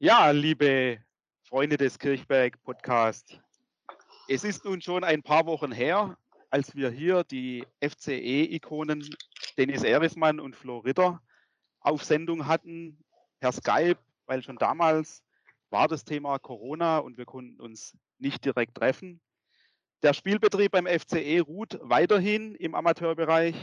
Ja, 0.00 0.30
liebe 0.30 1.02
Freunde 1.42 1.76
des 1.76 1.98
Kirchberg 1.98 2.62
Podcast. 2.62 3.40
Es 4.28 4.44
ist 4.44 4.64
nun 4.64 4.80
schon 4.80 5.02
ein 5.02 5.24
paar 5.24 5.44
Wochen 5.46 5.72
her, 5.72 6.16
als 6.50 6.76
wir 6.76 6.88
hier 6.88 7.24
die 7.24 7.66
FCE-Ikonen 7.80 9.12
Dennis 9.56 9.82
Erismann 9.82 10.38
und 10.38 10.54
Flo 10.54 10.78
Ritter 10.78 11.20
auf 11.80 12.04
Sendung 12.04 12.46
hatten, 12.46 13.02
per 13.40 13.50
Skype, 13.50 13.98
weil 14.26 14.40
schon 14.44 14.56
damals 14.56 15.24
war 15.68 15.88
das 15.88 16.04
Thema 16.04 16.38
Corona 16.38 16.98
und 16.98 17.18
wir 17.18 17.24
konnten 17.24 17.60
uns 17.60 17.98
nicht 18.18 18.44
direkt 18.44 18.76
treffen. 18.76 19.20
Der 20.04 20.14
Spielbetrieb 20.14 20.70
beim 20.70 20.86
FCE 20.86 21.40
ruht 21.40 21.76
weiterhin 21.82 22.54
im 22.54 22.76
Amateurbereich 22.76 23.56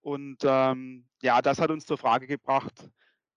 und 0.00 0.38
ähm, 0.42 1.06
ja, 1.20 1.42
das 1.42 1.60
hat 1.60 1.70
uns 1.70 1.84
zur 1.84 1.98
Frage 1.98 2.26
gebracht, 2.26 2.90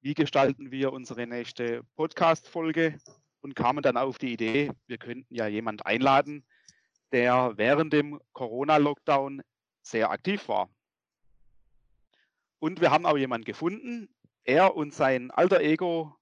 wie 0.04 0.16
gestalten 0.16 0.70
wir 0.70 0.92
unsere 0.92 1.26
nächste 1.26 1.82
Podcast-Folge 1.96 2.98
und 3.40 3.56
kamen 3.56 3.82
dann 3.82 3.96
auf 3.96 4.18
die 4.18 4.34
Idee, 4.34 4.70
wir 4.86 4.98
könnten 4.98 5.34
ja 5.34 5.48
jemand 5.48 5.86
einladen, 5.86 6.46
der 7.14 7.54
während 7.56 7.94
dem 7.94 8.20
Corona-Lockdown 8.34 9.42
sehr 9.82 10.12
aktiv 10.12 10.50
war. 10.50 10.68
Und 12.60 12.82
wir 12.82 12.92
haben 12.92 13.06
auch 13.06 13.18
jemanden 13.18 13.46
gefunden. 13.46 14.14
Er 14.44 14.76
und 14.76 14.94
sein 14.94 15.32
alter 15.32 15.62
Ego, 15.62 16.14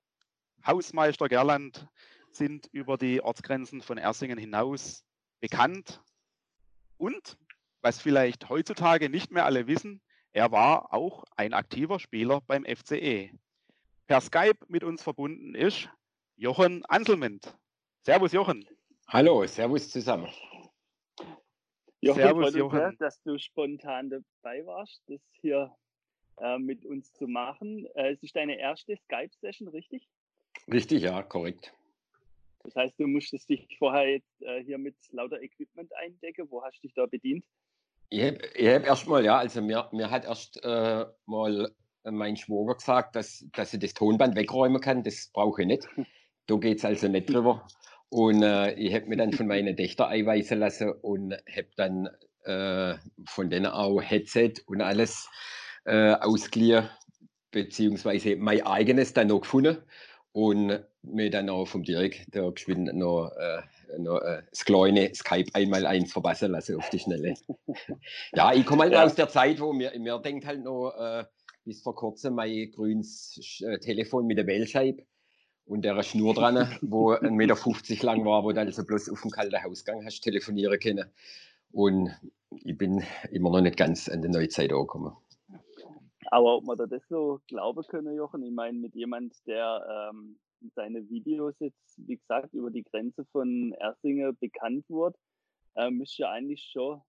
Hausmeister 0.64 1.28
Gerland, 1.28 1.88
sind 2.30 2.70
über 2.72 3.00
die 3.00 3.20
Ortsgrenzen 3.22 3.82
von 3.82 3.98
Ersingen 3.98 4.38
hinaus 4.38 5.04
bekannt. 5.40 6.04
Und, 6.98 7.36
was 7.82 8.00
vielleicht 8.00 8.48
heutzutage 8.48 9.10
nicht 9.10 9.32
mehr 9.32 9.46
alle 9.46 9.66
wissen, 9.66 10.02
er 10.34 10.52
war 10.52 10.94
auch 10.94 11.24
ein 11.36 11.56
aktiver 11.56 12.00
Spieler 12.00 12.42
beim 12.42 12.64
FCE 12.64 13.32
per 14.12 14.20
Skype 14.20 14.66
mit 14.68 14.84
uns 14.84 15.02
verbunden 15.02 15.56
ist 15.56 15.88
Jochen 16.36 16.84
Anselment. 16.88 17.58
Servus, 18.02 18.34
Jochen. 18.34 18.68
Hallo, 19.08 19.48
Servus 19.48 19.90
zusammen. 19.90 20.28
Jochen, 22.02 22.22
servus, 22.22 22.54
Jochen. 22.54 22.98
Dass 23.00 23.22
du 23.24 23.38
spontan 23.40 24.10
dabei 24.10 24.66
warst, 24.66 25.02
das 25.08 25.22
hier 25.40 25.74
äh, 26.42 26.60
mit 26.60 26.86
uns 26.86 27.14
zu 27.14 27.26
machen. 27.26 27.88
Äh, 27.96 28.12
es 28.12 28.22
ist 28.22 28.36
deine 28.36 28.60
erste 28.60 28.98
Skype-Session, 28.98 29.70
richtig? 29.70 30.10
Richtig, 30.70 31.04
ja, 31.04 31.24
korrekt. 31.24 31.74
Das 32.66 32.76
heißt, 32.76 33.00
du 33.00 33.08
musstest 33.08 33.48
dich 33.48 33.78
vorher 33.78 34.10
jetzt 34.10 34.42
äh, 34.42 34.62
hier 34.62 34.78
mit 34.78 34.96
lauter 35.12 35.42
Equipment 35.42 35.90
eindecken. 35.96 36.52
Wo 36.52 36.62
hast 36.62 36.80
du 36.80 36.82
dich 36.82 36.94
da 36.96 37.06
bedient? 37.06 37.46
Ich 38.10 38.22
habe 38.22 38.40
hab 38.58 38.86
erst 38.86 39.08
mal, 39.08 39.24
ja, 39.24 39.38
also 39.38 39.62
mir, 39.62 39.88
mir 39.94 40.12
hat 40.12 40.26
erst 40.26 40.62
äh, 40.66 41.06
mal 41.28 41.74
mein 42.04 42.38
Schwager 42.38 42.76
gesagt, 42.76 43.16
dass, 43.16 43.46
dass 43.54 43.74
ich 43.74 43.80
das 43.80 43.94
Tonband 43.94 44.36
wegräumen 44.36 44.82
kann. 44.82 45.04
Das 45.04 45.30
brauche 45.34 45.62
ich 45.62 45.68
nicht. 45.68 45.88
Da 46.48 46.56
geht 46.56 46.80
es 46.80 46.86
also 46.86 47.08
nicht 47.08 47.30
drüber. 47.30 47.66
Und 48.10 48.44
äh, 48.44 48.74
ich 48.74 48.94
habe 48.94 49.06
mir 49.06 49.18
dann 49.18 49.32
von 49.32 49.48
meinen 49.48 49.78
Töchtern 49.78 50.10
einweisen 50.10 50.60
lassen 50.60 50.92
und 50.92 51.34
habe 51.34 51.68
dann 51.78 52.10
äh, 52.44 52.96
von 53.26 53.50
denen 53.50 53.68
auch 53.68 54.02
Headset 54.02 54.56
und 54.66 54.82
alles 54.82 55.30
äh, 55.86 56.14
ausgeliehen, 56.14 56.90
beziehungsweise 57.52 58.36
mein 58.36 58.66
eigenes 58.66 59.14
dann 59.14 59.28
noch 59.28 59.42
gefunden 59.42 59.78
und 60.34 60.84
mir 61.04 61.30
dann 61.30 61.50
auch 61.50 61.66
vom 61.66 61.84
Dirk 61.84 62.16
da 62.32 62.50
geschwind 62.50 62.94
noch, 62.94 63.32
äh, 63.38 63.62
noch 63.98 64.22
äh, 64.22 64.44
das 64.50 64.66
kleine 64.66 65.14
Skype 65.14 65.50
einmal 65.54 65.86
eins 65.86 66.14
verpassen 66.14 66.52
lassen 66.52 66.78
auf 66.78 66.90
die 66.90 67.00
Schnelle. 67.00 67.34
ja, 68.34 68.54
ich 68.54 68.66
komme 68.66 68.84
halt 68.84 68.94
ja. 68.94 69.04
aus 69.04 69.16
der 69.16 69.30
Zeit, 69.30 69.60
wo 69.60 69.74
mir, 69.74 69.98
mir 70.00 70.20
denkt 70.20 70.46
halt 70.46 70.64
noch, 70.64 70.92
äh, 70.98 71.26
bis 71.64 71.82
vor 71.82 71.96
kurzem 71.96 72.36
mein 72.36 72.72
grünes 72.72 73.62
äh, 73.66 73.80
Telefon 73.80 74.28
mit 74.28 74.38
der 74.38 74.48
Wählscheibe 74.48 75.06
und 75.66 75.84
der 75.84 76.02
Schnur 76.04 76.34
dran, 76.34 76.78
wo 76.82 77.14
1,50 77.14 77.32
Meter 77.32 78.06
lang 78.06 78.26
war, 78.26 78.44
wo 78.44 78.52
du 78.52 78.60
also 78.60 78.86
bloß 78.86 79.10
auf 79.10 79.22
dem 79.22 79.32
kalten 79.32 79.64
Hausgang 79.64 80.04
hast 80.06 80.22
telefonieren 80.22 80.80
können. 80.80 81.10
Und 81.72 82.10
ich 82.64 82.78
bin 82.78 83.04
immer 83.32 83.52
noch 83.52 83.62
nicht 83.62 83.78
ganz 83.78 84.10
an 84.10 84.22
der 84.22 84.32
Neuzeit 84.32 84.72
angekommen. 84.74 85.16
Aber 86.26 86.58
ob 86.58 86.66
man 86.66 86.78
da 86.78 86.86
das 86.86 87.02
so 87.10 87.40
glauben 87.48 87.84
können, 87.88 88.16
Jochen, 88.16 88.44
ich 88.44 88.52
meine, 88.52 88.78
mit 88.78 88.96
jemand, 88.96 89.36
der 89.48 90.10
ähm, 90.12 90.40
seine 90.76 91.10
Videos 91.10 91.56
jetzt, 91.60 91.98
wie 91.98 92.18
gesagt, 92.18 92.54
über 92.54 92.72
die 92.72 92.84
Grenze 92.84 93.26
von 93.32 93.74
Ersingen 93.74 94.38
bekannt 94.40 94.90
wurde, 94.90 95.18
ähm, 95.76 96.02
ist 96.02 96.18
ja 96.18 96.32
eigentlich 96.32 96.64
schon 96.72 97.02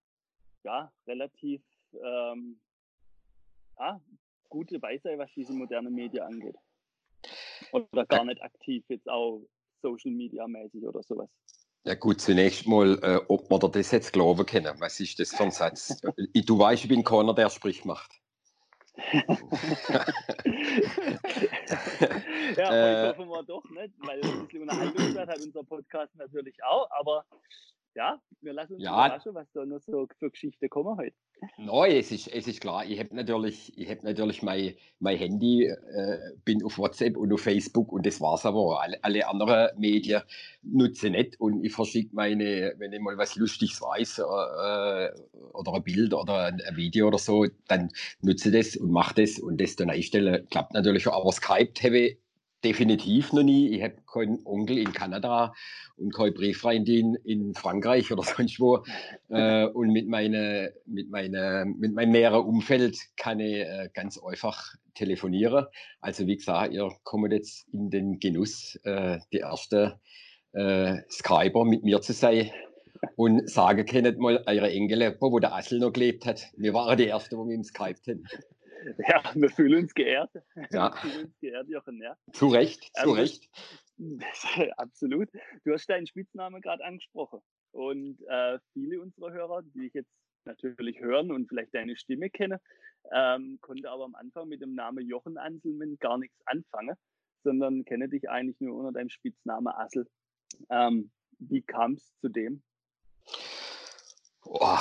ja, 0.65 0.93
relativ 1.07 1.63
ähm, 1.93 2.61
ah, 3.77 4.01
gut 4.53 4.71
dabei 4.71 4.99
sein, 4.99 5.19
was 5.19 5.31
diese 5.35 5.55
modernen 5.55 5.95
Medien 5.95 6.23
angeht. 6.23 6.57
Oder 7.73 8.05
gar 8.05 8.25
nicht 8.25 8.43
aktiv 8.43 8.85
jetzt 8.89 9.09
auch 9.09 9.41
Social 9.81 10.13
Media 10.13 10.47
mäßig 10.47 10.85
oder 10.85 11.03
sowas. 11.03 11.31
Ja 11.85 11.95
gut, 11.95 12.21
zunächst 12.21 12.67
mal, 12.67 12.99
äh, 13.03 13.21
ob 13.29 13.51
man 13.51 13.73
das 13.73 13.91
jetzt 13.91 14.13
glauben 14.13 14.45
können. 14.45 14.75
Was 14.79 15.01
ist 15.01 15.19
das 15.19 15.35
für 15.35 15.45
ein 15.45 15.51
Satz? 15.51 16.01
du 16.01 16.59
weißt, 16.59 16.85
ich 16.85 16.89
bin 16.89 17.03
keiner, 17.03 17.35
der 17.35 17.49
Sprich 17.49 17.85
macht. 17.85 18.13
ja, 22.57 22.67
aber 22.67 22.77
äh, 22.77 23.09
hoffen 23.09 23.29
wir 23.29 23.43
doch 23.45 23.65
nicht, 23.71 23.95
weil 24.01 24.23
ein 24.23 24.47
bisschen 24.47 24.63
Unterhaltungswert 24.63 25.29
hat 25.31 25.41
unser 25.41 25.65
Podcast 25.65 26.15
natürlich 26.17 26.63
auch, 26.63 26.91
aber 26.91 27.25
ja, 27.95 28.21
wir 28.41 28.53
lassen 28.53 28.75
uns 28.75 28.83
ja. 28.83 28.93
überraschen, 28.93 29.35
was 29.35 29.51
da 29.53 29.65
noch 29.65 29.81
so 29.81 30.07
für 30.19 30.31
Geschichten 30.31 30.69
kommen 30.69 30.97
heute. 30.97 31.15
Nein, 31.59 31.97
es 31.97 32.13
ist, 32.13 32.29
es 32.29 32.47
ist 32.47 32.61
klar. 32.61 32.85
Ich 32.85 32.99
habe 32.99 33.15
natürlich, 33.15 33.77
ich 33.77 33.91
hab 33.91 34.03
natürlich 34.05 34.43
mein, 34.43 34.75
mein 35.01 35.19
Handy, 35.19 35.65
äh, 35.65 36.19
bin 36.45 36.63
auf 36.63 36.79
WhatsApp 36.79 37.17
und 37.17 37.33
auf 37.33 37.41
Facebook 37.41 37.93
und 37.93 38.07
das 38.07 38.21
war 38.21 38.35
es 38.35 38.47
aber. 38.47 38.81
Alle, 38.81 39.03
alle 39.03 39.29
anderen 39.29 39.79
Medien 39.79 40.23
nutze 40.63 41.09
ich 41.09 41.13
nicht 41.13 41.41
und 41.41 41.65
ich 41.65 41.73
verschicke 41.73 42.15
meine, 42.15 42.75
wenn 42.79 42.93
ich 42.93 43.01
mal 43.01 43.19
was 43.19 43.37
Lustiges 43.37 43.81
weiß 43.81 44.19
äh, 44.19 45.53
oder 45.53 45.75
ein 45.75 45.83
Bild 45.83 46.15
oder 46.15 46.47
ein, 46.47 46.61
ein, 46.61 46.77
Video 46.77 47.09
oder 47.09 47.19
so, 47.19 47.47
dann 47.67 47.91
nutze 48.21 48.49
ich 48.49 48.55
das 48.55 48.77
und 48.77 48.91
mache 48.91 49.23
das 49.23 49.39
und 49.39 49.61
das 49.61 49.77
dann 49.77 49.91
einstellen. 49.91 50.47
Klappt 50.51 50.75
natürlich 50.75 51.07
auch, 51.09 51.21
aber 51.21 51.33
Skype 51.33 51.73
habe 51.83 51.99
ich 51.99 52.22
definitiv 52.65 53.33
noch 53.33 53.43
nie. 53.43 53.69
Ich 53.69 53.83
habe 53.83 53.97
keinen 54.11 54.41
Onkel 54.45 54.79
in 54.79 54.93
Kanada 54.93 55.53
und 55.97 56.15
keine 56.15 56.33
Brieffreundin 56.33 57.15
in 57.25 57.55
Frankreich 57.55 58.13
oder 58.13 58.23
sonst 58.37 58.61
wo. 58.61 58.85
Äh, 59.29 59.67
und 59.67 59.91
mit, 59.91 60.09
meine, 60.09 60.73
mit, 60.87 61.11
meine, 61.11 61.65
mit 61.67 61.95
meinem 61.95 62.13
näheren 62.13 62.45
Umfeld 62.45 62.99
kann 63.17 63.41
ich 63.41 63.61
äh, 63.61 63.89
ganz 63.95 64.19
einfach 64.19 64.75
telefonieren. 64.95 65.67
Also 66.01 66.27
wie 66.27 66.37
gesagt, 66.37 66.73
ihr 66.73 66.91
kommt 67.05 67.33
jetzt 67.33 67.67
in 67.73 67.91
den 67.91 68.21
Genuss, 68.21 68.77
äh, 68.85 69.19
die 69.33 69.39
erste 69.39 69.99
äh, 70.53 70.99
Skyper 71.11 71.65
mit 71.65 71.85
mir 71.85 72.01
zu 72.01 72.13
sein. 72.13 72.51
Und 73.17 73.51
sagen 73.51 73.85
können 73.85 74.19
mal 74.19 74.45
eure 74.47 74.71
Enkel, 74.71 75.17
wo 75.19 75.39
der 75.41 75.55
Assel 75.55 75.81
noch 75.81 75.93
gelebt 75.93 76.25
hat. 76.25 76.47
Wir 76.57 76.73
waren 76.73 76.97
die 76.97 77.09
Ersten, 77.09 77.37
wir 77.37 77.55
im 77.55 77.65
Skype 77.65 77.99
haben. 78.07 78.25
Ja, 79.09 79.23
wir 79.35 79.51
fühlen 79.51 79.83
uns 79.83 79.95
geehrt. 79.95 80.31
Ja. 80.71 80.93
Wir 80.93 81.11
fühlen 81.11 81.25
uns 81.27 81.39
geehrt, 81.41 81.69
Jochen. 81.69 82.01
Ja. 82.03 82.17
Zu 82.33 82.49
Recht, 82.49 82.91
zu 82.95 83.11
ähm, 83.11 83.15
Recht. 83.15 83.49
Absolut. 84.77 85.29
Du 85.65 85.73
hast 85.73 85.89
deinen 85.89 86.07
Spitznamen 86.07 86.61
gerade 86.61 86.85
angesprochen. 86.85 87.41
Und 87.73 88.19
äh, 88.29 88.59
viele 88.73 89.01
unserer 89.01 89.33
Hörer, 89.33 89.63
die 89.63 89.87
ich 89.87 89.95
jetzt 89.95 90.11
natürlich 90.45 91.01
hören 91.01 91.31
und 91.31 91.49
vielleicht 91.49 91.75
deine 91.75 91.97
Stimme 91.97 92.29
kenne, 92.29 92.61
ähm, 93.13 93.59
konnte 93.61 93.91
aber 93.91 94.05
am 94.05 94.15
Anfang 94.15 94.49
mit 94.49 94.61
dem 94.61 94.75
Namen 94.75 95.07
Jochen 95.07 95.39
Anselmann 95.39 95.97
gar 95.99 96.19
nichts 96.19 96.37
anfangen, 96.47 96.97
sondern 97.45 97.85
kenne 97.85 98.09
dich 98.09 98.29
eigentlich 98.29 98.61
nur 98.61 98.77
unter 98.77 98.93
deinem 98.93 99.09
Spitznamen 99.09 99.69
Assel. 99.69 100.07
Ähm, 100.71 101.11
wie 101.39 101.63
kam 101.63 101.95
es 101.95 102.15
zu 102.21 102.29
dem? 102.29 102.63
Oh, 104.45 104.79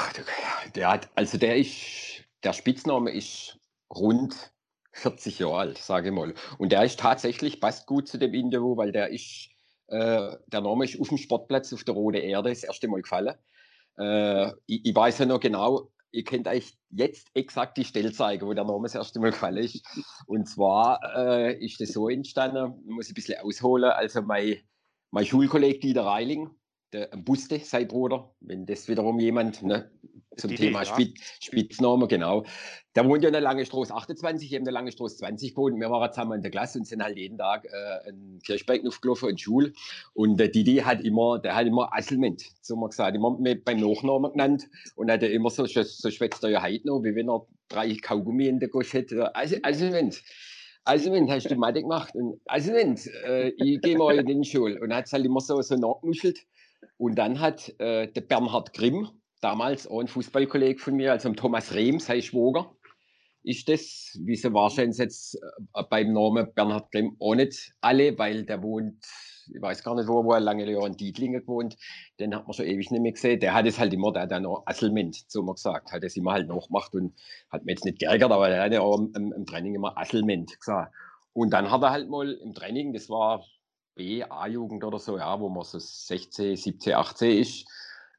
der 0.75 0.91
hat, 0.91 1.09
also 1.15 1.37
der 1.37 1.57
ist, 1.57 2.23
der 2.43 2.53
Spitzname 2.53 3.11
ist 3.11 3.60
rund 3.95 4.51
40 4.93 5.39
Jahre 5.39 5.57
alt, 5.57 5.77
sage 5.77 6.09
ich 6.09 6.13
mal. 6.13 6.33
Und 6.57 6.71
der 6.71 6.83
ist 6.83 6.99
tatsächlich, 6.99 7.61
passt 7.61 7.87
gut 7.87 8.07
zu 8.07 8.17
dem 8.17 8.33
Interview, 8.33 8.75
weil 8.77 8.91
der 8.91 9.09
ist, 9.09 9.49
äh, 9.87 10.35
der 10.47 10.61
Name 10.61 10.85
ist 10.85 10.99
auf 10.99 11.09
dem 11.09 11.17
Sportplatz 11.17 11.71
auf 11.73 11.83
der 11.83 11.95
Rote 11.95 12.19
Erde 12.19 12.49
das 12.49 12.63
erste 12.63 12.87
Mal 12.87 13.01
gefallen. 13.01 13.35
Äh, 13.97 14.51
ich, 14.65 14.85
ich, 14.85 14.95
weiß 14.95 15.19
ja 15.19 15.25
noch 15.25 15.39
genau, 15.39 15.91
ihr 16.11 16.23
könnt 16.23 16.47
euch 16.47 16.77
jetzt 16.89 17.29
exakt 17.33 17.77
die 17.77 17.85
Stelle 17.85 18.11
zeigen, 18.11 18.45
wo 18.45 18.53
der 18.53 18.65
Name 18.65 18.83
das 18.83 18.95
erste 18.95 19.19
Mal 19.19 19.31
gefallen 19.31 19.57
ist. 19.57 19.81
Und 20.27 20.47
zwar 20.47 20.99
äh, 21.15 21.63
ist 21.63 21.79
das 21.79 21.89
so 21.93 22.09
entstanden, 22.09 22.81
muss 22.85 23.05
ich 23.05 23.11
ein 23.11 23.15
bisschen 23.15 23.39
ausholen. 23.39 23.91
Also 23.91 24.21
mein, 24.21 24.57
mein 25.11 25.25
Schulkollege 25.25 25.79
Dieter 25.79 26.05
Reiling, 26.05 26.49
der 26.93 27.07
Buste, 27.17 27.59
sein 27.59 27.87
Bruder, 27.87 28.33
wenn 28.41 28.65
das 28.65 28.87
wiederum 28.87 29.19
jemand 29.19 29.63
ne, 29.63 29.89
zum 30.37 30.49
die 30.49 30.55
Thema 30.55 30.83
ja. 30.83 30.97
Spitzname, 31.39 32.07
genau. 32.07 32.45
Der 32.95 33.07
wohnt 33.07 33.23
ja 33.23 33.29
in 33.29 33.33
der 33.33 33.41
Lange 33.41 33.65
Straße 33.65 33.93
28, 33.93 34.51
eben 34.51 34.65
der 34.65 34.73
Lange 34.73 34.91
Straße 34.91 35.17
20 35.17 35.55
gewohnt. 35.55 35.79
Wir 35.79 35.89
waren 35.89 36.11
zusammen 36.11 36.33
in 36.33 36.41
der 36.41 36.51
Klasse 36.51 36.79
und 36.79 36.85
sind 36.85 37.01
halt 37.03 37.17
jeden 37.17 37.37
Tag 37.37 37.65
äh, 37.65 38.09
in 38.09 38.39
Kirchberg 38.45 38.85
aufgelaufen 38.85 39.29
in 39.29 39.37
Schule. 39.37 39.73
Und 40.13 40.37
der 40.37 40.49
Didi 40.49 40.77
hat 40.77 41.01
immer, 41.01 41.39
der 41.39 41.55
hat 41.55 41.67
immer 41.67 41.93
Asselment, 41.93 42.43
so 42.61 42.75
mal 42.75 42.89
gesagt, 42.89 43.15
immer 43.15 43.37
mit, 43.37 43.63
beim 43.63 43.79
Nachnamen 43.79 44.31
genannt 44.31 44.67
und 44.95 45.09
hat 45.09 45.23
immer 45.23 45.49
so, 45.49 45.65
so 45.65 46.11
schwätzt 46.11 46.43
er 46.43 46.49
ja 46.49 46.63
heute 46.63 46.87
noch, 46.87 47.03
wie 47.03 47.15
wenn 47.15 47.29
er 47.29 47.45
drei 47.69 47.95
Kaugummi 47.95 48.47
in 48.47 48.59
der 48.59 48.69
Gosch 48.69 48.93
hätte. 48.93 49.33
Asselment. 49.35 50.21
Also, 50.83 51.11
wenn 51.11 51.29
hast 51.29 51.49
du 51.49 51.55
Mathe 51.57 51.81
gemacht. 51.81 52.15
Und, 52.15 52.39
also, 52.45 52.73
wenn 52.73 52.97
äh, 53.25 53.49
ich 53.49 53.81
gehe 53.81 53.97
mal 53.97 54.17
in 54.17 54.41
die 54.41 54.49
Schule 54.49 54.79
und 54.79 54.93
hat 54.93 55.05
es 55.05 55.13
halt 55.13 55.25
immer 55.25 55.41
so, 55.41 55.61
so 55.61 55.75
nachgenuschelt. 55.75 56.39
Und 57.01 57.15
dann 57.15 57.39
hat 57.39 57.73
äh, 57.79 58.11
der 58.11 58.21
Bernhard 58.21 58.73
Grimm, 58.73 59.09
damals 59.41 59.87
auch 59.87 60.01
ein 60.01 60.07
Fußballkollege 60.07 60.79
von 60.79 60.93
mir, 60.93 61.11
also 61.11 61.33
Thomas 61.33 61.73
Rehm, 61.73 61.99
sein 61.99 62.21
Schwager, 62.21 62.75
ist 63.41 63.67
das, 63.69 64.19
wie 64.23 64.35
sie 64.35 64.53
wahrscheinlich 64.53 64.99
jetzt 64.99 65.33
äh, 65.73 65.83
beim 65.89 66.13
Namen 66.13 66.53
Bernhard 66.53 66.91
Grimm 66.91 67.17
auch 67.19 67.33
nicht 67.33 67.73
alle, 67.81 68.15
weil 68.19 68.45
der 68.45 68.61
wohnt, 68.61 69.03
ich 69.51 69.59
weiß 69.59 69.83
gar 69.83 69.95
nicht 69.95 70.07
wo, 70.07 70.23
wo 70.23 70.33
er 70.33 70.41
lange 70.41 70.71
Jahre 70.71 70.85
in 70.85 70.95
Dietlingen 70.95 71.41
gewohnt, 71.41 71.75
den 72.19 72.35
hat 72.35 72.45
man 72.45 72.53
schon 72.53 72.67
ewig 72.67 72.91
nicht 72.91 73.01
mehr 73.01 73.13
gesehen. 73.13 73.39
Der 73.39 73.55
hat 73.55 73.65
es 73.65 73.79
halt 73.79 73.93
immer, 73.93 74.13
der 74.13 74.21
hat 74.21 74.31
dann 74.31 74.43
noch 74.43 74.61
Asselment, 74.67 75.23
so 75.27 75.41
man 75.41 75.55
gesagt, 75.55 75.91
hat 75.91 76.03
es 76.03 76.15
immer 76.15 76.33
halt 76.33 76.47
nachgemacht 76.47 76.93
und 76.93 77.15
hat 77.49 77.65
mir 77.65 77.71
jetzt 77.71 77.83
nicht 77.83 77.97
geärgert, 77.97 78.31
aber 78.31 78.47
der 78.47 78.61
hat 78.61 78.73
ja 78.73 78.81
auch 78.81 78.99
im, 78.99 79.33
im 79.35 79.45
Training 79.47 79.73
immer 79.73 79.97
Asselment 79.97 80.55
gesagt. 80.59 80.93
Und 81.33 81.49
dann 81.51 81.71
hat 81.71 81.81
er 81.81 81.89
halt 81.89 82.09
mal 82.09 82.31
im 82.31 82.53
Training, 82.53 82.93
das 82.93 83.09
war 83.09 83.43
B, 84.01 84.23
A-Jugend 84.23 84.83
oder 84.83 84.97
so, 84.97 85.17
ja, 85.17 85.39
wo 85.39 85.47
man 85.47 85.63
so 85.63 85.77
16, 85.77 86.55
17, 86.55 86.93
18 86.93 87.37
ist, 87.37 87.65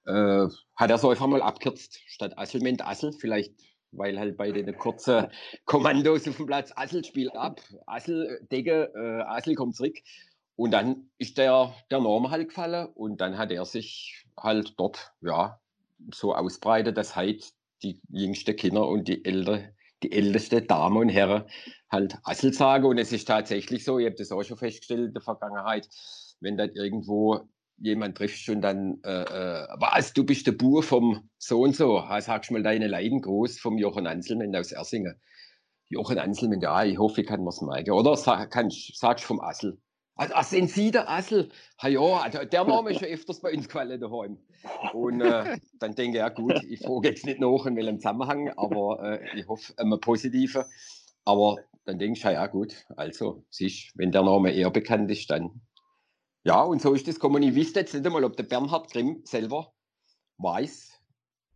äh, 0.07 0.47
hat 0.77 0.91
er 0.91 0.99
so 0.99 1.11
einfach 1.11 1.27
mal 1.27 1.43
abkürzt, 1.43 1.99
statt 2.07 2.39
Asselment 2.39 2.87
Assel, 2.87 3.13
vielleicht 3.13 3.53
weil 3.91 4.19
halt 4.19 4.37
bei 4.37 4.53
den 4.53 4.79
kurzen 4.79 5.27
Kommandos 5.65 6.27
auf 6.29 6.37
dem 6.37 6.47
Platz 6.47 6.73
Assel 6.77 7.05
spielt 7.05 7.35
ab, 7.35 7.61
Assel 7.87 8.47
Decke, 8.51 8.93
äh, 8.95 9.23
Assel 9.23 9.55
kommt 9.57 9.75
zurück. 9.75 9.99
Und 10.55 10.71
dann 10.71 11.11
ist 11.19 11.37
der, 11.37 11.75
der 11.91 12.01
Norm 12.01 12.31
halt 12.31 12.49
gefallen 12.49 12.87
und 12.95 13.21
dann 13.21 13.37
hat 13.37 13.51
er 13.51 13.65
sich 13.65 14.25
halt 14.39 14.75
dort 14.79 15.13
ja 15.21 15.59
so 16.13 16.35
ausbreitet, 16.35 16.97
dass 16.97 17.17
halt 17.17 17.53
die 17.83 18.01
jüngsten 18.09 18.55
Kinder 18.55 18.87
und 18.87 19.09
die 19.09 19.25
ältere, 19.25 19.75
die 20.03 20.13
älteste 20.13 20.63
Damen 20.63 20.97
und 20.97 21.09
Herren 21.09 21.45
halt 21.91 22.17
Assel 22.25 22.53
sagen. 22.53 22.87
Und 22.87 22.99
es 22.99 23.13
ist 23.13 23.27
tatsächlich 23.27 23.85
so, 23.85 23.99
ich 23.99 24.07
habe 24.07 24.17
das 24.17 24.33
auch 24.33 24.43
schon 24.43 24.57
festgestellt 24.57 25.09
in 25.09 25.13
der 25.15 25.23
Vergangenheit, 25.23 25.89
wenn 26.41 26.57
dann 26.57 26.71
irgendwo 26.71 27.49
jemand 27.79 28.17
triffst 28.17 28.49
und 28.49 28.63
dann, 28.63 29.01
äh, 29.05 29.23
äh, 29.23 29.67
was, 29.79 30.13
du 30.13 30.25
bist 30.25 30.47
der 30.47 30.53
Bur 30.53 30.83
vom 30.83 31.29
so 31.39 31.63
und 31.63 31.75
so, 31.75 32.05
sagst 32.21 32.51
mal 32.51 32.63
deine 32.63 32.87
Leiden 32.87 33.21
groß 33.21 33.59
vom 33.59 33.79
Jochen 33.79 34.07
Anselmann 34.07 34.55
aus 34.55 34.73
Ersingen. 34.73 35.21
Jochen 35.89 36.19
Anselmann, 36.19 36.61
ja, 36.61 36.85
ich 36.85 36.99
hoffe, 36.99 37.21
ich 37.21 37.27
kann 37.27 37.43
mir's 37.43 37.61
merken. 37.61 37.91
Oder 37.91 38.17
sag, 38.17 38.51
kannst, 38.51 38.97
sagst 38.97 39.25
vom 39.25 39.41
Assel. 39.41 39.79
Also, 40.15 40.35
ach, 40.35 40.45
sind 40.45 40.71
Sie 40.71 40.91
der 40.91 41.09
Assel? 41.09 41.51
Ha, 41.83 41.89
ja, 41.89 42.01
also, 42.01 42.45
der 42.45 42.65
Name 42.65 42.91
ist 42.91 43.01
schon 43.01 43.09
öfters 43.09 43.41
bei 43.41 43.53
uns 43.53 43.67
gefallen 43.67 44.01
daheim. 44.01 44.39
Und 44.93 45.21
äh, 45.23 45.59
dann 45.79 45.95
denke 45.95 46.19
ich, 46.19 46.21
ja 46.21 46.29
gut, 46.29 46.63
ich 46.65 46.81
frage 46.81 47.09
jetzt 47.09 47.25
nicht 47.25 47.41
nach 47.41 47.67
in 47.67 47.77
welchem 47.77 47.99
Zusammenhang, 47.99 48.51
aber 48.57 49.03
äh, 49.03 49.41
ich 49.41 49.49
hoffe, 49.49 49.73
immer 49.79 49.99
positive. 49.99 50.67
Aber 51.25 51.57
dann 51.85 51.99
denke 51.99 52.19
ich, 52.19 52.25
ja 52.25 52.47
gut, 52.47 52.85
also, 52.97 53.45
siehst, 53.49 53.93
wenn 53.97 54.13
der 54.13 54.23
Name 54.23 54.53
eher 54.53 54.71
bekannt 54.71 55.11
ist, 55.11 55.31
dann 55.31 55.63
ja, 56.45 56.61
und 56.63 56.83
so 56.83 56.93
ist 56.93 57.07
das 57.07 57.17
gekommen. 57.17 57.43
Ich 57.43 57.55
wüsste 57.55 57.81
jetzt 57.81 57.95
nicht 57.95 58.05
einmal, 58.05 58.25
ob 58.25 58.37
der 58.37 58.43
Bernhard 58.43 58.91
Grimm 58.91 59.23
selber 59.25 59.73
weiß, 60.39 61.01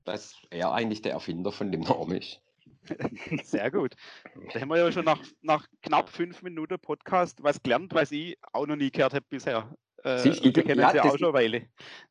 dass 0.04 0.36
er 0.50 0.72
eigentlich 0.72 1.02
der 1.02 1.12
Erfinder 1.12 1.50
von 1.50 1.72
dem 1.72 1.80
Namen 1.80 2.18
ist. 2.18 2.40
Sehr 3.44 3.70
gut. 3.70 3.94
Da 4.52 4.60
haben 4.60 4.68
wir 4.68 4.78
ja 4.78 4.92
schon 4.92 5.04
nach, 5.04 5.22
nach 5.42 5.66
knapp 5.82 6.08
fünf 6.08 6.42
Minuten 6.42 6.78
Podcast 6.78 7.42
was 7.42 7.62
gelernt, 7.62 7.94
was 7.94 8.12
ich 8.12 8.36
auch 8.52 8.66
noch 8.66 8.76
nie 8.76 8.90
gehört 8.90 9.14
habe 9.14 9.24
bisher. 9.28 9.74
Äh, 10.02 10.18
Siehst, 10.18 10.44
ich, 10.44 10.54
kennen 10.54 10.80
ja, 10.80 10.94
ja 10.94 11.04
auch 11.04 11.18
schon 11.18 11.28
eine 11.28 11.34
Weile. 11.34 11.68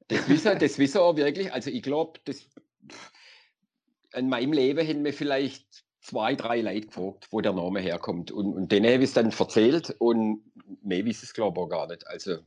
Das 0.07 0.27
wissen, 0.27 0.59
das 0.59 0.77
wissen 0.77 0.97
auch 0.99 1.15
wirklich. 1.15 1.51
Also 1.53 1.69
ich 1.69 1.81
glaube, 1.81 2.19
in 4.13 4.29
meinem 4.29 4.53
Leben 4.53 4.85
hätten 4.85 5.03
wir 5.03 5.13
vielleicht 5.13 5.85
zwei, 6.01 6.35
drei 6.35 6.61
Leute 6.61 6.87
gefragt, 6.87 7.27
wo 7.31 7.41
der 7.41 7.53
Name 7.53 7.79
herkommt. 7.79 8.31
Und, 8.31 8.53
und 8.53 8.71
denen 8.71 8.85
habe 8.85 9.03
ich 9.03 9.09
es 9.09 9.13
dann 9.13 9.31
erzählt 9.31 9.95
und 9.99 10.43
mehr 10.81 11.05
wissen 11.05 11.25
es 11.25 11.33
glaube 11.33 11.59
ich 11.59 11.65
auch 11.65 11.69
gar 11.69 11.87
nicht. 11.87 12.05
Also 12.07 12.39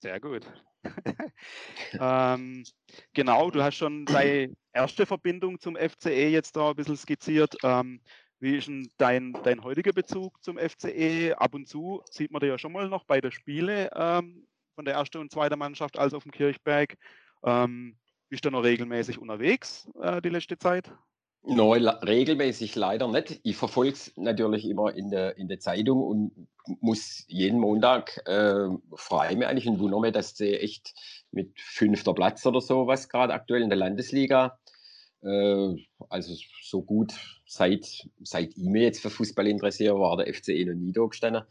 sehr 0.00 0.20
gut. 0.20 0.46
ähm, 2.00 2.64
genau, 3.12 3.50
du 3.50 3.62
hast 3.62 3.76
schon 3.76 4.04
deine 4.04 4.54
erste 4.72 5.06
Verbindung 5.06 5.58
zum 5.60 5.76
FCE 5.76 6.28
jetzt 6.28 6.56
da 6.56 6.70
ein 6.70 6.76
bisschen 6.76 6.96
skizziert. 6.96 7.56
Ähm, 7.62 8.00
wie 8.40 8.56
ist 8.56 8.66
denn 8.66 8.90
dein, 8.96 9.32
dein 9.44 9.62
heutiger 9.62 9.92
Bezug 9.92 10.42
zum 10.42 10.58
FCE? 10.58 11.34
Ab 11.38 11.54
und 11.54 11.68
zu 11.68 12.02
sieht 12.10 12.32
man 12.32 12.40
da 12.40 12.46
ja 12.46 12.58
schon 12.58 12.72
mal 12.72 12.88
noch 12.88 13.04
bei 13.04 13.20
den 13.20 13.30
Spielen 13.30 13.88
ähm, 13.94 14.46
von 14.74 14.84
der 14.84 14.94
ersten 14.94 15.18
und 15.18 15.30
zweiten 15.30 15.58
Mannschaft 15.58 15.98
als 15.98 16.14
auf 16.14 16.24
dem 16.24 16.32
Kirchberg. 16.32 16.96
Ähm, 17.44 17.96
bist 18.28 18.44
du 18.44 18.50
noch 18.50 18.64
regelmäßig 18.64 19.18
unterwegs 19.18 19.88
äh, 20.00 20.20
die 20.22 20.30
letzte 20.30 20.58
Zeit? 20.58 20.92
Nein, 21.44 21.88
regelmäßig 21.88 22.76
leider 22.76 23.08
nicht. 23.08 23.40
Ich 23.42 23.56
verfolge 23.56 23.92
es 23.92 24.12
natürlich 24.16 24.64
immer 24.64 24.94
in 24.94 25.10
der, 25.10 25.36
in 25.36 25.48
der 25.48 25.58
Zeitung 25.58 26.00
und 26.00 26.48
muss 26.80 27.24
jeden 27.26 27.58
Montag 27.58 28.22
äh, 28.28 28.68
freue 28.94 29.36
mich 29.36 29.48
eigentlich 29.48 29.66
und 29.66 29.80
wundere 29.80 30.00
mich, 30.00 30.12
dass 30.12 30.36
sie 30.36 30.54
echt 30.54 30.94
mit 31.32 31.58
fünfter 31.58 32.14
Platz 32.14 32.46
oder 32.46 32.60
so 32.60 32.86
was 32.86 33.08
gerade 33.08 33.34
aktuell 33.34 33.62
in 33.62 33.70
der 33.70 33.78
Landesliga, 33.78 34.56
äh, 35.22 35.74
also 36.08 36.32
so 36.62 36.82
gut 36.82 37.12
seit, 37.44 38.06
seit 38.22 38.56
ich 38.56 38.64
mich 38.64 38.82
jetzt 38.82 39.02
für 39.02 39.10
Fußball 39.10 39.48
interessiere, 39.48 39.98
war 39.98 40.16
der 40.16 40.32
FCE 40.32 40.64
noch 40.66 40.74
nie 40.74 40.92
da 40.92 41.04
gestanden. 41.06 41.42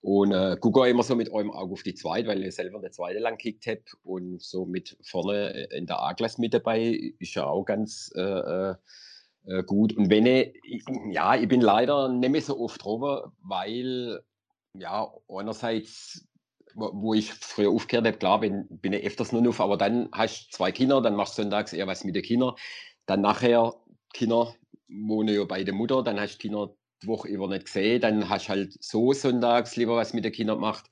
Und 0.00 0.32
äh, 0.32 0.56
gucke 0.60 0.80
auch 0.80 0.84
immer 0.84 1.04
so 1.04 1.14
mit 1.14 1.32
einem 1.32 1.52
Auge 1.52 1.72
auf 1.72 1.82
die 1.84 1.94
Zweite, 1.94 2.28
weil 2.28 2.44
ich 2.44 2.54
selber 2.54 2.78
eine 2.78 2.90
Zweite 2.90 3.20
lang 3.20 3.38
gekickt 3.38 3.66
habe 3.66 3.82
und 4.02 4.42
so 4.42 4.66
mit 4.66 4.96
vorne 5.02 5.68
in 5.70 5.86
der 5.86 6.00
A-Klasse 6.00 6.40
mit 6.40 6.52
dabei 6.52 7.14
ist 7.18 7.34
ja 7.34 7.46
auch 7.46 7.64
ganz 7.64 8.10
äh, 8.14 8.74
äh 9.46 9.62
gut. 9.62 9.96
Und 9.96 10.10
wenn 10.10 10.26
ich, 10.26 10.54
ja, 11.10 11.36
ich 11.36 11.48
bin 11.48 11.60
leider 11.60 12.08
nicht 12.08 12.30
mehr 12.30 12.42
so 12.42 12.58
oft 12.58 12.84
drüber, 12.84 13.32
weil, 13.42 14.20
ja, 14.74 15.10
einerseits, 15.28 16.26
wo, 16.74 16.90
wo 16.94 17.14
ich 17.14 17.32
früher 17.32 17.70
aufgehört 17.70 18.06
habe, 18.06 18.18
klar, 18.18 18.40
bin, 18.40 18.66
bin 18.70 18.92
ich 18.92 19.04
öfters 19.06 19.32
nur 19.32 19.48
auf, 19.48 19.60
aber 19.60 19.76
dann 19.76 20.08
hast 20.12 20.48
du 20.48 20.56
zwei 20.56 20.72
Kinder, 20.72 21.00
dann 21.00 21.16
machst 21.16 21.38
du 21.38 21.42
sonntags 21.42 21.72
eher 21.72 21.86
was 21.86 22.04
mit 22.04 22.14
den 22.16 22.22
Kindern. 22.22 22.54
Dann 23.06 23.20
nachher, 23.20 23.74
Kinder 24.12 24.54
wohnen 24.88 25.34
ja 25.34 25.44
bei 25.44 25.64
der 25.64 25.74
Mutter, 25.74 26.02
dann 26.02 26.20
hast 26.20 26.34
du 26.34 26.38
Kinder 26.38 26.74
die 27.02 27.06
Woche 27.08 27.28
über 27.28 27.48
nicht 27.48 27.66
gesehen, 27.66 28.00
dann 28.00 28.28
hast 28.28 28.46
du 28.46 28.50
halt 28.50 28.82
so 28.82 29.12
sonntags 29.12 29.76
lieber 29.76 29.96
was 29.96 30.14
mit 30.14 30.24
den 30.24 30.32
Kindern 30.32 30.56
gemacht. 30.58 30.90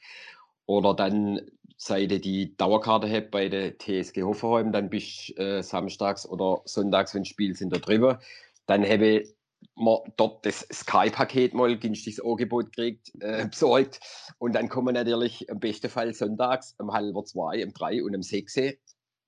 Oder 0.67 0.95
dann, 0.95 1.41
seit 1.87 2.13
ich 2.13 2.23
die 2.23 2.57
Dauerkarte 2.57 3.11
habe 3.11 3.29
bei 3.29 3.51
der 3.51 3.77
TSG 3.77 4.23
Hoffenheim, 4.23 4.73
dann 4.73 4.89
bist 4.89 5.35
du 5.37 5.43
äh, 5.43 5.63
samstags 5.63 6.27
oder 6.27 6.63
sonntags, 6.65 7.15
wenn 7.15 7.27
Spiel 7.27 7.55
sind, 7.55 7.75
da 7.75 7.79
drüber. 7.79 8.21
Dann 8.65 8.83
habe 8.89 9.07
ich 9.07 9.35
mir 9.77 10.03
dort 10.17 10.47
das 10.47 10.67
Sky-Paket 10.73 11.53
mal 11.53 11.79
günstiges 11.79 12.25
Angebot 12.25 12.75
gekriegt, 12.75 13.13
äh, 13.21 13.47
besorgt. 13.51 14.01
Und 14.39 14.55
dann 14.55 14.71
kommen 14.71 14.95
natürlich 14.95 15.47
im 15.47 15.61
besten 15.61 15.91
Fall 15.91 16.15
sonntags 16.15 16.75
um 16.79 16.91
halb 16.91 17.15
zwei, 17.27 17.63
um 17.63 17.75
drei 17.75 18.03
und 18.03 18.17
um 18.17 18.23
sechs 18.23 18.59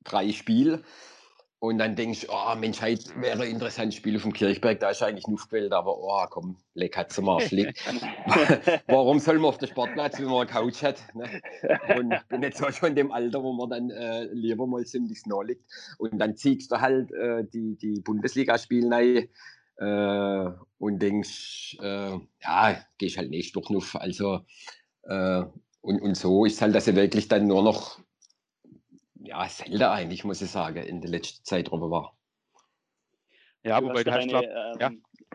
drei 0.02 0.32
Spiele. 0.32 0.82
Und 1.58 1.78
dann 1.78 1.96
denkst 1.96 2.26
du, 2.26 2.32
oh 2.32 2.54
Mensch, 2.54 2.82
heute 2.82 3.02
wäre 3.18 3.44
ein 3.44 3.50
interessantes 3.50 3.94
Spiel 3.94 4.18
vom 4.18 4.32
Kirchberg, 4.32 4.78
da 4.78 4.90
ist 4.90 5.02
eigentlich 5.02 5.26
nur 5.26 5.38
gewählt, 5.38 5.72
aber 5.72 5.96
oh 5.96 6.26
komm, 6.28 6.58
leck 6.74 6.98
hat 6.98 7.10
zum 7.12 7.30
Arsch 7.30 7.50
liegt. 7.50 7.82
Warum 8.88 9.18
soll 9.20 9.36
man 9.36 9.46
auf 9.46 9.58
den 9.58 9.68
Sportplatz, 9.68 10.18
wenn 10.18 10.26
man 10.26 10.42
eine 10.42 10.50
Couch 10.50 10.82
hat? 10.82 11.02
Ne? 11.14 11.40
Und 11.98 12.12
ich 12.12 12.22
bin 12.28 12.42
jetzt 12.42 12.62
auch 12.62 12.72
schon 12.72 12.90
in 12.90 12.96
dem 12.96 13.10
Alter, 13.10 13.42
wo 13.42 13.54
man 13.54 13.70
dann 13.70 13.90
äh, 13.90 14.24
lieber 14.32 14.66
mal 14.66 14.84
ziemlich 14.84 15.24
nah 15.24 15.40
liegt. 15.42 15.64
Und 15.96 16.18
dann 16.18 16.36
ziehst 16.36 16.70
du 16.70 16.80
halt 16.80 17.10
äh, 17.12 17.44
die, 17.50 17.76
die 17.76 18.00
Bundesligaspiele 18.00 18.90
rein 18.94 19.28
äh, 19.78 20.50
und 20.78 20.98
denkst, 21.00 21.78
äh, 21.80 22.18
ja, 22.42 22.84
gehst 22.98 23.16
halt 23.16 23.30
nicht 23.30 23.56
durch 23.56 23.70
Nuff. 23.70 23.96
Also, 23.96 24.40
äh, 25.04 25.42
und, 25.80 26.02
und 26.02 26.16
so 26.16 26.44
ist 26.44 26.60
halt, 26.60 26.74
dass 26.74 26.86
er 26.86 26.96
wirklich 26.96 27.28
dann 27.28 27.46
nur 27.46 27.62
noch 27.62 27.98
ja, 29.26 29.48
selten 29.48 29.82
eigentlich, 29.82 30.24
muss 30.24 30.42
ich 30.42 30.50
sagen, 30.50 30.82
in 30.82 31.00
der 31.00 31.10
letzten 31.10 31.44
Zeit 31.44 31.70
drüber 31.70 31.90
war. 31.90 32.16
Ja, 33.64 33.80
du 33.80 33.88
wobei 33.88 34.04
du 34.04 34.12
hast, 34.12 34.30
deine, 34.30 34.44
ähm, 34.44 34.78
ja. 34.80 34.90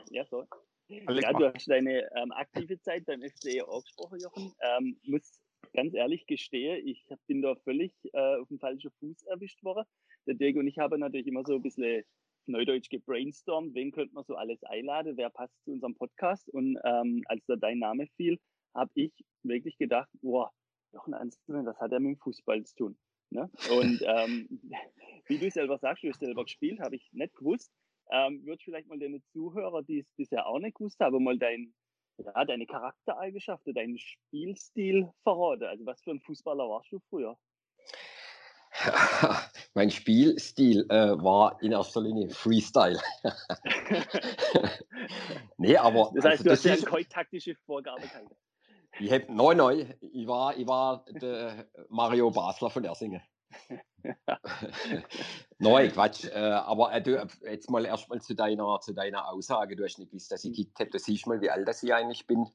ja, 0.09 0.25
so. 0.25 0.45
ja, 0.87 1.33
du 1.33 1.53
hast 1.53 1.69
deine 1.69 2.09
ähm, 2.15 2.31
aktive 2.31 2.79
Zeit 2.79 3.05
beim 3.05 3.21
FCE 3.21 3.67
angesprochen, 3.67 4.19
Jochen. 4.19 4.53
Ähm, 4.61 4.97
muss 5.03 5.41
ganz 5.73 5.93
ehrlich 5.93 6.25
gestehen, 6.27 6.87
ich 6.87 7.05
bin 7.27 7.41
da 7.41 7.55
völlig 7.55 7.93
äh, 8.13 8.37
auf 8.37 8.47
dem 8.47 8.59
falschen 8.59 8.91
Fuß 8.99 9.23
erwischt 9.23 9.63
worden. 9.63 9.85
Der 10.27 10.35
Dirk 10.35 10.55
und 10.55 10.67
ich 10.67 10.77
haben 10.77 10.99
natürlich 10.99 11.27
immer 11.27 11.43
so 11.45 11.55
ein 11.55 11.61
bisschen 11.61 12.03
neudeutsch 12.47 12.89
gebrainstormt, 12.89 13.73
wen 13.73 13.91
könnte 13.91 14.13
man 14.13 14.23
so 14.23 14.35
alles 14.35 14.63
einladen, 14.63 15.17
wer 15.17 15.29
passt 15.29 15.53
zu 15.63 15.71
unserem 15.71 15.95
Podcast. 15.95 16.49
Und 16.49 16.77
ähm, 16.83 17.23
als 17.25 17.43
da 17.47 17.55
dein 17.55 17.79
Name 17.79 18.07
fiel, 18.15 18.39
habe 18.73 18.91
ich 18.95 19.13
wirklich 19.43 19.77
gedacht, 19.77 20.09
boah, 20.21 20.51
Jochen 20.93 21.13
Anselmann, 21.13 21.65
was 21.65 21.79
hat 21.79 21.91
er 21.91 21.99
mit 21.99 22.17
dem 22.17 22.19
Fußball 22.19 22.63
zu 22.63 22.75
tun? 22.75 22.97
Ne? 23.31 23.49
Und 23.71 24.01
ähm, 24.05 24.61
wie 25.27 25.37
du 25.37 25.49
selber 25.49 25.77
sagst, 25.77 26.03
du 26.03 26.09
hast 26.09 26.19
selber 26.19 26.43
gespielt, 26.43 26.79
habe 26.79 26.95
ich 26.95 27.09
nicht 27.13 27.35
gewusst. 27.35 27.71
Ähm, 28.11 28.45
Würdest 28.45 28.63
vielleicht 28.63 28.87
mal 28.87 28.99
deine 28.99 29.23
Zuhörer, 29.31 29.83
die 29.83 29.99
es 29.99 30.11
bisher 30.17 30.45
auch 30.45 30.59
nicht 30.59 30.77
gewusst 30.77 30.99
haben, 30.99 31.23
mal 31.23 31.37
dein, 31.37 31.73
ja, 32.17 32.43
deine 32.45 32.65
Charaktereigenschaften, 32.65 33.73
deinen 33.73 33.97
Spielstil 33.97 35.09
verraten? 35.23 35.63
Also 35.63 35.85
was 35.85 36.01
für 36.01 36.11
ein 36.11 36.19
Fußballer 36.19 36.67
warst 36.67 36.91
du 36.91 36.99
früher? 37.09 37.37
mein 39.73 39.91
Spielstil 39.91 40.85
äh, 40.89 41.23
war 41.23 41.61
in 41.61 41.71
erster 41.71 42.01
Linie 42.01 42.29
Freestyle. 42.29 42.99
nee, 45.57 45.77
aber. 45.77 46.11
Das 46.15 46.25
heißt, 46.25 46.47
also, 46.49 46.67
du 46.67 46.71
hast 46.71 46.81
ja 46.81 46.89
keine 46.89 47.07
taktische 47.07 47.55
Vorgabe. 47.65 48.01
Ich 48.99 49.11
habe 49.11 49.25
nein, 49.29 49.57
nein, 49.57 49.93
ich 50.01 50.27
war, 50.27 50.57
ich 50.57 50.67
war 50.67 51.05
der 51.09 51.67
Mario 51.91 52.31
Basler 52.31 52.69
von 52.69 52.85
Ersingen. 52.85 53.21
nein, 55.59 55.91
Quatsch. 55.91 56.25
Äh, 56.25 56.39
aber 56.39 56.93
äh, 56.93 57.01
du, 57.01 57.27
jetzt 57.43 57.69
mal 57.69 57.85
erstmal 57.85 58.21
zu 58.21 58.33
deiner, 58.33 58.79
zu 58.79 58.93
deiner 58.93 59.27
Aussage. 59.27 59.75
Du 59.75 59.83
hast 59.83 59.99
nicht 59.99 60.11
gewusst, 60.11 60.31
dass 60.31 60.45
ich 60.45 60.55
gekickt 60.55 60.79
habe. 60.79 60.89
Du 60.89 60.99
siehst 60.99 61.27
mal, 61.27 61.41
wie 61.41 61.49
alt 61.49 61.67
das 61.67 61.83
ich 61.83 61.93
eigentlich 61.93 62.25
bin. 62.27 62.47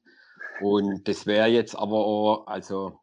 Und 0.61 1.07
das 1.07 1.25
wäre 1.27 1.47
jetzt 1.47 1.75
aber 1.75 1.97
auch, 1.97 2.47
also 2.47 2.99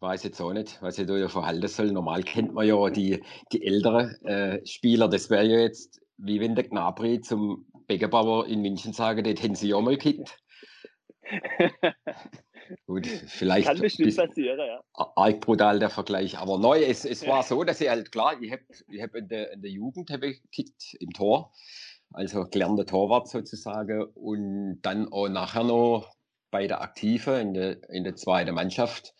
weiß 0.00 0.24
jetzt 0.24 0.40
auch 0.40 0.52
nicht, 0.52 0.80
was 0.82 0.98
ich 0.98 1.06
da 1.06 1.28
verhalten 1.28 1.68
soll. 1.68 1.92
Normal 1.92 2.22
kennt 2.22 2.54
man 2.54 2.66
ja 2.66 2.90
die, 2.90 3.22
die 3.52 3.64
älteren 3.64 4.14
äh, 4.24 4.66
Spieler. 4.66 5.08
Das 5.08 5.30
wäre 5.30 5.44
ja 5.44 5.58
jetzt, 5.58 6.00
wie 6.16 6.40
wenn 6.40 6.54
der 6.54 6.64
Gnabry 6.64 7.20
zum 7.20 7.66
Beckerbauer 7.86 8.46
in 8.46 8.62
München 8.62 8.92
sagen, 8.92 9.22
den 9.22 9.36
hätten 9.36 9.54
sie 9.54 9.68
ja 9.68 9.80
mal 9.80 9.96
gekickt. 9.96 10.38
Gut, 12.86 13.06
vielleicht. 13.06 13.66
Kann 13.66 13.80
bestimmt 13.80 14.16
passieren, 14.16 14.58
ja. 14.58 14.82
Arg 14.92 15.40
brutal 15.40 15.78
der 15.78 15.90
Vergleich. 15.90 16.38
Aber 16.38 16.58
neu, 16.58 16.82
es, 16.82 17.04
es 17.04 17.26
war 17.26 17.42
so, 17.42 17.64
dass 17.64 17.80
ich 17.80 17.88
halt 17.88 18.12
klar, 18.12 18.40
ich 18.40 18.52
habe 18.52 18.62
ich 18.88 19.02
hab 19.02 19.14
in, 19.14 19.28
der, 19.28 19.52
in 19.52 19.62
der 19.62 19.70
Jugend 19.70 20.08
gekickt 20.08 20.94
im 21.00 21.10
Tor. 21.10 21.52
Also 22.12 22.44
gelernter 22.44 22.86
Torwart 22.86 23.28
sozusagen. 23.28 24.04
Und 24.14 24.80
dann 24.82 25.12
auch 25.12 25.28
nachher 25.28 25.64
noch 25.64 26.14
bei 26.50 26.66
der 26.66 26.80
Aktive 26.80 27.40
in 27.40 27.54
der, 27.54 27.88
in 27.90 28.04
der 28.04 28.16
zweiten 28.16 28.54
Mannschaft. 28.54 29.14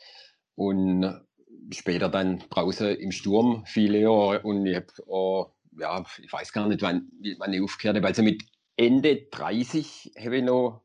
Und 0.55 1.27
später 1.73 2.09
dann 2.09 2.39
draußen 2.51 2.97
im 2.97 3.13
Sturm 3.13 3.65
viele 3.67 4.01
Jahre. 4.01 4.43
Und 4.43 4.67
ich 4.67 4.77
habe 4.77 4.87
auch, 5.09 5.55
ja, 5.79 6.05
ich 6.23 6.33
weiß 6.33 6.53
gar 6.53 6.69
nicht, 6.69 6.83
wann, 6.83 7.11
wann 7.39 7.53
ich 7.53 7.63
aufgehört 7.63 7.97
habe. 7.97 8.07
Also 8.07 8.23
mit 8.23 8.45
Ende 8.77 9.27
30 9.31 10.13
habe 10.19 10.39
ich 10.39 10.45
noch 10.45 10.83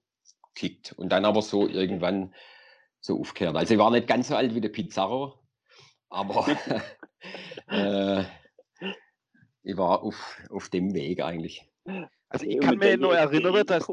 gekickt. 0.54 0.94
Und 0.94 1.10
dann 1.10 1.26
aber 1.26 1.42
so 1.42 1.68
irgendwann 1.68 2.34
so 3.02 3.20
aufgehört. 3.20 3.58
Also 3.58 3.74
ich 3.74 3.80
war 3.80 3.92
nicht 3.92 4.08
ganz 4.08 4.30
so 4.30 4.36
alt 4.36 4.56
wie 4.56 4.62
der 4.62 4.70
Pizarro, 4.70 5.40
aber 6.10 6.48
äh, 7.68 8.24
ich 9.64 9.78
war 9.78 10.04
auf, 10.04 10.42
auf 10.50 10.70
dem 10.70 10.94
Weg 10.94 11.22
eigentlich. 11.22 11.70
Also 12.30 12.46
ich 12.46 12.60
kann 12.60 12.78
mir 12.78 12.98
nur 12.98 13.18
erinnern, 13.18 13.66
dass 13.66 13.88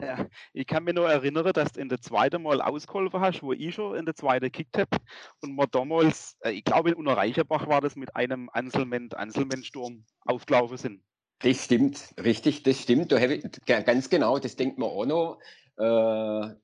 ja, 0.00 0.26
ich 0.54 0.66
kann 0.66 0.84
mich 0.84 0.94
nur 0.94 1.10
erinnern, 1.10 1.52
dass 1.52 1.72
du 1.72 1.80
in 1.80 1.88
der 1.88 2.00
zweiten 2.00 2.42
Mal 2.42 2.62
ausgeholfen 2.62 3.20
hast, 3.20 3.42
wo 3.42 3.52
ich 3.52 3.74
schon 3.74 3.96
in 3.96 4.06
der 4.06 4.14
zweiten 4.14 4.46
gekickt 4.46 4.78
habe 4.78 4.96
und 5.40 5.54
wir 5.54 5.66
damals, 5.66 6.36
äh, 6.40 6.52
ich 6.52 6.64
glaube 6.64 6.90
in 6.90 6.96
Unterreicherbach 6.96 7.66
war 7.68 7.80
das 7.80 7.94
mit 7.94 8.16
einem 8.16 8.48
Einzelmensch-Sturm 8.50 10.04
aufgelaufen 10.24 10.76
sind. 10.78 11.02
Das 11.40 11.64
stimmt, 11.64 12.14
richtig, 12.22 12.62
das 12.62 12.80
stimmt. 12.80 13.12
Ich, 13.12 13.64
ganz 13.66 14.08
genau, 14.08 14.38
das 14.38 14.56
denkt 14.56 14.78
man 14.78 14.88
auch 14.88 15.04
noch. 15.04 15.40
Äh, 15.76 16.54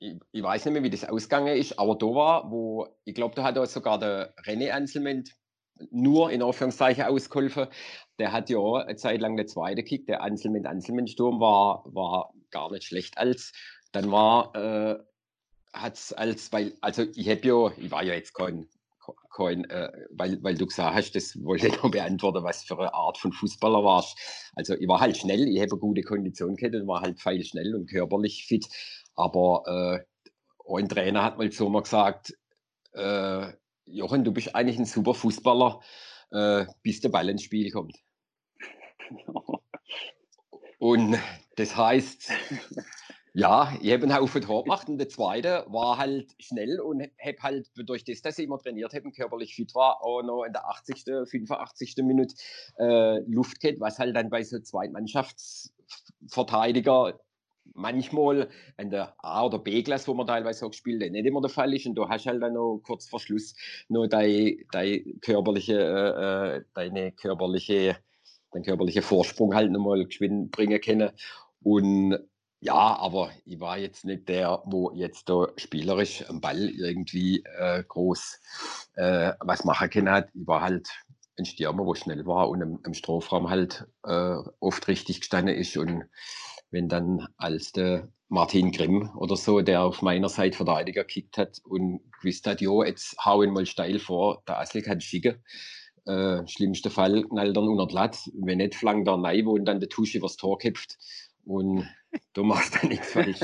ich, 0.00 0.18
ich, 0.32 0.42
weiß 0.42 0.64
nicht 0.64 0.74
mehr, 0.74 0.82
wie 0.82 0.90
das 0.90 1.04
ausgegangen 1.04 1.56
ist, 1.56 1.78
aber 1.78 1.94
da 1.94 2.06
war, 2.06 2.50
wo, 2.50 2.88
ich 3.04 3.14
glaube, 3.14 3.34
da 3.34 3.44
hat 3.44 3.58
auch 3.58 3.66
sogar 3.66 3.98
der 3.98 4.34
René 4.44 4.70
Anselment 4.70 5.36
nur 5.90 6.30
in 6.30 6.42
Anführungszeichen 6.42 7.04
ausgeholfen. 7.04 7.68
Der 8.18 8.32
hat 8.32 8.50
ja 8.50 8.58
eine 8.58 8.96
Zeit 8.96 9.20
lang 9.20 9.36
der 9.36 9.46
zweite 9.46 9.82
Kick, 9.82 10.06
der 10.06 10.22
Anselment 10.22 10.66
Anselment 10.66 11.10
Sturm 11.10 11.40
war, 11.40 11.84
war 11.86 12.32
gar 12.50 12.70
nicht 12.70 12.84
schlecht 12.84 13.18
als. 13.18 13.52
Dann 13.92 14.10
war, 14.10 14.54
äh, 14.54 14.98
hat 15.72 15.94
es 15.94 16.12
als, 16.12 16.52
weil, 16.52 16.74
also 16.80 17.04
ich 17.14 17.28
habe 17.28 17.46
ja, 17.46 17.72
ich 17.76 17.90
war 17.90 18.02
ja 18.02 18.14
jetzt 18.14 18.34
kein, 18.34 18.68
kein 19.34 19.64
äh, 19.70 19.90
weil, 20.10 20.42
weil 20.42 20.56
du 20.56 20.66
gesagt 20.66 20.94
hast, 20.94 21.12
das 21.12 21.42
wollte 21.42 21.68
ich 21.68 21.76
noch 21.82 21.90
beantworten, 21.90 22.44
was 22.44 22.64
für 22.64 22.78
eine 22.78 22.94
Art 22.94 23.18
von 23.18 23.32
Fußballer 23.32 23.84
warst. 23.84 24.18
Also 24.54 24.74
ich 24.74 24.88
war 24.88 25.00
halt 25.00 25.16
schnell, 25.16 25.48
ich 25.48 25.60
habe 25.60 25.76
gute 25.78 26.02
Kondition 26.02 26.56
gehabt 26.56 26.74
und 26.74 26.86
war 26.86 27.00
halt 27.00 27.20
feil 27.20 27.42
schnell 27.42 27.74
und 27.74 27.88
körperlich 27.88 28.44
fit. 28.46 28.66
Aber 29.20 29.62
äh, 29.66 29.98
ein 30.74 30.88
Trainer 30.88 31.22
hat 31.22 31.36
mal 31.36 31.50
zu 31.50 31.68
mir 31.68 31.82
gesagt, 31.82 32.34
äh, 32.92 33.52
Jochen, 33.84 34.24
du 34.24 34.32
bist 34.32 34.54
eigentlich 34.54 34.78
ein 34.78 34.86
super 34.86 35.12
Fußballer, 35.14 35.80
äh, 36.30 36.64
bis 36.82 37.00
der 37.00 37.10
Ball 37.10 37.28
ins 37.28 37.42
Spiel 37.42 37.70
kommt. 37.70 37.98
Und 40.78 41.18
das 41.56 41.76
heißt, 41.76 42.32
ja, 43.34 43.76
ich 43.82 43.92
habe 43.92 44.04
einen 44.04 44.16
Haufen 44.16 44.40
Tor 44.40 44.64
gemacht 44.64 44.88
und 44.88 44.96
der 44.96 45.10
zweite 45.10 45.66
war 45.68 45.98
halt 45.98 46.32
schnell 46.38 46.80
und 46.80 47.02
habe 47.02 47.42
halt 47.42 47.68
durch 47.74 48.04
das, 48.04 48.22
dass 48.22 48.38
ich 48.38 48.46
immer 48.46 48.58
trainiert 48.58 48.94
habe 48.94 49.04
und 49.04 49.14
körperlich 49.14 49.54
fit 49.54 49.74
war, 49.74 50.02
auch 50.02 50.22
noch 50.22 50.44
in 50.44 50.54
der 50.54 50.66
80., 50.66 51.04
85. 51.28 51.96
Minute 51.98 52.34
äh, 52.78 53.18
Luft 53.30 53.60
gehabt, 53.60 53.80
was 53.80 53.98
halt 53.98 54.16
dann 54.16 54.30
bei 54.30 54.42
so 54.42 54.58
Zweitmannschaftsverteidiger 54.58 57.20
manchmal 57.74 58.48
in 58.78 58.90
der 58.90 59.14
A- 59.18 59.44
oder 59.46 59.58
B-Klasse, 59.58 60.08
wo 60.08 60.14
man 60.14 60.26
teilweise 60.26 60.66
auch 60.66 60.70
gespielt 60.70 61.02
hat, 61.02 61.12
nicht 61.12 61.26
immer 61.26 61.40
der 61.40 61.50
Fall 61.50 61.74
ist. 61.74 61.86
Und 61.86 61.94
du 61.94 62.08
hast 62.08 62.26
halt 62.26 62.42
dann 62.42 62.54
noch 62.54 62.80
kurz 62.84 63.08
vor 63.08 63.20
Schluss 63.20 63.54
noch 63.88 64.06
deine, 64.06 64.56
deine 64.72 65.00
körperliche, 65.20 65.74
äh, 65.74 66.56
äh 66.56 66.64
deine 66.74 67.12
körperliche 67.12 67.96
den 68.54 68.62
körperlichen 68.62 69.02
Vorsprung 69.02 69.54
halt 69.54 69.70
nochmal 69.70 70.04
geschwind 70.04 70.50
bringen 70.50 70.80
können. 70.80 71.10
Und 71.62 72.18
ja, 72.60 72.98
aber 72.98 73.30
ich 73.46 73.58
war 73.60 73.78
jetzt 73.78 74.04
nicht 74.04 74.28
der, 74.28 74.62
wo 74.66 74.90
jetzt 74.92 75.28
da 75.28 75.48
spielerisch 75.56 76.28
am 76.28 76.40
Ball 76.40 76.68
irgendwie 76.68 77.42
äh, 77.58 77.82
groß 77.86 78.40
äh, 78.96 79.32
was 79.40 79.64
machen 79.64 79.88
können 79.88 80.10
hat. 80.10 80.28
Ich 80.34 80.46
war 80.46 80.60
halt 80.60 80.88
ein 81.38 81.46
Stürmer, 81.46 81.86
wo 81.86 81.94
schnell 81.94 82.26
war 82.26 82.50
und 82.50 82.60
im, 82.60 82.80
im 82.84 82.92
Strafraum 82.92 83.48
halt 83.48 83.86
äh, 84.04 84.36
oft 84.60 84.88
richtig 84.88 85.20
gestanden 85.20 85.54
ist. 85.54 85.76
Und 85.78 86.04
wenn 86.70 86.88
dann 86.88 87.28
als 87.36 87.72
der 87.72 88.08
Martin 88.28 88.70
Grimm 88.70 89.10
oder 89.16 89.36
so, 89.36 89.60
der 89.60 89.82
auf 89.82 90.02
meiner 90.02 90.28
Seite 90.28 90.56
Verteidiger 90.56 91.02
gekickt 91.02 91.36
hat 91.36 91.60
und 91.64 92.00
gewusst 92.20 92.46
hat, 92.46 92.60
jo, 92.60 92.84
jetzt 92.84 93.16
hau 93.24 93.42
ihn 93.42 93.52
mal 93.52 93.66
steil 93.66 93.98
vor, 93.98 94.42
der 94.46 94.58
Asli 94.58 94.82
kann 94.82 95.00
schicken 95.00 95.42
äh, 96.06 96.46
schlimmster 96.46 96.90
Fall 96.90 97.24
knallt 97.24 97.56
er 97.56 97.62
unter 97.62 97.86
Blatt. 97.86 98.18
Wenn 98.34 98.58
nicht, 98.58 98.74
flankt 98.74 99.08
er 99.08 99.22
rein, 99.22 99.46
wo 99.46 99.58
dann 99.58 99.80
der 99.80 99.88
Tusche 99.88 100.18
übers 100.18 100.36
Tor 100.36 100.58
kippt. 100.58 100.98
Und 101.44 101.88
du 102.32 102.44
machst 102.44 102.76
dann 102.76 102.90
nichts 102.90 103.12
falsch. 103.12 103.40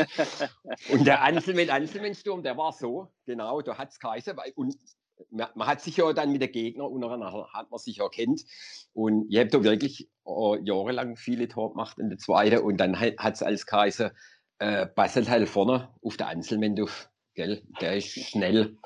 und 0.90 1.06
der 1.06 1.22
Einzelmann, 1.22 1.70
Einzelmannsturm, 1.70 2.42
der 2.42 2.56
war 2.56 2.72
so, 2.72 3.12
genau, 3.24 3.60
da 3.62 3.78
hat 3.78 3.90
es 3.90 3.98
geheißen, 3.98 4.36
weil, 4.36 4.52
und 4.54 4.76
man, 5.30 5.66
hat 5.66 5.80
sich 5.80 5.96
ja 5.96 6.12
dann 6.12 6.32
mit 6.32 6.42
den 6.42 6.52
Gegnern 6.52 6.86
untereinander, 6.86 7.48
hat 7.52 7.70
man 7.70 7.78
sich 7.78 8.00
erkennt. 8.00 8.44
Und 8.92 9.26
ich 9.30 9.38
habe 9.38 9.50
da 9.50 9.62
wirklich 9.62 10.08
äh, 10.26 10.60
jahrelang 10.62 11.16
viele 11.16 11.48
Tore 11.48 11.70
gemacht 11.70 11.98
in 11.98 12.08
der 12.08 12.18
zweiten 12.18 12.58
und 12.58 12.78
dann 12.78 12.98
hat 12.98 13.34
es 13.34 13.42
als 13.42 13.66
geheißen, 13.66 14.10
äh, 14.58 14.86
Basel 14.86 15.28
halt 15.28 15.48
vorne 15.48 15.90
auf 16.02 16.16
der 16.16 16.28
Einzelmenduf, 16.28 17.10
gell, 17.34 17.62
der 17.80 17.96
ist 17.96 18.08
schnell. 18.08 18.78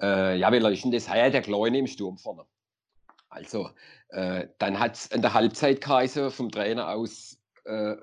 Äh, 0.00 0.38
ja, 0.38 0.48
ist 0.48 0.84
denn 0.84 0.92
das? 0.92 1.08
Ja, 1.08 1.28
der 1.30 1.42
Kleine 1.42 1.78
im 1.78 1.86
Sturm 1.86 2.16
vorne. 2.16 2.44
Also, 3.28 3.70
äh, 4.08 4.48
dann 4.58 4.78
hat 4.78 4.96
es 4.96 5.06
in 5.06 5.22
der 5.22 5.34
Halbzeit 5.34 5.80
geheißen 5.80 6.30
vom 6.30 6.50
Trainer 6.50 6.90
aus, 6.90 7.38
äh, 7.64 7.96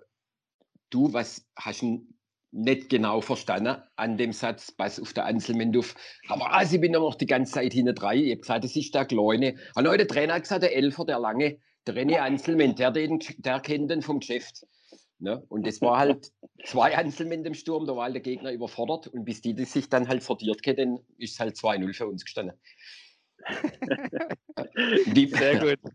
du, 0.89 1.11
was 1.13 1.45
hast 1.55 1.81
du 1.81 2.07
nicht 2.51 2.89
genau 2.89 3.21
verstanden 3.21 3.81
an 3.95 4.17
dem 4.17 4.31
Satz, 4.31 4.73
was 4.77 4.99
auf 4.99 5.13
der 5.13 5.25
Anselmenduf. 5.25 5.95
Aber 6.29 6.53
also, 6.53 6.75
ich 6.75 6.81
bin 6.81 6.93
noch 6.93 7.15
die 7.15 7.25
ganze 7.25 7.53
Zeit 7.53 7.73
hinten 7.73 7.95
dran. 7.95 8.17
Ich 8.17 8.31
habe 8.31 8.41
gesagt, 8.41 8.63
das 8.63 8.75
ist 8.75 8.95
der 8.95 9.05
Kleine. 9.05 9.55
Und 9.75 9.83
der 9.83 10.07
Trainer 10.07 10.35
hat 10.35 10.43
gesagt, 10.43 10.63
der 10.63 10.75
Elfer, 10.75 11.05
der 11.05 11.19
lange, 11.19 11.59
der 11.85 11.95
René 11.95 12.19
Anselmann, 12.19 12.75
der, 12.75 12.91
den, 12.91 13.19
der 13.37 13.59
kennt 13.59 13.91
den 13.91 14.01
vom 14.01 14.19
Geschäft. 14.19 14.65
Ne? 15.19 15.43
Und 15.49 15.65
das 15.65 15.81
war 15.81 15.97
halt 15.97 16.31
zwei 16.65 16.95
Anselmänner 16.95 17.47
im 17.47 17.53
Sturm, 17.55 17.85
da 17.85 17.95
war 17.95 18.03
halt 18.03 18.15
der 18.15 18.21
Gegner 18.21 18.51
überfordert. 18.51 19.07
Und 19.07 19.25
bis 19.25 19.41
die, 19.41 19.55
die 19.55 19.65
sich 19.65 19.89
dann 19.89 20.07
halt 20.07 20.23
sortiert 20.23 20.65
haben, 20.67 20.99
ist 21.17 21.33
es 21.33 21.39
halt 21.39 21.55
2-0 21.55 21.93
für 21.93 22.07
uns 22.07 22.23
gestanden. 22.23 22.57
die, 25.07 25.27
Sehr 25.27 25.59
gut. 25.59 25.79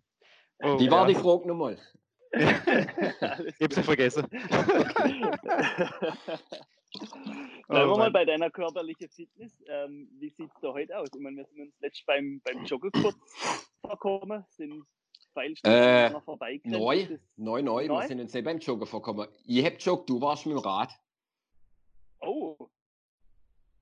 Oh, 0.64 0.76
die 0.76 0.88
war 0.92 1.08
ja. 1.08 1.12
die 1.12 1.20
Frage 1.20 1.48
nochmal. 1.48 1.76
Ich 2.32 3.62
habe 3.62 3.74
sie 3.74 3.82
vergessen. 3.82 4.26
Bleiben 7.68 7.88
wir 7.88 7.94
oh, 7.94 7.98
mal 7.98 8.10
bei 8.10 8.24
deiner 8.24 8.50
körperlichen 8.50 9.08
Fitness. 9.08 9.52
Ähm, 9.66 10.08
wie 10.18 10.30
sieht 10.30 10.50
es 10.54 10.60
da 10.60 10.72
heute 10.72 10.98
aus? 10.98 11.08
Ich 11.14 11.20
meine, 11.20 11.38
wir 11.38 11.46
sind 11.46 11.60
uns 11.60 11.74
letztens 11.80 12.06
beim, 12.06 12.40
beim 12.44 12.64
Joggen 12.64 12.90
kurz 12.92 13.16
verkommen, 13.80 14.44
sind 14.50 14.84
äh, 15.64 16.10
Neu, 16.64 17.18
neu, 17.36 17.62
neu, 17.62 17.88
wir 17.88 18.06
sind 18.06 18.20
uns 18.20 18.34
nicht 18.34 18.44
beim 18.44 18.58
Joggen 18.58 18.86
verkommen. 18.86 19.28
Ich 19.46 19.64
hab 19.64 19.80
joggt, 19.80 20.10
du 20.10 20.20
warst 20.20 20.44
mit 20.46 20.56
dem 20.56 20.60
Rad. 20.60 20.92
Oh. 22.20 22.68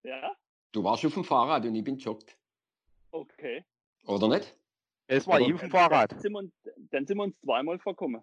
Ja? 0.04 0.36
Du 0.72 0.84
warst 0.84 1.04
auf 1.04 1.14
dem 1.14 1.24
Fahrrad 1.24 1.64
und 1.64 1.74
ich 1.74 1.82
bin 1.82 1.98
joggt. 1.98 2.36
Okay. 3.10 3.64
Oder 4.06 4.28
nicht? 4.28 4.56
Es 5.08 5.26
war 5.26 5.40
ich 5.40 5.52
auf 5.52 5.60
dem 5.60 5.70
Fahrrad. 5.70 6.12
Dann 6.12 6.20
sind, 6.20 6.32
wir, 6.32 6.50
dann 6.90 7.06
sind 7.06 7.16
wir 7.16 7.24
uns 7.24 7.40
zweimal 7.40 7.80
vorkommen. 7.80 8.22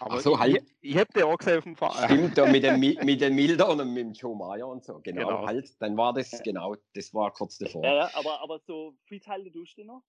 Aber 0.00 0.14
Ach 0.14 0.20
so, 0.20 0.38
halt. 0.38 0.62
Ich, 0.80 0.92
ich 0.92 0.96
hab 0.98 1.12
dir 1.12 1.26
auch 1.26 1.36
gesehen 1.36 1.58
auf 1.58 1.64
dem 1.64 1.76
Fahrrad. 1.76 2.10
Stimmt, 2.10 2.38
da 2.38 2.46
mit 2.46 2.64
dem, 2.64 2.80
mit 3.04 3.20
dem 3.20 3.34
Milder 3.34 3.70
und 3.70 3.92
mit 3.92 4.04
dem 4.04 4.12
Joe 4.12 4.36
Meyer 4.36 4.66
und 4.66 4.84
so. 4.84 5.00
Genau, 5.02 5.26
genau, 5.26 5.46
halt. 5.46 5.70
Dann 5.80 5.96
war 5.96 6.12
das, 6.12 6.42
genau, 6.42 6.76
das 6.94 7.12
war 7.12 7.32
kurz 7.32 7.58
davor. 7.58 7.84
Ja, 7.84 7.94
ja 7.94 8.10
aber, 8.14 8.40
aber 8.40 8.58
so 8.66 8.94
fit 9.04 9.26
halten 9.26 9.52
tust 9.52 9.78
du 9.78 9.84
noch? 9.84 10.02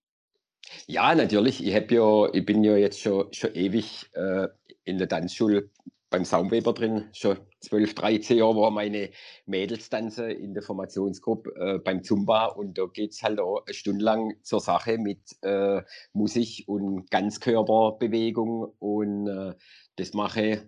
Ja, 0.88 1.14
natürlich. 1.14 1.66
Ich, 1.66 1.74
ja, 1.74 2.34
ich 2.34 2.46
bin 2.46 2.64
ja 2.64 2.78
jetzt 2.78 3.00
schon, 3.00 3.32
schon 3.34 3.54
ewig 3.54 4.10
äh, 4.14 4.48
in 4.86 4.98
der 4.98 5.08
Tanzschule 5.08 5.70
beim 6.14 6.26
Saumweber 6.26 6.74
drin. 6.74 7.10
Schon 7.12 7.38
12, 7.62 7.96
13 7.96 8.38
Jahre 8.38 8.56
war 8.56 8.70
meine 8.70 9.10
Mädelstanze 9.48 10.32
in 10.32 10.54
der 10.54 10.62
Formationsgruppe 10.62 11.56
äh, 11.56 11.80
beim 11.80 12.04
Zumba 12.04 12.46
und 12.46 12.78
da 12.78 12.86
geht 12.86 13.14
es 13.14 13.24
halt 13.24 13.40
auch 13.40 13.66
eine 13.66 13.74
Stunde 13.74 14.06
lang 14.06 14.36
zur 14.44 14.60
Sache 14.60 15.00
mit 15.00 15.20
äh, 15.42 15.82
Musik 16.14 16.66
und 16.68 17.10
Ganzkörperbewegung 17.10 18.74
und 18.78 19.28
äh, 19.28 19.56
das 19.96 20.14
mache 20.14 20.46
ich 20.46 20.60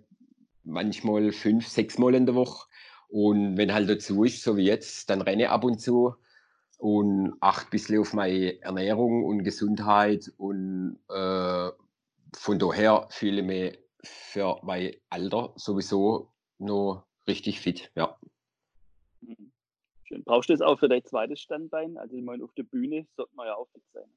manchmal 0.64 1.30
fünf, 1.30 1.68
sechs 1.68 1.96
Mal 1.96 2.16
in 2.16 2.26
der 2.26 2.34
Woche. 2.34 2.66
Und 3.08 3.56
wenn 3.56 3.72
halt 3.72 3.88
dazu 3.88 4.24
ist, 4.24 4.42
so 4.42 4.56
wie 4.56 4.64
jetzt, 4.64 5.08
dann 5.10 5.22
renne 5.22 5.44
ich 5.44 5.48
ab 5.48 5.62
und 5.62 5.80
zu 5.80 6.16
und 6.78 7.34
achte 7.38 7.68
ein 7.68 7.70
bisschen 7.70 8.00
auf 8.00 8.14
meine 8.14 8.60
Ernährung 8.62 9.24
und 9.24 9.44
Gesundheit 9.44 10.28
und 10.38 10.98
äh, 11.08 11.70
von 12.34 12.58
daher 12.58 13.06
fühle 13.10 13.42
ich 13.42 13.46
mich 13.46 13.85
für 14.02 14.58
mein 14.62 14.94
Alter 15.10 15.52
sowieso 15.56 16.32
noch 16.58 17.04
richtig 17.26 17.60
fit, 17.60 17.90
ja. 17.94 18.18
Mhm. 19.20 19.52
Schön. 20.04 20.22
Brauchst 20.24 20.48
du 20.48 20.52
das 20.52 20.60
auch 20.60 20.78
für 20.78 20.88
dein 20.88 21.04
zweites 21.04 21.40
Standbein? 21.40 21.98
Also 21.98 22.16
ich 22.16 22.22
meine, 22.22 22.44
auf 22.44 22.52
der 22.54 22.62
Bühne 22.62 23.06
sollte 23.16 23.34
man 23.34 23.46
ja 23.46 23.56
auch 23.56 23.68
fit 23.72 23.82
sein. 23.92 24.08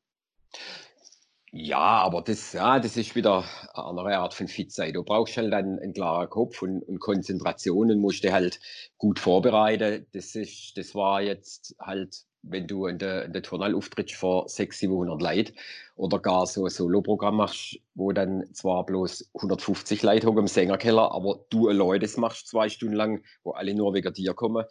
Ja, 1.52 1.80
aber 1.80 2.22
das, 2.22 2.54
ja, 2.54 2.80
das 2.80 2.96
ist 2.96 3.16
wieder 3.16 3.44
eine 3.74 3.86
andere 3.86 4.18
Art 4.18 4.36
von 4.36 4.48
fit 4.48 4.72
sein. 4.72 4.94
Du 4.94 5.04
brauchst 5.04 5.36
halt 5.36 5.52
dann 5.52 5.80
einen 5.80 5.94
klaren 5.94 6.30
Kopf 6.30 6.62
und, 6.62 6.84
und 6.84 7.00
Konzentration 7.00 7.90
und 7.90 8.00
musst 8.00 8.24
dich 8.24 8.32
halt 8.32 8.60
gut 9.00 9.18
vorbereiten. 9.18 10.06
Das 10.12 10.36
ist, 10.36 10.78
das 10.78 10.94
war 10.94 11.24
jetzt 11.24 11.76
halt 11.80 12.24
wenn 12.42 12.68
du 12.68 12.88
in 12.88 12.98
der, 12.98 13.26
in 13.26 13.34
der 13.34 13.44
Turnhalle 13.44 13.76
auftrittst 13.76 14.16
vor 14.16 14.48
600, 14.48 14.80
700 14.80 15.22
Leuten 15.22 15.54
oder 15.96 16.20
gar 16.20 16.46
so 16.48 16.66
ein 16.66 16.70
Solo-Programm 16.70 17.38
machst, 17.38 17.80
wo 17.96 18.12
dann 18.12 18.46
zwar 18.54 18.86
bloß 18.86 19.30
150 19.36 20.04
Leute 20.04 20.28
haben 20.28 20.38
im 20.38 20.48
Sängerkeller, 20.48 21.12
aber 21.12 21.40
du 21.50 21.68
allein 21.68 22.08
machst 22.18 22.48
zwei 22.48 22.70
Stunden 22.70 22.96
lang, 22.96 23.24
wo 23.44 23.52
alle 23.52 23.74
nur 23.74 23.94
wegen 23.94 24.14
dir 24.14 24.34
kommen, 24.34 24.66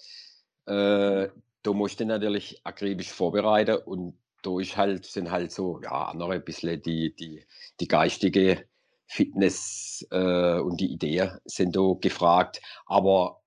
äh, 0.67 1.29
da 1.63 1.73
musst 1.73 2.01
du 2.01 2.07
natürlich 2.07 2.61
akribisch 2.65 3.13
vorbereiten 3.13 3.77
und 3.85 4.19
da 4.43 4.59
ist 4.61 4.77
halt, 4.77 5.05
sind 5.05 5.31
halt 5.31 5.53
so, 5.53 5.81
ja, 5.83 6.07
andere 6.07 6.35
ein 6.35 6.45
bisschen 6.45 6.81
die, 6.81 7.15
die, 7.15 7.45
die 7.81 7.89
geistige 7.89 8.65
Fitness 9.07 10.07
äh, 10.11 10.59
und 10.61 10.81
die 10.81 10.93
Ideen 10.93 11.39
sind 11.45 11.77
da 11.77 11.95
gefragt, 12.01 12.61
aber 12.87 13.41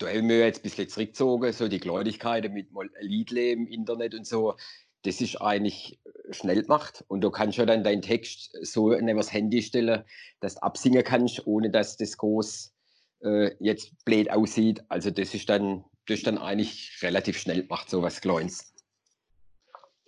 wir 0.00 0.38
jetzt 0.40 0.60
ein 0.60 0.62
bisschen 0.62 0.88
zurückgezogen, 0.88 1.52
so 1.52 1.68
die 1.68 1.80
Gläubigkeiten 1.80 2.52
mit 2.52 2.72
mal 2.72 2.90
Liedle 3.00 3.50
im 3.50 3.66
Internet 3.66 4.14
und 4.14 4.26
so. 4.26 4.56
Das 5.02 5.20
ist 5.20 5.40
eigentlich 5.40 5.98
äh, 6.04 6.32
schnell 6.32 6.62
gemacht 6.62 7.04
und 7.08 7.20
du 7.20 7.30
kannst 7.30 7.58
ja 7.58 7.66
dann 7.66 7.84
deinen 7.84 8.02
Text 8.02 8.50
so 8.62 8.92
in 8.92 9.06
das 9.06 9.32
Handy 9.32 9.62
stellen, 9.62 10.04
dass 10.40 10.56
du 10.56 10.62
absingen 10.62 11.04
kannst, 11.04 11.46
ohne 11.46 11.70
dass 11.70 11.96
das 11.96 12.16
groß 12.16 12.74
äh, 13.22 13.54
jetzt 13.60 13.92
blöd 14.04 14.30
aussieht. 14.30 14.82
Also 14.88 15.10
das 15.10 15.34
ist 15.34 15.48
dann, 15.48 15.84
das 16.06 16.18
ist 16.18 16.26
dann 16.26 16.38
eigentlich 16.38 16.98
relativ 17.02 17.38
schnell 17.38 17.62
gemacht, 17.62 17.88
so 17.88 18.02
was 18.02 18.20
Kleines. 18.20 18.74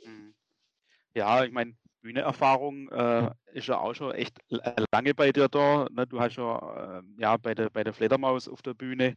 Mhm. 0.04 0.34
Ja, 1.14 1.44
ich 1.44 1.52
meine, 1.52 1.76
Bühneerfahrung 2.00 2.88
äh, 2.88 3.30
ist 3.52 3.68
ja 3.68 3.78
auch 3.78 3.94
schon 3.94 4.12
echt 4.12 4.38
lange 4.92 5.14
bei 5.14 5.32
dir 5.32 5.48
da. 5.48 5.86
Ne? 5.90 6.06
Du 6.06 6.20
hast 6.20 6.36
ja, 6.36 6.98
äh, 6.98 7.02
ja 7.18 7.36
bei, 7.36 7.54
der, 7.54 7.70
bei 7.70 7.84
der 7.84 7.92
Fledermaus 7.92 8.48
auf 8.48 8.62
der 8.62 8.74
Bühne 8.74 9.16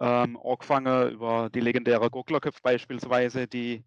ähm, 0.00 0.38
angefangen 0.42 1.10
über 1.10 1.50
die 1.50 1.60
legendäre 1.60 2.10
Gocklerköpf 2.10 2.60
beispielsweise, 2.62 3.46
die, 3.46 3.84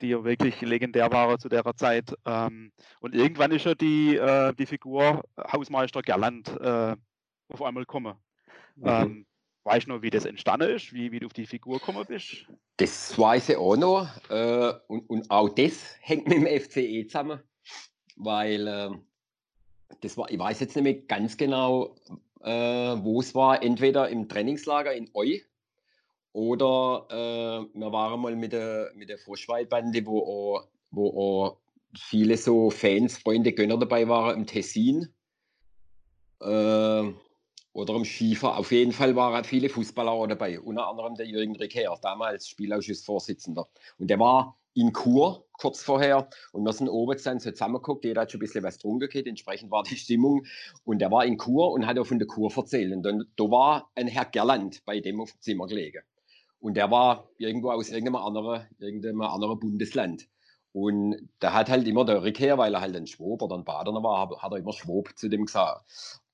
die 0.00 0.08
ja 0.08 0.22
wirklich 0.22 0.60
legendär 0.60 1.10
waren 1.10 1.38
zu 1.38 1.48
der 1.48 1.64
Zeit. 1.76 2.14
Ähm, 2.24 2.72
und 3.00 3.14
irgendwann 3.14 3.52
ist 3.52 3.64
ja 3.64 3.74
die, 3.74 4.16
äh, 4.16 4.54
die 4.54 4.66
Figur 4.66 5.22
Hausmeister 5.52 6.02
Gerland 6.02 6.48
äh, 6.60 6.94
auf 7.48 7.62
einmal 7.62 7.84
gekommen. 7.84 8.16
Mhm. 8.76 8.86
Ähm, 8.86 9.26
weißt 9.64 9.86
du 9.86 9.92
noch, 9.92 10.02
wie 10.02 10.10
das 10.10 10.24
entstanden 10.24 10.70
ist, 10.70 10.92
wie, 10.92 11.10
wie 11.12 11.20
du 11.20 11.26
auf 11.26 11.32
die 11.32 11.46
Figur 11.46 11.78
gekommen 11.78 12.04
bist? 12.06 12.46
Das 12.76 13.18
weiß 13.18 13.50
ich 13.50 13.56
auch 13.56 13.76
noch. 13.76 14.08
Äh, 14.30 14.72
und, 14.86 15.08
und 15.10 15.30
auch 15.30 15.48
das 15.48 15.96
hängt 16.00 16.28
mit 16.28 16.38
dem 16.38 16.46
FCE 16.46 17.06
zusammen 17.06 17.40
weil 18.18 18.66
äh, 18.66 18.90
das 20.00 20.16
war, 20.16 20.30
ich 20.30 20.38
weiß 20.38 20.60
jetzt 20.60 20.76
nicht 20.76 20.84
mehr 20.84 20.94
ganz 20.94 21.36
genau, 21.36 21.96
äh, 22.42 22.50
wo 22.50 23.20
es 23.20 23.34
war, 23.34 23.62
entweder 23.62 24.08
im 24.08 24.28
Trainingslager 24.28 24.92
in 24.92 25.10
Eu 25.14 25.38
oder 26.32 27.06
äh, 27.10 27.78
wir 27.78 27.92
waren 27.92 28.20
mal 28.20 28.36
mit 28.36 28.52
der, 28.52 28.90
mit 28.94 29.08
der 29.08 29.18
Vorschweidbande, 29.18 30.04
wo 30.04 30.20
auch, 30.20 30.68
wo 30.90 31.08
auch 31.08 31.56
viele 31.96 32.36
so 32.36 32.70
Fans, 32.70 33.18
Freunde, 33.18 33.52
Gönner 33.52 33.78
dabei 33.78 34.08
waren 34.08 34.36
im 34.36 34.46
Tessin 34.46 35.08
äh, 36.40 36.44
oder 37.72 37.94
im 37.94 38.04
Schiefer. 38.04 38.56
Auf 38.56 38.72
jeden 38.72 38.92
Fall 38.92 39.16
waren 39.16 39.44
viele 39.44 39.68
Fußballer 39.68 40.28
dabei, 40.28 40.60
unter 40.60 40.86
anderem 40.86 41.14
der 41.14 41.26
Jürgen 41.26 41.56
Ricker, 41.56 41.98
damals 42.02 42.48
Spielausschussvorsitzender. 42.48 43.66
Und 43.98 44.08
der 44.08 44.18
war 44.18 44.58
in 44.78 44.92
Kur 44.92 45.44
kurz 45.58 45.82
vorher. 45.82 46.28
Und 46.52 46.64
wir 46.64 46.72
sind 46.72 46.88
oben 46.88 47.18
dann 47.22 47.40
so 47.40 47.50
zusammengeguckt, 47.50 48.04
jeder 48.04 48.22
hat 48.22 48.30
schon 48.30 48.38
ein 48.38 48.42
bisschen 48.42 48.62
was 48.62 48.76
getrunken, 48.76 49.26
entsprechend 49.26 49.70
war 49.70 49.82
die 49.82 49.96
Stimmung. 49.96 50.46
Und 50.84 51.00
der 51.00 51.10
war 51.10 51.24
in 51.24 51.36
Kur 51.36 51.72
und 51.72 51.86
hat 51.86 51.98
auch 51.98 52.06
von 52.06 52.18
der 52.18 52.28
Kur 52.28 52.50
erzählt. 52.56 52.92
Und 52.92 53.02
dann, 53.02 53.24
da 53.36 53.44
war 53.44 53.90
ein 53.96 54.06
Herr 54.06 54.26
Gerland 54.26 54.84
bei 54.84 55.00
dem 55.00 55.20
auf 55.20 55.32
dem 55.32 55.40
Zimmer 55.40 55.66
gelegen. 55.66 56.02
Und 56.60 56.76
der 56.76 56.90
war 56.90 57.28
irgendwo 57.38 57.70
aus 57.70 57.88
irgendeinem 57.88 58.16
anderen, 58.16 58.66
irgendeinem 58.78 59.20
anderen 59.22 59.58
Bundesland. 59.58 60.28
Und 60.72 61.28
da 61.40 61.54
hat 61.54 61.68
halt 61.70 61.88
immer 61.88 62.04
der 62.04 62.22
Rückkehr, 62.22 62.56
weil 62.58 62.74
er 62.74 62.80
halt 62.80 62.94
ein 62.94 63.06
Schwob 63.06 63.42
oder 63.42 63.56
ein 63.56 63.64
Badener 63.64 64.02
war, 64.02 64.30
hat 64.40 64.52
er 64.52 64.58
immer 64.58 64.72
Schwob 64.72 65.10
zu 65.16 65.28
dem 65.28 65.46
gesagt. 65.46 65.84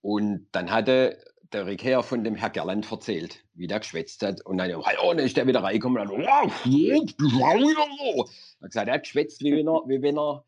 Und 0.02 0.48
dann 0.52 0.70
hatte 0.70 1.18
der 1.54 1.66
Rückkehr 1.66 2.02
von 2.02 2.24
dem 2.24 2.34
Herr 2.34 2.50
Gerland 2.50 2.90
erzählt, 2.90 3.44
wie 3.54 3.66
der 3.66 3.78
geschwätzt 3.78 4.22
hat. 4.22 4.44
Und 4.44 4.58
dann, 4.58 4.74
oh, 4.74 4.82
dann 4.82 5.18
ist 5.20 5.36
der 5.36 5.46
wieder 5.46 5.62
reingekommen 5.62 6.02
und 6.02 6.08
dann, 6.08 6.26
wow. 6.26 6.52
Er 6.66 8.64
hat 8.64 8.70
gesagt, 8.70 8.88
er 8.88 8.94
hat 8.94 9.02
geschwätzt, 9.04 9.42
wie 9.42 9.52
wenn 9.52 9.68
er, 9.68 9.82
wie 9.86 10.02
wenn 10.02 10.18
er, 10.18 10.44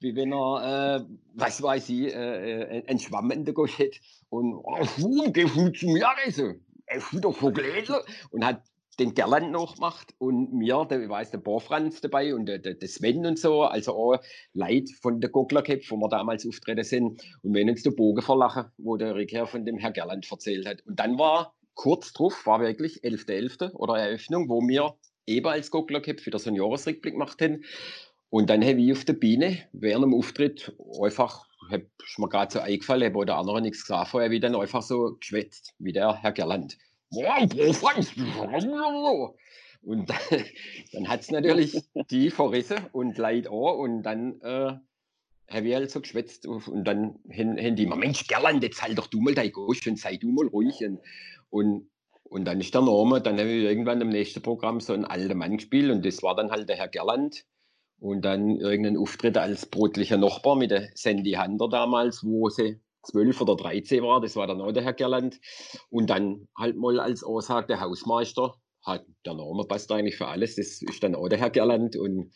wie 0.00 0.16
wenn 0.16 0.32
er, 0.32 1.00
äh, 1.00 1.04
was 1.34 1.60
weiß 1.60 1.88
ich, 1.90 2.14
äh, 2.14 2.78
äh, 2.78 2.82
ein 2.86 2.98
Schwamm 2.98 3.30
in 3.32 3.44
der 3.44 3.54
Gosch 3.54 3.78
hätte. 3.78 3.98
Und, 4.30 4.54
oh, 4.54 5.30
geh 5.32 5.46
zu 5.72 5.86
mir, 5.88 6.08
also. 6.24 6.54
Er 6.86 6.98
ist 6.98 7.14
wieder 7.14 7.32
verkleidet 7.32 8.04
und 8.30 8.44
hat 8.44 8.62
den 8.96 9.14
Gerland 9.14 9.50
noch 9.50 9.78
macht 9.78 10.14
und 10.18 10.52
mir, 10.52 10.86
der, 10.88 11.02
ich 11.02 11.08
weiß, 11.08 11.30
der 11.30 11.38
Borfranz 11.38 12.00
dabei 12.00 12.34
und 12.34 12.46
der, 12.46 12.58
der, 12.58 12.74
der 12.74 12.88
Sven 12.88 13.26
und 13.26 13.38
so, 13.38 13.62
also 13.62 13.92
auch 13.92 14.18
Leute 14.52 14.92
von 15.00 15.20
der 15.20 15.30
Goggler 15.30 15.62
wo 15.62 15.96
wir 15.96 16.08
damals 16.08 16.46
auftreten 16.46 16.84
sind 16.84 17.22
und 17.42 17.54
wenn 17.54 17.68
uns 17.68 17.82
der 17.82 17.90
Bogen 17.92 18.22
verlachen, 18.22 18.66
wo 18.78 18.96
der 18.96 19.14
Rückkehr 19.14 19.46
von 19.46 19.64
dem 19.64 19.78
Herr 19.78 19.92
Gerland 19.92 20.26
erzählt 20.30 20.66
hat. 20.66 20.82
Und 20.86 20.98
dann 20.98 21.18
war 21.18 21.54
kurz 21.74 22.12
drauf, 22.12 22.46
war 22.46 22.60
wirklich 22.60 23.02
11.11. 23.02 23.58
.11. 23.58 23.72
oder 23.74 23.98
Eröffnung, 23.98 24.48
wo 24.48 24.60
wir 24.60 24.94
eben 25.26 25.46
als 25.46 25.70
Goggler 25.70 26.04
wieder 26.04 26.38
so 26.38 26.50
einen 26.50 26.56
Jahresrückblick 26.56 27.14
gemacht 27.14 27.40
haben. 27.40 27.64
Und 28.30 28.50
dann 28.50 28.64
habe 28.64 28.80
ich 28.80 28.92
auf 28.92 29.04
der 29.04 29.12
Biene 29.12 29.58
während 29.72 30.04
dem 30.04 30.14
Auftritt 30.14 30.74
einfach, 31.00 31.46
hab, 31.70 31.82
ist 31.82 32.18
mir 32.18 32.28
gerade 32.28 32.52
so 32.52 32.60
eingefallen, 32.60 33.14
habe 33.14 33.26
der 33.26 33.36
andere 33.36 33.62
nichts 33.62 33.82
gesagt 33.82 34.08
vorher, 34.08 34.30
wie 34.30 34.40
dann 34.40 34.56
einfach 34.56 34.82
so 34.82 35.16
geschwätzt, 35.20 35.74
wie 35.78 35.92
der 35.92 36.20
Herr 36.20 36.32
Gerland. 36.32 36.76
Und 39.82 40.10
dann 40.92 41.08
hat 41.08 41.20
es 41.20 41.30
natürlich 41.30 41.82
die 42.10 42.30
verrissen 42.30 42.78
und 42.92 43.18
leid 43.18 43.48
auch. 43.48 43.78
Und 43.78 44.02
dann 44.02 44.40
äh, 44.40 44.72
habe 45.48 45.68
ich 45.68 45.74
halt 45.74 45.90
so 45.90 46.00
geschwätzt. 46.00 46.46
Und 46.46 46.84
dann 46.84 47.18
haben 47.30 47.76
die 47.76 47.82
immer, 47.82 47.96
Mensch, 47.96 48.26
Gerland, 48.26 48.62
jetzt 48.62 48.82
halt 48.82 48.98
doch 48.98 49.06
du 49.06 49.20
mal 49.20 49.34
dein 49.34 49.52
Gosch 49.52 49.86
und 49.86 49.98
sei 49.98 50.16
du 50.16 50.30
mal 50.30 50.46
ruhig. 50.46 50.82
Und, 50.84 51.00
und, 51.50 51.90
und 52.24 52.44
dann 52.46 52.60
ist 52.60 52.74
der 52.74 52.82
Name, 52.82 53.20
dann 53.20 53.38
habe 53.38 53.50
ich 53.50 53.64
irgendwann 53.64 54.00
im 54.00 54.08
nächsten 54.08 54.42
Programm 54.42 54.80
so 54.80 54.92
einen 54.92 55.04
alten 55.04 55.36
Mann 55.36 55.58
gespielt. 55.58 55.90
Und 55.90 56.04
das 56.04 56.22
war 56.22 56.34
dann 56.34 56.50
halt 56.50 56.68
der 56.68 56.76
Herr 56.76 56.88
Gerland. 56.88 57.44
Und 58.00 58.22
dann 58.22 58.58
irgendeinen 58.58 58.98
Auftritt 58.98 59.38
als 59.38 59.66
brotlicher 59.66 60.18
Nachbar 60.18 60.56
mit 60.56 60.70
der 60.70 60.90
Sandy 60.94 61.32
Hunter 61.32 61.68
damals, 61.68 62.24
wo 62.24 62.50
sie 62.50 62.80
12 63.04 63.40
oder 63.40 63.56
13 63.56 64.02
war, 64.02 64.20
das 64.20 64.36
war 64.36 64.46
dann 64.46 64.60
auch 64.60 64.72
der 64.72 64.82
Herr 64.82 64.92
Gerland. 64.92 65.40
Und 65.90 66.10
dann 66.10 66.48
halt 66.56 66.76
mal 66.76 67.00
als 67.00 67.22
Aussage 67.22 67.68
der 67.68 67.80
Hausmeister, 67.80 68.54
hat 68.82 69.06
der 69.24 69.34
Name 69.34 69.64
passt 69.64 69.90
eigentlich 69.90 70.16
für 70.16 70.28
alles, 70.28 70.56
das 70.56 70.82
ist 70.82 71.02
dann 71.02 71.14
auch 71.14 71.28
der 71.28 71.38
Herr 71.38 71.50
Gerland. 71.50 71.96
Und 71.96 72.32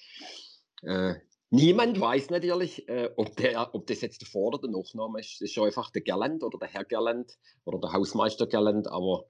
äh, 0.82 1.14
niemand 1.50 2.00
weiß 2.00 2.30
natürlich, 2.30 2.88
äh, 2.88 3.10
ob, 3.16 3.36
der, 3.36 3.74
ob 3.74 3.86
das 3.86 4.00
jetzt 4.00 4.22
der 4.22 4.28
Vor- 4.28 4.48
oder 4.48 4.60
der 4.60 4.70
Nachname 4.70 5.20
ist. 5.20 5.40
Das 5.40 5.50
ist 5.50 5.58
einfach 5.58 5.90
der 5.90 6.02
Gerland 6.02 6.42
oder 6.42 6.58
der 6.58 6.68
Herr 6.68 6.84
Gerland 6.84 7.32
oder 7.64 7.78
der 7.78 7.92
Hausmeister 7.92 8.46
Gerland, 8.46 8.88
aber 8.88 9.26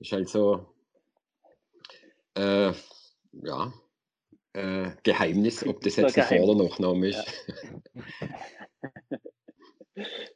ist 0.00 0.12
halt 0.12 0.28
so, 0.28 0.66
äh, 2.34 2.72
ja, 3.32 3.72
äh, 4.52 4.90
Geheimnis, 5.02 5.66
ob 5.66 5.80
das 5.80 5.96
jetzt 5.96 6.16
der 6.16 6.24
Vor- 6.24 6.40
oder 6.40 6.64
Nachname 6.64 7.08
ist. 7.08 7.24
Ja. 7.46 9.18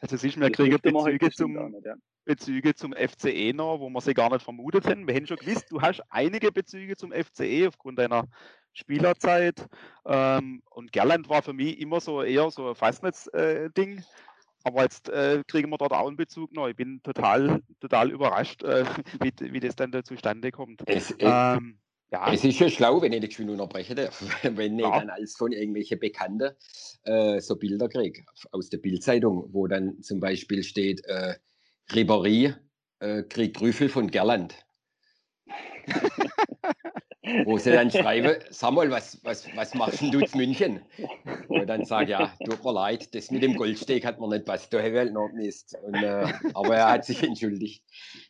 Also 0.00 0.16
es 0.16 0.24
ist, 0.24 0.38
wir 0.38 0.50
kriegen 0.50 0.78
Bezüge 0.80 1.30
zum, 1.30 1.52
nicht, 1.52 1.84
ja. 1.84 1.94
Bezüge 2.24 2.74
zum 2.74 2.92
FCE 2.92 3.52
noch, 3.54 3.80
wo 3.80 3.88
wir 3.88 4.00
sie 4.00 4.14
gar 4.14 4.30
nicht 4.30 4.42
vermutet 4.42 4.86
hätten. 4.86 5.06
Wir 5.06 5.14
hätten 5.14 5.26
schon 5.26 5.38
gewusst, 5.38 5.66
du 5.70 5.80
hast 5.80 6.02
einige 6.10 6.52
Bezüge 6.52 6.96
zum 6.96 7.12
FCE 7.12 7.68
aufgrund 7.68 7.98
deiner 7.98 8.24
Spielerzeit. 8.72 9.66
Ähm, 10.06 10.62
und 10.70 10.92
Gerland 10.92 11.28
war 11.28 11.42
für 11.42 11.52
mich 11.52 11.80
immer 11.80 12.00
so 12.00 12.22
eher 12.22 12.50
so 12.50 12.68
ein 12.68 12.74
Fastnetz-Ding. 12.74 13.98
Äh, 13.98 14.02
aber 14.64 14.82
jetzt 14.82 15.08
äh, 15.08 15.42
kriegen 15.46 15.70
wir 15.70 15.78
dort 15.78 15.92
auch 15.92 16.06
einen 16.06 16.16
Bezug 16.16 16.52
noch. 16.52 16.68
Ich 16.68 16.76
bin 16.76 17.02
total, 17.02 17.62
total 17.80 18.10
überrascht, 18.10 18.62
äh, 18.62 18.84
wie, 19.20 19.32
wie 19.52 19.60
das 19.60 19.76
dann 19.76 19.90
da 19.90 20.02
zustande 20.02 20.50
kommt. 20.50 20.82
Es, 20.86 21.14
ähm, 21.18 21.78
ja. 22.10 22.32
es 22.32 22.44
ist 22.44 22.56
schon 22.56 22.70
schlau, 22.70 23.02
wenn 23.02 23.12
ich 23.12 23.20
dich 23.20 23.34
schon 23.34 23.50
unterbrechen 23.50 23.96
darf, 23.96 24.22
wenn 24.42 24.78
ich 24.78 24.84
ja. 24.84 24.98
dann 24.98 25.10
als 25.10 25.36
von 25.36 25.52
irgendwelchen 25.52 25.98
Bekannten 25.98 26.54
äh, 27.04 27.40
so 27.40 27.56
Bilder 27.56 27.88
kriege 27.88 28.24
aus 28.52 28.68
der 28.70 28.78
Bildzeitung, 28.78 29.48
wo 29.52 29.66
dann 29.66 30.00
zum 30.02 30.20
Beispiel 30.20 30.62
steht, 30.62 31.04
äh, 31.06 31.34
Ribéry 31.90 32.54
äh, 33.00 33.22
kriegt 33.22 33.60
Rüffel 33.60 33.88
von 33.88 34.10
Gerland. 34.10 34.54
wo 37.44 37.58
sie 37.58 37.72
dann 37.72 37.90
schreiben, 37.90 38.36
sag 38.50 38.72
mal, 38.72 38.90
was, 38.90 39.22
was, 39.24 39.46
was 39.54 39.74
machst 39.74 40.00
du 40.00 40.20
in 40.20 40.28
München? 40.34 40.80
Und 41.48 41.66
dann 41.66 41.84
sage 41.84 42.12
ja, 42.12 42.32
tut 42.44 42.62
mir 42.64 42.72
leid, 42.72 43.14
das 43.14 43.30
mit 43.30 43.42
dem 43.42 43.56
Goldsteg 43.56 44.04
hat 44.04 44.20
mir 44.20 44.28
nicht 44.28 44.44
passt, 44.44 44.72
da 44.72 44.78
habe 44.78 44.88
ich 44.88 44.96
halt 44.96 45.12
noch 45.12 45.30
Mist. 45.34 45.76
Und, 45.82 45.94
äh, 45.94 46.32
aber 46.54 46.76
er 46.76 46.90
hat 46.90 47.04
sich 47.04 47.22
entschuldigt. 47.22 47.84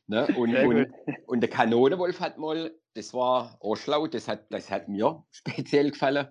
Ne? 0.06 0.26
Und, 0.36 0.54
und, 0.56 0.88
und, 1.26 1.40
der 1.40 1.50
Kanonenwolf 1.50 2.20
hat 2.20 2.38
mal, 2.38 2.72
das 2.98 3.14
war 3.14 3.56
auch 3.60 3.76
schlau, 3.76 4.08
das 4.08 4.26
hat, 4.26 4.46
das 4.50 4.70
hat 4.70 4.88
mir 4.88 5.24
speziell 5.30 5.90
gefallen. 5.90 6.26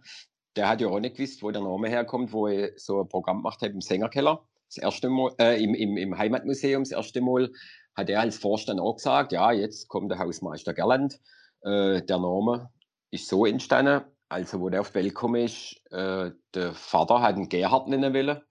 Der 0.56 0.68
hat 0.68 0.82
ja 0.82 0.88
auch 0.88 1.00
nicht 1.00 1.16
gewusst, 1.16 1.42
wo 1.42 1.52
der 1.52 1.62
Name 1.62 1.88
herkommt, 1.88 2.34
wo 2.34 2.48
ich 2.48 2.72
so 2.78 3.02
ein 3.02 3.08
Programm 3.08 3.38
gemacht 3.38 3.62
habe 3.62 3.74
im 3.74 3.82
Sängerkeller. 3.82 4.46
Das 4.68 4.78
erste 4.78 5.10
Mal, 5.10 5.34
äh, 5.40 5.64
im, 5.64 5.74
im, 5.74 5.96
im 5.98 6.18
Heimatmuseum 6.18 6.84
das 6.84 6.92
erste 6.92 7.22
Mal 7.22 7.52
hat 7.96 8.10
er 8.10 8.20
als 8.20 8.38
Vorstand 8.38 8.80
auch 8.80 8.96
gesagt, 8.96 9.32
ja, 9.32 9.52
jetzt 9.52 9.88
kommt 9.88 10.12
der 10.12 10.20
Hausmeister 10.20 10.74
Gerland 10.74 11.20
äh, 11.62 12.02
der 12.02 12.20
Name 12.20 12.70
ist 13.12 13.30
so 13.30 13.46
entstanden, 13.46 14.02
also 14.30 14.60
wo 14.60 14.70
der 14.70 14.82
auf 14.82 14.90
die 14.90 14.96
Welt 14.96 15.10
gekommen 15.10 15.44
ist, 15.44 15.80
äh, 15.92 16.32
der 16.54 16.74
Vater 16.74 17.22
hat 17.22 17.36
einen 17.36 17.50
Gerhard 17.50 17.88
nennen 17.88 18.14
wollen 18.14 18.42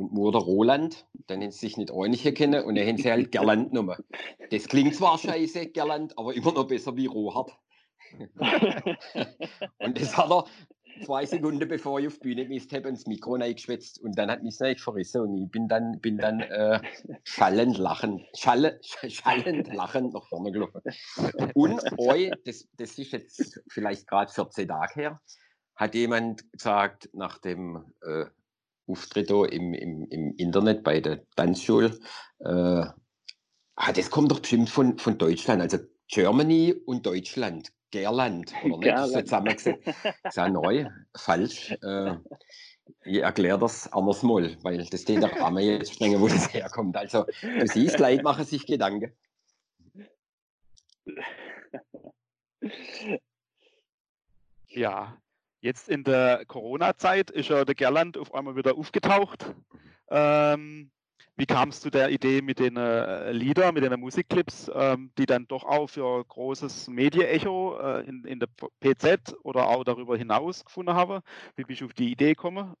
und 0.00 0.12
Mutter 0.12 0.38
Roland, 0.38 1.06
dann 1.26 1.42
haben 1.42 1.50
sie 1.50 1.58
sich 1.58 1.76
nicht 1.76 1.92
einig 1.92 2.34
kennen 2.34 2.64
und 2.64 2.74
dann 2.76 2.86
haben 2.86 2.96
sie 2.96 3.10
halt 3.10 3.30
Gerland 3.32 3.70
genommen. 3.70 3.96
Das 4.50 4.66
klingt 4.66 4.94
zwar 4.94 5.18
scheiße, 5.18 5.66
Gerland, 5.68 6.16
aber 6.16 6.34
immer 6.34 6.52
noch 6.52 6.66
besser 6.66 6.96
wie 6.96 7.06
Rohard. 7.06 7.52
und 9.78 10.00
das 10.00 10.16
hat 10.16 10.30
er 10.30 10.44
zwei 11.04 11.24
Sekunden 11.24 11.68
bevor 11.68 12.00
ich 12.00 12.08
auf 12.08 12.14
die 12.14 12.20
Bühne 12.20 12.42
gemisst 12.44 12.72
habe, 12.72 12.88
ins 12.88 13.06
Mikro 13.06 13.34
eingeschwätzt 13.34 14.00
und 14.00 14.18
dann 14.18 14.30
hat 14.30 14.42
mich 14.42 14.58
nicht 14.58 14.80
verrissen 14.80 15.22
und 15.22 15.36
ich 15.38 15.50
bin 15.50 15.68
dann, 15.68 16.00
bin 16.00 16.18
dann 16.18 16.40
äh, 16.40 16.80
schallend 17.24 17.78
lachend, 17.78 18.22
schalle, 18.36 18.80
schallend 18.82 19.72
lachend 19.72 20.12
nach 20.12 20.26
vorne 20.26 20.52
gelaufen. 20.52 20.80
Und 21.54 21.80
eu, 21.98 22.30
das, 22.44 22.68
das 22.76 22.98
ist 22.98 23.12
jetzt 23.12 23.62
vielleicht 23.68 24.06
gerade 24.06 24.32
14 24.32 24.68
Tage 24.68 24.94
her, 24.94 25.20
hat 25.76 25.94
jemand 25.94 26.50
gesagt, 26.52 27.08
nach 27.12 27.38
dem 27.38 27.92
äh, 28.02 28.26
Auftritt 28.90 29.30
im, 29.30 29.74
im, 29.74 30.06
im 30.08 30.34
Internet 30.36 30.82
bei 30.82 31.00
der 31.00 31.22
Tanzschule, 31.36 31.98
äh, 32.40 32.84
ah, 33.74 33.92
das 33.94 34.10
kommt 34.10 34.30
doch 34.30 34.40
bestimmt 34.40 34.70
von, 34.70 34.98
von 34.98 35.18
Deutschland, 35.18 35.62
also 35.62 35.78
Germany 36.08 36.74
und 36.86 37.06
Deutschland. 37.06 37.72
Gerland, 37.90 38.52
oder 38.64 38.76
nicht? 38.76 38.82
Gerland. 38.82 39.14
Wir 39.34 39.54
gesagt. 39.54 39.86
Das 40.22 40.36
ist 40.36 40.52
neu, 40.52 40.86
falsch. 41.16 41.72
Äh, 41.82 42.16
ich 43.04 43.18
erkläre 43.18 43.58
das 43.58 43.92
anders 43.92 44.22
mal, 44.22 44.56
weil 44.62 44.84
das 44.84 45.02
steht 45.02 45.24
auch 45.24 45.32
einmal 45.32 45.62
jetzt 45.62 45.94
streng, 45.94 46.20
wo 46.20 46.28
das 46.28 46.52
herkommt. 46.52 46.96
Also, 46.96 47.24
du 47.42 47.66
siehst, 47.66 47.98
Leute 47.98 48.22
machen 48.22 48.44
sich 48.44 48.66
Gedanken. 48.66 49.12
Ja, 54.68 55.20
jetzt 55.60 55.88
in 55.88 56.04
der 56.04 56.44
Corona-Zeit 56.46 57.30
ist 57.30 57.48
ja 57.48 57.64
der 57.64 57.74
Gerland 57.74 58.18
auf 58.18 58.34
einmal 58.34 58.56
wieder 58.56 58.76
aufgetaucht. 58.76 59.54
Ähm, 60.08 60.90
wie 61.36 61.46
kamst 61.46 61.84
du 61.84 61.90
der 61.90 62.10
Idee 62.10 62.42
mit 62.42 62.58
den 62.58 62.76
äh, 62.76 63.32
Lieder, 63.32 63.72
mit 63.72 63.82
den 63.82 63.98
Musikclips, 63.98 64.70
ähm, 64.74 65.10
die 65.16 65.24
dann 65.24 65.46
doch 65.48 65.64
auch 65.64 65.88
für 65.88 66.22
großes 66.24 66.88
Medienecho 66.88 67.78
äh, 67.78 68.06
in, 68.06 68.24
in 68.24 68.40
der 68.40 68.48
PZ 68.80 69.34
oder 69.42 69.68
auch 69.68 69.84
darüber 69.84 70.18
hinaus 70.18 70.64
gefunden 70.64 70.94
haben? 70.94 71.22
Wie 71.56 71.64
bist 71.64 71.80
du 71.80 71.86
auf 71.86 71.94
die 71.94 72.12
Idee 72.12 72.34
gekommen? 72.34 72.74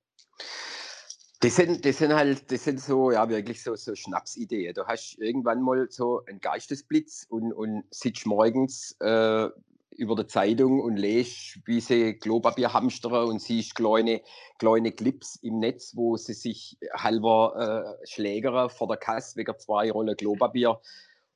Das 1.40 1.56
sind, 1.56 1.86
das 1.86 1.96
sind 1.96 2.12
halt, 2.12 2.52
das 2.52 2.64
sind 2.64 2.80
so, 2.80 3.10
ja, 3.10 3.26
wirklich 3.30 3.62
so, 3.62 3.74
so 3.76 3.94
Schnapsideen. 3.94 4.74
Du 4.74 4.86
hast 4.86 5.16
irgendwann 5.18 5.62
mal 5.62 5.86
so 5.88 6.22
einen 6.26 6.38
Geistesblitz 6.38 7.24
und, 7.30 7.54
und 7.54 7.84
sitzt 7.90 8.26
morgens 8.26 8.94
äh, 9.00 9.48
über 9.90 10.14
der 10.14 10.28
Zeitung 10.28 10.80
und 10.80 10.96
lese, 10.96 11.60
wie 11.64 11.80
sie 11.80 12.14
Klopapier 12.14 12.72
hamstern 12.72 13.28
und 13.28 13.40
siehst 13.40 13.74
kleine, 13.74 14.22
kleine 14.58 14.92
Clips 14.92 15.36
im 15.36 15.58
Netz, 15.58 15.96
wo 15.96 16.16
sie 16.16 16.34
sich 16.34 16.78
halber 16.94 17.96
äh, 18.02 18.06
schlägern 18.06 18.70
vor 18.70 18.88
der 18.88 18.96
Kasse 18.96 19.36
wegen 19.36 19.58
zwei 19.58 19.90
Rollen 19.90 20.16
Klopapier. 20.16 20.80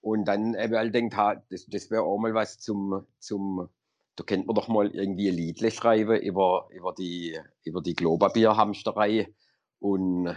Und 0.00 0.26
dann 0.26 0.54
halt 0.56 0.94
denkt, 0.94 1.16
ha, 1.16 1.42
das, 1.50 1.66
das 1.66 1.90
wäre 1.90 2.02
auch 2.02 2.18
mal 2.18 2.34
was 2.34 2.58
zum, 2.58 3.06
zum, 3.18 3.68
da 4.16 4.24
könnte 4.24 4.46
man 4.46 4.54
doch 4.54 4.68
mal 4.68 4.90
irgendwie 4.90 5.28
ein 5.28 5.34
Liedle 5.34 5.70
schreiben 5.70 6.20
über, 6.20 6.68
über 6.70 6.92
die, 6.92 7.38
über 7.64 7.80
die 7.80 7.94
Klopapierhamsterei. 7.94 9.34
Und 9.78 10.36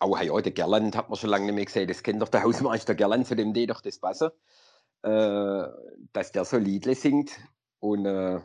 auch 0.00 0.20
ja, 0.20 0.40
der 0.40 0.52
Gerland 0.52 0.96
hat 0.96 1.10
man 1.10 1.18
schon 1.18 1.30
lange 1.30 1.46
nicht 1.46 1.54
mehr 1.54 1.64
gesehen. 1.66 1.88
Das 1.88 2.02
kennt 2.02 2.22
doch 2.22 2.28
der 2.28 2.42
Hausmeister 2.42 2.94
Gerland, 2.94 3.26
zu 3.26 3.36
dem 3.36 3.52
die 3.52 3.66
doch 3.66 3.82
das 3.82 3.98
passen. 3.98 4.30
Äh, 5.02 5.66
dass 6.12 6.32
der 6.32 6.44
so 6.44 6.58
Liedle 6.58 6.94
singt. 6.94 7.32
Und 7.80 8.06
äh, 8.06 8.40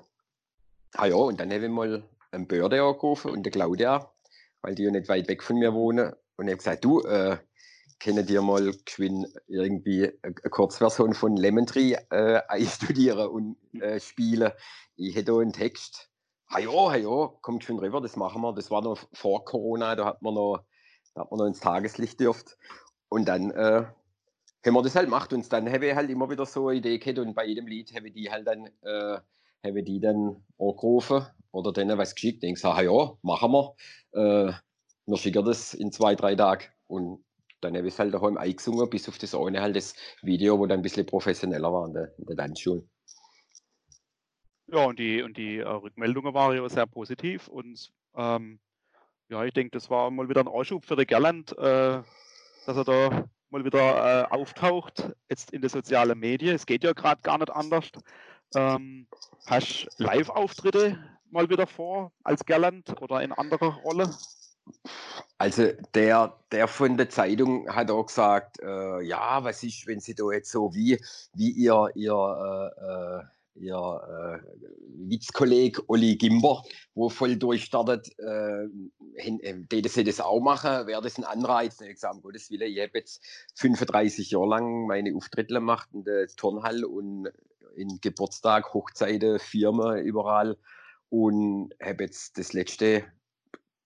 ah 0.94 1.06
ja, 1.06 1.16
und 1.16 1.40
dann 1.40 1.52
habe 1.52 1.66
ich 1.66 1.72
mal 1.72 2.04
einen 2.32 2.48
Börde 2.48 2.82
angerufen 2.82 3.32
und 3.32 3.44
der 3.44 3.52
Claudia, 3.52 4.12
weil 4.62 4.76
die 4.76 4.84
ja 4.84 4.92
nicht 4.92 5.10
weit 5.10 5.28
weg 5.28 5.44
von 5.44 5.58
mir 5.58 5.74
wohnen. 5.74 6.14
Und 6.38 6.48
ich 6.48 6.52
habe 6.52 6.58
gesagt, 6.58 6.86
du, 6.86 7.02
äh, 7.02 7.38
können 8.00 8.26
dir 8.26 8.42
mal 8.42 8.72
geschwind 8.86 9.28
irgendwie 9.48 10.12
eine 10.22 10.34
Kurzversion 10.34 11.14
von 11.14 11.36
Lemon 11.36 11.66
Tree 11.66 11.96
äh, 12.10 12.42
einstudieren 12.48 13.28
und 13.28 13.58
äh, 13.82 14.00
spielen. 14.00 14.52
Ich 14.96 15.16
hätte 15.16 15.32
da 15.34 15.40
einen 15.40 15.54
Text. 15.54 16.10
Ha 16.50 16.60
ja, 16.60 16.96
ja, 16.96 17.28
kommt 17.42 17.64
schon 17.64 17.80
rüber, 17.80 18.02
das 18.02 18.16
machen 18.16 18.42
wir. 18.42 18.54
Das 18.54 18.72
war 18.72 18.82
noch 18.82 18.98
vor 19.14 19.46
Corona, 19.46 19.96
da 19.96 20.06
hat 20.06 20.22
man 20.22 20.34
noch, 20.34 20.64
da 21.14 21.22
hat 21.22 21.32
man 21.32 21.40
noch 21.40 21.46
ins 21.46 21.60
Tageslicht 21.60 22.20
dürft. 22.20 22.58
Und 23.10 23.28
dann 23.28 23.52
äh, 23.52 23.86
haben 24.66 24.74
wir 24.74 24.82
das 24.82 24.96
halt 24.96 25.06
gemacht 25.06 25.34
und 25.34 25.52
dann 25.52 25.72
habe 25.72 25.88
ich 25.88 25.96
halt 25.96 26.10
immer 26.10 26.30
wieder 26.30 26.46
so 26.46 26.68
eine 26.68 26.78
Idee 26.78 26.98
gehabt 26.98 27.20
und 27.20 27.34
bei 27.34 27.46
jedem 27.46 27.68
Lied 27.68 27.94
habe 27.96 28.08
ich 28.08 28.14
die 28.14 28.30
halt 28.30 28.48
dann, 28.48 28.68
äh, 28.82 29.20
habe 29.66 29.84
die 29.84 30.00
dann 30.00 30.44
angerufen 30.60 31.26
oder 31.52 31.72
denen 31.72 31.98
was 31.98 32.16
geschickt. 32.16 32.44
Und 32.44 32.54
gesagt, 32.54 32.82
ja, 32.82 33.18
machen 33.22 33.52
wir, 33.52 33.76
äh, 34.14 34.54
wir 35.06 35.18
schicken 35.18 35.46
das 35.46 35.74
in 35.74 35.92
zwei, 35.92 36.16
drei 36.16 36.36
Tagen. 36.36 36.66
Und 36.88 37.24
dann 37.62 37.76
habe 37.76 37.88
ich 37.88 37.94
es 37.94 38.00
halt 38.00 38.14
daheim 38.14 38.38
eingesungen, 38.38 38.90
bis 38.90 39.08
auf 39.10 39.18
das 39.18 39.34
eine 39.34 39.62
halt 39.62 39.76
das 39.76 39.96
Video, 40.22 40.60
wo 40.60 40.66
dann 40.66 40.80
ein 40.80 40.84
bisschen 40.84 41.06
professioneller 41.06 41.72
war 41.72 41.88
in 41.88 41.94
der, 41.94 42.14
in 42.18 42.26
der 42.26 42.38
Tanzschule. 42.38 42.84
Ja, 44.68 44.86
und 44.86 45.00
die, 45.00 45.22
und 45.22 45.38
die 45.38 45.60
äh, 45.60 45.68
Rückmeldungen 45.68 46.34
waren 46.34 46.56
ja 46.56 46.68
sehr 46.68 46.86
positiv 46.86 47.48
und 47.48 47.90
ähm, 48.16 48.60
ja, 49.30 49.44
ich 49.46 49.54
denke, 49.54 49.72
das 49.72 49.90
war 49.90 50.12
mal 50.12 50.28
wieder 50.28 50.42
ein 50.42 50.48
Anschub 50.48 50.86
für 50.86 50.96
den 50.96 51.08
Gerland, 51.08 51.58
äh, 51.58 52.02
dass 52.66 52.78
er 52.78 52.84
da 52.84 53.30
mal 53.50 53.64
wieder 53.64 54.24
äh, 54.24 54.34
auftaucht, 54.34 55.12
jetzt 55.30 55.52
in 55.52 55.62
den 55.62 55.70
sozialen 55.70 56.20
Medien. 56.20 56.56
Es 56.56 56.66
geht 56.66 56.84
ja 56.84 56.94
gerade 56.94 57.22
gar 57.22 57.38
nicht 57.38 57.52
anders. 57.52 57.90
Ähm, 58.56 59.08
hast 59.46 59.88
Live-Auftritte 59.98 60.98
mal 61.32 61.50
wieder 61.50 61.68
vor 61.68 62.12
als 62.24 62.46
Gerland 62.46 63.02
oder 63.02 63.22
in 63.22 63.32
anderer 63.32 63.76
Rolle? 63.84 64.16
Also 65.38 65.72
der, 65.94 66.38
der 66.52 66.68
von 66.68 66.98
der 66.98 67.10
Zeitung 67.10 67.70
hat 67.74 67.92
auch 67.92 68.06
gesagt, 68.06 68.60
äh, 68.62 69.02
ja, 69.02 69.44
was 69.44 69.64
ist, 69.64 69.88
wenn 69.88 70.00
Sie 70.00 70.16
da 70.16 70.32
jetzt 70.32 70.52
so 70.52 70.74
wie, 70.74 71.00
wie 71.34 71.52
Ihr, 71.52 71.90
ihr 71.96 72.74
äh, 72.80 73.22
äh 73.22 73.24
ihr 73.60 74.42
äh, 74.44 74.48
Witzkolleg 75.10 75.80
Olli 75.88 76.16
Gimber, 76.16 76.64
wo 76.96 77.10
voll 77.10 77.38
durchstartet, 77.38 78.08
äh, 78.20 78.66
äh, 79.16 79.64
die 79.72 79.88
sie 79.88 80.04
das 80.04 80.20
auch 80.20 80.40
machen, 80.40 80.88
wäre 80.88 81.02
das 81.02 81.18
ein 81.18 81.24
Anreiz. 81.24 81.80
Ich 81.82 82.00
sage, 82.00 82.16
um 82.16 82.22
Gottes 82.22 82.50
Willen, 82.50 82.72
ich 82.72 82.80
habe 82.80 82.92
jetzt 82.96 83.24
35 83.56 84.32
Jahre 84.32 84.48
lang 84.48 84.88
meine 84.88 85.16
Auftritte 85.16 85.56
gemacht 85.56 85.90
in 85.94 86.04
der 86.04 86.28
Turnhalle 86.28 86.88
und 86.88 87.30
in 87.76 88.00
Geburtstag, 88.02 88.74
Hochzeiten, 88.74 89.40
Firmen, 89.40 90.00
überall. 90.04 90.58
Und 91.10 91.74
habe 91.82 92.04
jetzt 92.04 92.38
das 92.38 92.54
letzte 92.54 93.06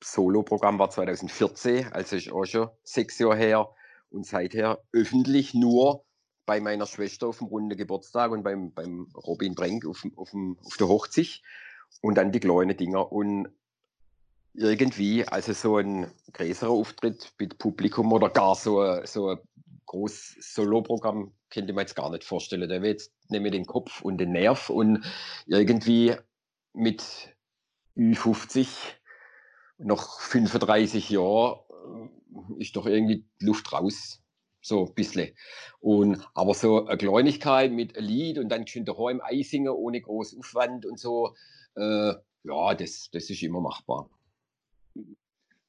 Solo-Programm 0.03 0.79
war 0.79 0.89
2014, 0.89 1.93
also 1.93 2.15
ist 2.15 2.31
auch 2.31 2.45
schon 2.45 2.69
sechs 2.83 3.19
Jahre 3.19 3.37
her. 3.37 3.69
Und 4.09 4.25
seither 4.25 4.83
öffentlich 4.91 5.53
nur 5.53 6.03
bei 6.51 6.59
meiner 6.59 6.85
Schwester 6.85 7.29
auf 7.29 7.37
dem 7.37 7.47
runden 7.47 7.77
Geburtstag 7.77 8.29
und 8.29 8.43
beim, 8.43 8.73
beim 8.73 9.07
Robin 9.15 9.55
Brenk 9.55 9.85
auf, 9.85 10.05
auf, 10.17 10.33
auf 10.33 10.75
der 10.75 10.89
Hochzeit 10.89 11.39
und 12.01 12.15
dann 12.15 12.33
die 12.33 12.41
kleinen 12.41 12.75
Dinger. 12.75 13.09
Und 13.09 13.47
irgendwie, 14.53 15.25
also 15.25 15.53
so 15.53 15.77
ein 15.77 16.11
größerer 16.33 16.69
Auftritt 16.69 17.31
mit 17.39 17.57
Publikum 17.57 18.11
oder 18.11 18.29
gar 18.29 18.55
so, 18.55 18.99
so 19.05 19.29
ein 19.29 19.37
großes 19.85 20.39
Solo-Programm 20.41 21.31
könnte 21.49 21.71
man 21.71 21.83
jetzt 21.83 21.95
gar 21.95 22.09
nicht 22.09 22.25
vorstellen. 22.25 22.67
Da 22.67 22.81
wird 22.81 22.99
jetzt 22.99 23.13
nämlich 23.29 23.53
den 23.53 23.65
Kopf 23.65 24.01
und 24.01 24.17
den 24.17 24.33
Nerv 24.33 24.69
und 24.69 25.05
irgendwie 25.45 26.17
mit 26.73 27.33
Ü50 27.95 28.67
noch 29.77 30.19
35 30.19 31.11
Jahren 31.11 31.61
äh, 32.57 32.61
ist 32.61 32.75
doch 32.75 32.87
irgendwie 32.87 33.25
Luft 33.39 33.71
raus. 33.71 34.20
So 34.61 34.85
ein 34.85 34.93
bisschen. 34.93 35.35
Und, 35.79 36.25
aber 36.35 36.53
so 36.53 36.85
eine 36.85 36.97
Kleinigkeit 36.97 37.71
mit 37.71 37.97
einem 37.97 38.07
Lied 38.07 38.37
und 38.37 38.49
dann 38.49 38.67
schön 38.67 38.85
daheim 38.85 39.19
Eisingen 39.21 39.73
ohne 39.73 40.01
großen 40.01 40.39
Aufwand 40.39 40.85
und 40.85 40.99
so, 40.99 41.33
äh, 41.75 42.13
ja, 42.43 42.73
das, 42.75 43.09
das 43.11 43.29
ist 43.29 43.43
immer 43.43 43.61
machbar. 43.61 44.09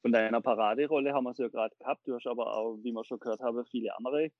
Von 0.01 0.11
deiner 0.11 0.41
Paraderolle 0.41 1.13
haben 1.13 1.23
wir 1.23 1.31
es 1.31 1.37
ja 1.37 1.47
gerade 1.47 1.75
gehabt. 1.77 2.07
Du 2.07 2.13
hast 2.13 2.27
aber 2.27 2.55
auch, 2.55 2.77
wie 2.83 2.91
wir 2.91 3.05
schon 3.05 3.19
gehört 3.19 3.39
haben, 3.39 3.65
viele 3.65 3.95
andere 3.97 4.31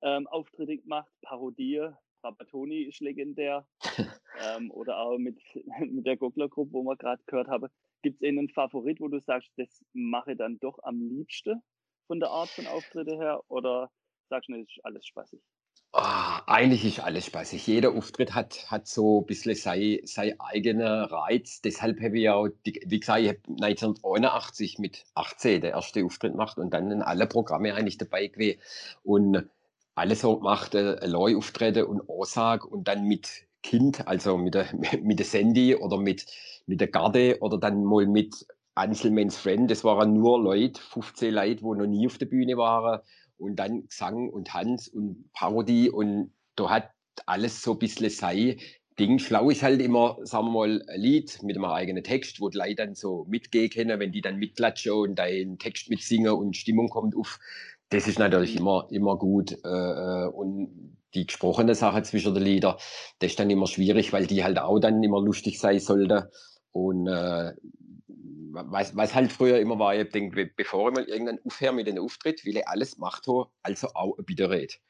ähm, 0.00 0.26
Auftritte 0.28 0.78
gemacht. 0.78 1.10
Parodie, 1.22 1.88
Rabatoni 2.22 2.82
ist 2.82 3.00
legendär. 3.00 3.66
ähm, 4.56 4.70
oder 4.70 4.98
auch 4.98 5.18
mit, 5.18 5.38
mit 5.80 6.06
der 6.06 6.16
Goggler-Gruppe, 6.16 6.72
wo 6.72 6.82
wir 6.84 6.96
gerade 6.96 7.22
gehört 7.26 7.48
haben. 7.48 7.68
Gibt 8.02 8.22
es 8.22 8.28
einen 8.28 8.48
Favorit, 8.48 9.00
wo 9.00 9.08
du 9.08 9.20
sagst, 9.20 9.50
das 9.56 9.84
mache 9.92 10.32
ich 10.32 10.38
dann 10.38 10.60
doch 10.60 10.78
am 10.84 11.00
liebsten 11.00 11.62
von 12.08 12.18
der 12.18 12.30
Art 12.30 12.48
von 12.48 12.66
Auftritte 12.66 13.14
her? 13.16 13.40
Oder 13.46 13.90
sagst 14.28 14.48
du, 14.48 14.54
das 14.54 14.62
ist 14.62 14.84
alles 14.84 15.06
spaßig? 15.06 15.40
Oh, 15.92 16.00
eigentlich 16.46 16.84
ist 16.84 17.00
alles 17.00 17.26
spaßig. 17.26 17.66
Jeder 17.66 17.92
Auftritt 17.92 18.34
hat, 18.34 18.70
hat 18.70 18.86
so 18.86 19.20
ein 19.22 19.26
bisschen 19.26 19.54
sein, 19.54 20.00
sein 20.04 20.38
eigener 20.38 21.10
Reiz. 21.10 21.62
Deshalb 21.62 22.00
habe 22.02 22.18
ich 22.18 22.28
auch, 22.28 22.48
wie 22.64 23.00
gesagt, 23.00 23.20
ich 23.20 23.28
habe 23.28 23.40
1981 23.48 24.78
mit 24.78 25.04
18 25.14 25.62
der 25.62 25.70
erste 25.70 26.04
Auftritt 26.04 26.32
gemacht 26.32 26.58
und 26.58 26.70
dann 26.74 26.90
in 26.90 27.02
alle 27.02 27.26
Programme 27.26 27.74
eigentlich 27.74 27.96
dabei 27.96 28.26
gewesen. 28.26 28.60
Und 29.02 29.48
alles 29.94 30.20
so 30.20 30.36
gemacht, 30.36 30.74
äh, 30.74 31.06
Leu-Auftritte 31.06 31.86
und 31.86 32.08
Aussage 32.08 32.66
und 32.66 32.86
dann 32.86 33.04
mit 33.04 33.46
Kind, 33.62 34.06
also 34.06 34.36
mit 34.36 34.54
der, 34.54 34.66
mit 35.02 35.18
der 35.18 35.26
Sandy 35.26 35.74
oder 35.74 35.96
mit, 35.96 36.26
mit 36.66 36.80
der 36.80 36.88
Garde 36.88 37.38
oder 37.40 37.56
dann 37.58 37.82
mal 37.84 38.06
mit 38.06 38.46
Anselmans 38.78 39.36
Friend. 39.36 39.70
Das 39.70 39.84
waren 39.84 40.14
nur 40.14 40.40
Leute, 40.40 40.80
15 40.80 41.34
Leute, 41.34 41.56
die 41.56 41.62
noch 41.64 41.86
nie 41.86 42.06
auf 42.06 42.18
der 42.18 42.26
Bühne 42.26 42.56
waren 42.56 43.00
und 43.36 43.56
dann 43.56 43.86
Gesang 43.88 44.28
und 44.28 44.48
Tanz 44.48 44.88
und 44.88 45.30
Parodie 45.32 45.90
und 45.90 46.32
da 46.56 46.70
hat 46.70 46.90
alles 47.26 47.62
so 47.62 47.72
ein 47.72 47.78
bisschen 47.78 48.10
sei 48.10 48.56
Ding. 48.98 49.18
Schlau 49.18 49.50
ist 49.50 49.62
halt 49.62 49.80
immer, 49.80 50.18
sagen 50.22 50.46
wir 50.46 50.50
mal, 50.52 50.82
ein 50.88 51.00
Lied 51.00 51.42
mit 51.42 51.56
einem 51.56 51.66
eigenen 51.66 52.02
Text, 52.02 52.40
wo 52.40 52.48
die 52.48 52.58
Leute 52.58 52.74
dann 52.76 52.94
so 52.94 53.24
mitgehen 53.28 53.70
können, 53.70 54.00
wenn 54.00 54.12
die 54.12 54.20
dann 54.20 54.36
mitklatschen 54.36 54.92
und 54.92 55.14
deinen 55.16 55.58
Text 55.58 55.88
mitsingen 55.88 56.32
und 56.32 56.56
Stimmung 56.56 56.88
kommt 56.88 57.16
auf. 57.16 57.38
Das 57.90 58.08
ist 58.08 58.18
natürlich 58.18 58.56
immer, 58.56 58.88
immer 58.90 59.16
gut. 59.16 59.52
Äh, 59.64 59.68
äh, 59.68 60.26
und 60.28 60.96
die 61.14 61.26
gesprochene 61.26 61.74
Sache 61.74 62.02
zwischen 62.02 62.34
den 62.34 62.42
Liedern, 62.42 62.76
das 63.20 63.30
ist 63.30 63.40
dann 63.40 63.50
immer 63.50 63.66
schwierig, 63.66 64.12
weil 64.12 64.26
die 64.26 64.44
halt 64.44 64.58
auch 64.58 64.78
dann 64.78 65.02
immer 65.02 65.20
lustig 65.20 65.58
sein 65.60 65.78
sollte. 65.78 66.30
Und 66.72 67.06
äh, 67.06 67.52
was, 68.52 68.96
was 68.96 69.14
halt 69.14 69.32
früher 69.32 69.58
immer 69.58 69.78
war, 69.78 69.94
ich 69.94 70.10
denke, 70.10 70.50
bevor 70.56 70.88
ich 70.88 70.96
mal 70.96 71.04
irgendeinen 71.04 71.40
aufhöre 71.44 71.72
mit 71.72 71.88
einem 71.88 72.04
Auftritt, 72.04 72.44
will 72.44 72.56
ich 72.56 72.66
alles 72.68 72.96
gemacht 72.96 73.26
haben, 73.26 73.50
also 73.62 73.88
auch 73.94 74.18
ein 74.18 74.24
Bitterred. 74.24 74.80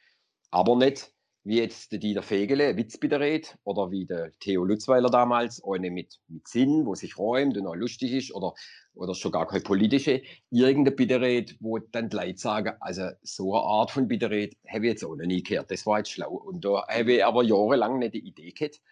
Aber 0.51 0.77
nicht 0.77 1.13
wie 1.45 1.61
jetzt 1.61 1.93
der 1.93 1.99
Dieter 1.99 2.23
Fegele, 2.23 2.77
Witz 2.77 2.99
Bitterred, 2.99 3.57
oder 3.65 3.91
wie 3.91 4.05
der 4.05 4.33
Theo 4.39 4.65
Lutzweiler 4.65 5.09
damals, 5.09 5.63
eine 5.65 5.91
mit, 5.91 6.19
mit 6.29 6.47
Sinn, 6.47 6.85
wo 6.85 6.95
sich 6.95 7.17
räumt 7.17 7.57
und 7.57 7.67
auch 7.67 7.75
lustig 7.75 8.13
ist, 8.13 8.35
oder, 8.35 8.53
oder 8.95 9.15
schon 9.15 9.33
gar 9.33 9.47
keine 9.47 9.63
politische, 9.63 10.23
irgendein 10.51 10.97
Bitterred, 10.97 11.57
wo 11.61 11.79
dann 11.79 12.11
die 12.11 12.17
Leute 12.17 12.39
sagen, 12.39 12.75
also 12.81 13.09
so 13.23 13.55
eine 13.55 13.65
Art 13.65 13.91
von 13.91 14.09
Bitterred 14.09 14.57
habe 14.69 14.87
ich 14.87 14.93
jetzt 14.93 15.05
auch 15.05 15.17
noch 15.17 15.25
nie 15.25 15.43
gehört, 15.43 15.71
das 15.71 15.87
war 15.87 15.99
jetzt 15.99 16.11
schlau. 16.11 16.33
Und 16.33 16.65
da 16.67 16.87
habe 16.87 17.15
ich 17.15 17.25
aber 17.25 17.43
jahrelang 17.43 17.99
nicht 17.99 18.15
die 18.15 18.27
Idee 18.27 18.53
gehabt. 18.53 18.83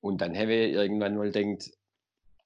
Und 0.00 0.20
dann 0.20 0.36
habe 0.36 0.52
ich 0.52 0.72
irgendwann 0.72 1.16
mal 1.16 1.30
gedacht, 1.30 1.70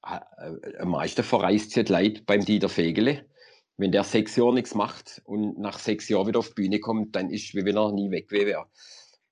am 0.02 0.90
meisten 0.90 1.22
verreist 1.22 1.72
sich 1.72 1.88
Leid 1.88 2.26
beim 2.26 2.44
Dieter 2.44 2.68
Fegele. 2.68 3.26
Wenn 3.76 3.92
der 3.92 4.04
sechs 4.04 4.37
Jahre 4.37 4.54
nichts 4.54 4.74
macht 4.74 5.20
und 5.24 5.59
nach 5.59 5.78
sechs 5.78 6.09
Jahren 6.09 6.28
wieder 6.28 6.38
auf 6.38 6.48
die 6.48 6.62
Bühne 6.62 6.80
kommt, 6.80 7.14
dann 7.14 7.30
ist 7.30 7.54
wie 7.54 7.64
wenn 7.64 7.76
er 7.76 7.92
nie 7.92 8.11
weg 8.11 8.30
wäre. 8.30 8.66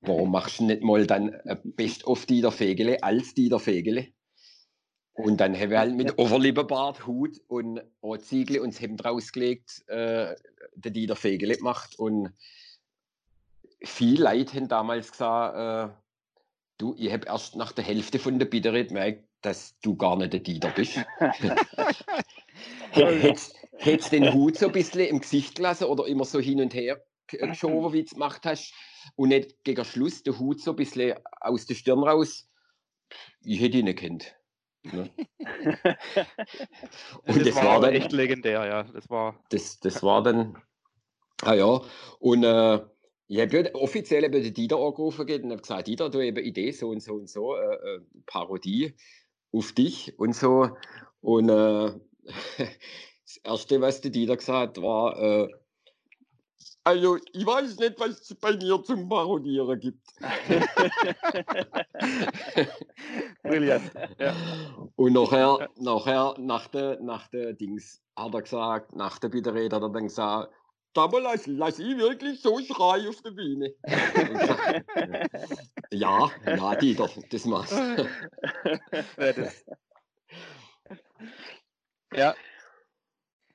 Warum 0.00 0.33
machst 0.33 0.61
du 0.61 0.64
nicht 0.64 0.83
mal 0.83 1.07
dann 1.07 1.35
Best 1.64 2.07
of 2.07 2.27
Dieter 2.27 2.53
Fegele 2.53 3.03
als 3.03 3.35
Dieter 3.35 3.59
Fegele? 3.59 4.09
Und 5.14 5.40
dann 5.40 5.55
habe 5.55 5.72
ich 5.72 5.79
halt 5.79 5.94
mit 5.94 6.18
Overlippenbart, 6.18 7.07
Hut 7.07 7.40
und 7.46 7.81
Ziegel 8.18 8.59
und 8.59 8.74
das 8.74 8.81
Hemd 8.81 9.05
rausgelegt, 9.05 9.85
äh, 9.88 10.35
der 10.74 10.90
Dieter 10.90 11.16
Fegele 11.16 11.57
gemacht. 11.57 11.98
Und 11.98 12.33
viele 13.83 14.24
Leute 14.24 14.57
haben 14.57 14.68
damals 14.68 15.12
gesagt, 15.12 15.92
äh, 15.92 15.94
du, 16.79 16.94
ich 16.98 17.12
habe 17.12 17.27
erst 17.27 17.55
nach 17.55 17.72
der 17.72 17.85
Hälfte 17.85 18.18
von 18.18 18.38
der 18.38 18.46
Bitterkeit 18.46 18.88
gemerkt, 18.88 19.24
dass 19.44 19.78
du 19.80 19.94
gar 19.94 20.16
nicht 20.16 20.33
der 20.33 20.40
Dieter 20.40 20.70
bist. 20.70 20.96
Hättest 22.92 24.12
du 24.12 24.20
den 24.20 24.33
Hut 24.33 24.57
so 24.57 24.66
ein 24.66 24.72
bisschen 24.72 25.00
im 25.00 25.20
Gesicht 25.20 25.57
gelassen 25.57 25.85
oder 25.85 26.07
immer 26.07 26.24
so 26.24 26.40
hin 26.40 26.62
und 26.62 26.72
her 26.72 27.04
geschoben, 27.28 27.92
wie 27.92 28.00
du 28.00 28.07
es 28.07 28.12
gemacht 28.12 28.42
hast, 28.44 28.72
und 29.16 29.28
nicht 29.28 29.62
gegen 29.64 29.85
Schluss 29.85 30.22
der 30.22 30.38
Hut 30.38 30.61
so 30.61 30.70
ein 30.70 30.76
bisschen 30.76 31.18
aus 31.40 31.66
der 31.66 31.74
Stirn 31.74 32.02
raus, 32.02 32.48
ich 33.42 33.61
hätte 33.61 33.78
ihn 33.78 33.85
nicht 33.85 33.98
kennt. 33.98 34.35
Ne? 34.83 35.11
und 37.24 37.37
das, 37.37 37.44
das 37.44 37.57
war, 37.57 37.64
war, 37.64 37.80
dann 37.80 37.94
echt 37.94 38.12
legendär, 38.12 38.66
ja. 38.66 38.83
Das 38.85 39.11
war, 39.11 39.42
das, 39.50 39.78
das 39.80 40.02
war 40.02 40.22
dann, 40.22 40.57
ah 41.42 41.54
ja, 41.54 41.83
und 42.18 42.44
äh, 42.44 42.80
ich 43.26 43.40
habe 43.40 43.57
ja 43.57 43.74
offiziell 43.74 44.24
eben 44.24 44.42
den 44.42 44.54
Dieter 44.54 44.76
angerufen 44.76 45.22
und 45.22 45.50
habe 45.50 45.62
gesagt, 45.62 45.88
Dieter, 45.88 46.11
du 46.11 46.18
hast 46.18 46.28
eine 46.28 46.40
Idee, 46.40 46.70
so 46.70 46.88
und 46.90 47.00
so 47.00 47.14
und 47.14 47.28
so, 47.28 47.57
äh, 47.57 47.74
äh 47.74 48.00
Parodie 48.26 48.94
auf 49.55 49.73
dich 49.73 50.19
und 50.19 50.35
so. 50.35 50.77
Und 51.21 51.49
äh, 51.49 51.93
das 52.59 53.37
Erste, 53.43 53.81
was 53.81 54.01
der 54.01 54.11
Dieter 54.11 54.37
gesagt 54.37 54.77
hat, 54.77 54.83
war, 54.83 55.17
äh, 55.19 55.49
also 56.87 57.17
ich 57.33 57.47
weiß 57.47 57.79
nicht, 57.79 57.99
was 57.99 58.21
es 58.21 58.35
bei 58.35 58.55
mir 58.57 58.83
zum 58.83 59.09
Parodieren 59.09 59.81
gibt. 59.81 60.07
Brillant. 63.43 63.90
Ja. 64.19 64.35
Und 64.97 65.14
nachher, 65.14 65.71
nachher, 65.77 66.35
nach 66.38 66.69
der, 66.69 67.01
nach 67.01 67.29
der 67.29 67.55
Dings, 67.55 68.03
hat 68.17 68.35
er 68.35 68.43
gesagt, 68.43 68.95
nach 68.95 69.19
der 69.19 69.31
Bitterrede 69.31 69.75
hat 69.75 69.83
er 69.83 69.88
dann 69.88 70.05
gesagt, 70.05 70.53
damals 70.94 71.46
lass 71.46 71.78
ich 71.78 71.96
wirklich 71.98 72.40
so 72.40 72.59
schreien 72.61 73.09
auf 73.09 73.20
der 73.22 73.30
Bühne. 73.33 73.74
ja, 75.90 76.30
ja, 76.46 76.74
Dieter, 76.76 77.11
das 77.30 77.44
machst 77.44 77.72
ja, 79.18 79.35
ja. 82.14 82.35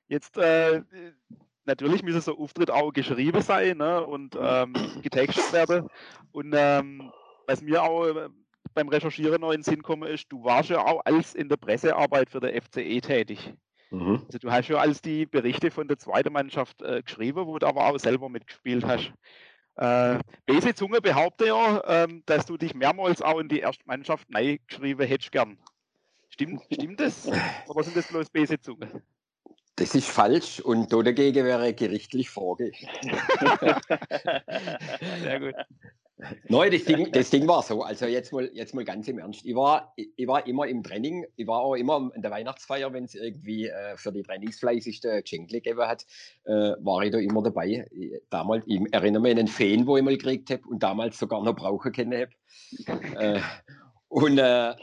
Jetzt, 0.07 0.37
äh, 0.37 0.81
natürlich 1.65 2.01
müssen 2.01 2.21
so 2.21 2.37
Auftritt 2.37 2.71
auch 2.71 2.91
geschrieben 2.91 3.41
sein 3.41 3.77
ne, 3.77 4.03
und 4.03 4.35
ähm, 4.39 4.73
getextet 5.03 5.53
werden. 5.53 5.87
Und 6.31 6.53
ähm, 6.57 7.11
was 7.45 7.61
mir 7.61 7.83
auch 7.83 8.07
äh, 8.07 8.29
beim 8.73 8.89
Recherchieren 8.89 9.41
noch 9.41 9.51
in 9.51 9.57
den 9.57 9.63
Sinn 9.63 9.75
gekommen 9.75 10.09
ist, 10.09 10.31
du 10.31 10.43
warst 10.43 10.69
ja 10.69 10.83
auch 10.83 11.01
als 11.05 11.35
in 11.35 11.47
der 11.47 11.57
Pressearbeit 11.57 12.29
für 12.29 12.39
der 12.39 12.59
FCE 12.59 13.01
tätig. 13.01 13.53
Mhm. 13.91 14.21
Also 14.25 14.39
du 14.39 14.51
hast 14.51 14.67
ja 14.67 14.77
als 14.77 15.01
die 15.01 15.25
Berichte 15.25 15.71
von 15.71 15.87
der 15.87 15.97
zweiten 15.97 16.31
Mannschaft 16.31 16.81
äh, 16.81 17.01
geschrieben, 17.01 17.47
wo 17.47 17.57
du 17.57 17.67
aber 17.67 17.87
auch 17.87 17.97
selber 17.99 18.29
mitgespielt 18.29 18.85
hast. 18.85 19.11
Äh, 19.75 20.19
Bese 20.45 20.75
Zunge 20.75 21.01
behauptet 21.01 21.47
ja, 21.47 21.81
ähm, 21.85 22.21
dass 22.25 22.45
du 22.45 22.57
dich 22.57 22.73
mehrmals 22.73 23.21
auch 23.21 23.39
in 23.39 23.47
die 23.47 23.59
erste 23.59 23.85
Mannschaft 23.87 24.29
neu 24.29 24.57
geschrieben 24.67 25.07
hättest 25.07 25.31
gern. 25.31 25.57
Stimmt, 26.29 26.61
stimmt 26.71 26.99
das? 26.99 27.27
Oder 27.67 27.83
sind 27.83 27.95
das 27.95 28.07
bloß 28.07 28.29
Bese 28.29 28.59
Zunge? 28.59 29.01
Das 29.79 29.95
ist 29.95 30.09
falsch 30.09 30.59
und 30.59 30.91
dagegen 30.91 31.45
wäre 31.45 31.73
gerichtlich 31.73 32.29
Frage. 32.29 32.73
Sehr 35.23 35.39
gut. 35.39 35.55
Nein, 36.49 36.71
das 36.71 36.83
Ding, 36.83 37.09
das 37.13 37.29
Ding 37.29 37.47
war 37.47 37.63
so. 37.63 37.81
Also 37.81 38.05
jetzt 38.05 38.33
mal, 38.33 38.49
jetzt 38.53 38.75
mal 38.75 38.83
ganz 38.83 39.07
im 39.07 39.19
Ernst. 39.19 39.45
Ich 39.45 39.55
war, 39.55 39.93
ich 39.95 40.27
war 40.27 40.45
immer 40.45 40.67
im 40.67 40.83
Training. 40.83 41.25
Ich 41.37 41.47
war 41.47 41.61
auch 41.61 41.75
immer 41.75 42.11
in 42.13 42.21
der 42.21 42.29
Weihnachtsfeier, 42.29 42.91
wenn 42.91 43.05
es 43.05 43.15
irgendwie 43.15 43.67
äh, 43.67 43.95
für 43.95 44.11
die 44.11 44.23
Trainingsfleißigste 44.23 45.21
Geschenke 45.21 45.61
gegeben 45.61 45.87
hat, 45.87 46.05
äh, 46.43 46.51
war 46.51 47.03
ich 47.03 47.11
da 47.11 47.19
immer 47.19 47.41
dabei. 47.41 47.87
Ich, 47.91 48.21
damals, 48.29 48.65
ich 48.67 48.81
erinnere 48.91 49.21
mich 49.21 49.31
an 49.31 49.39
einen 49.39 49.47
Fan, 49.47 49.87
wo 49.87 49.95
ich 49.95 50.03
mal 50.03 50.17
gekriegt 50.17 50.49
habe 50.49 50.63
und 50.67 50.83
damals 50.83 51.17
sogar 51.17 51.41
noch 51.41 51.55
brauchen 51.55 51.93
können 51.93 52.19
habe. 52.19 52.31
äh, 53.17 53.39
und 54.09 54.39
äh, 54.39 54.75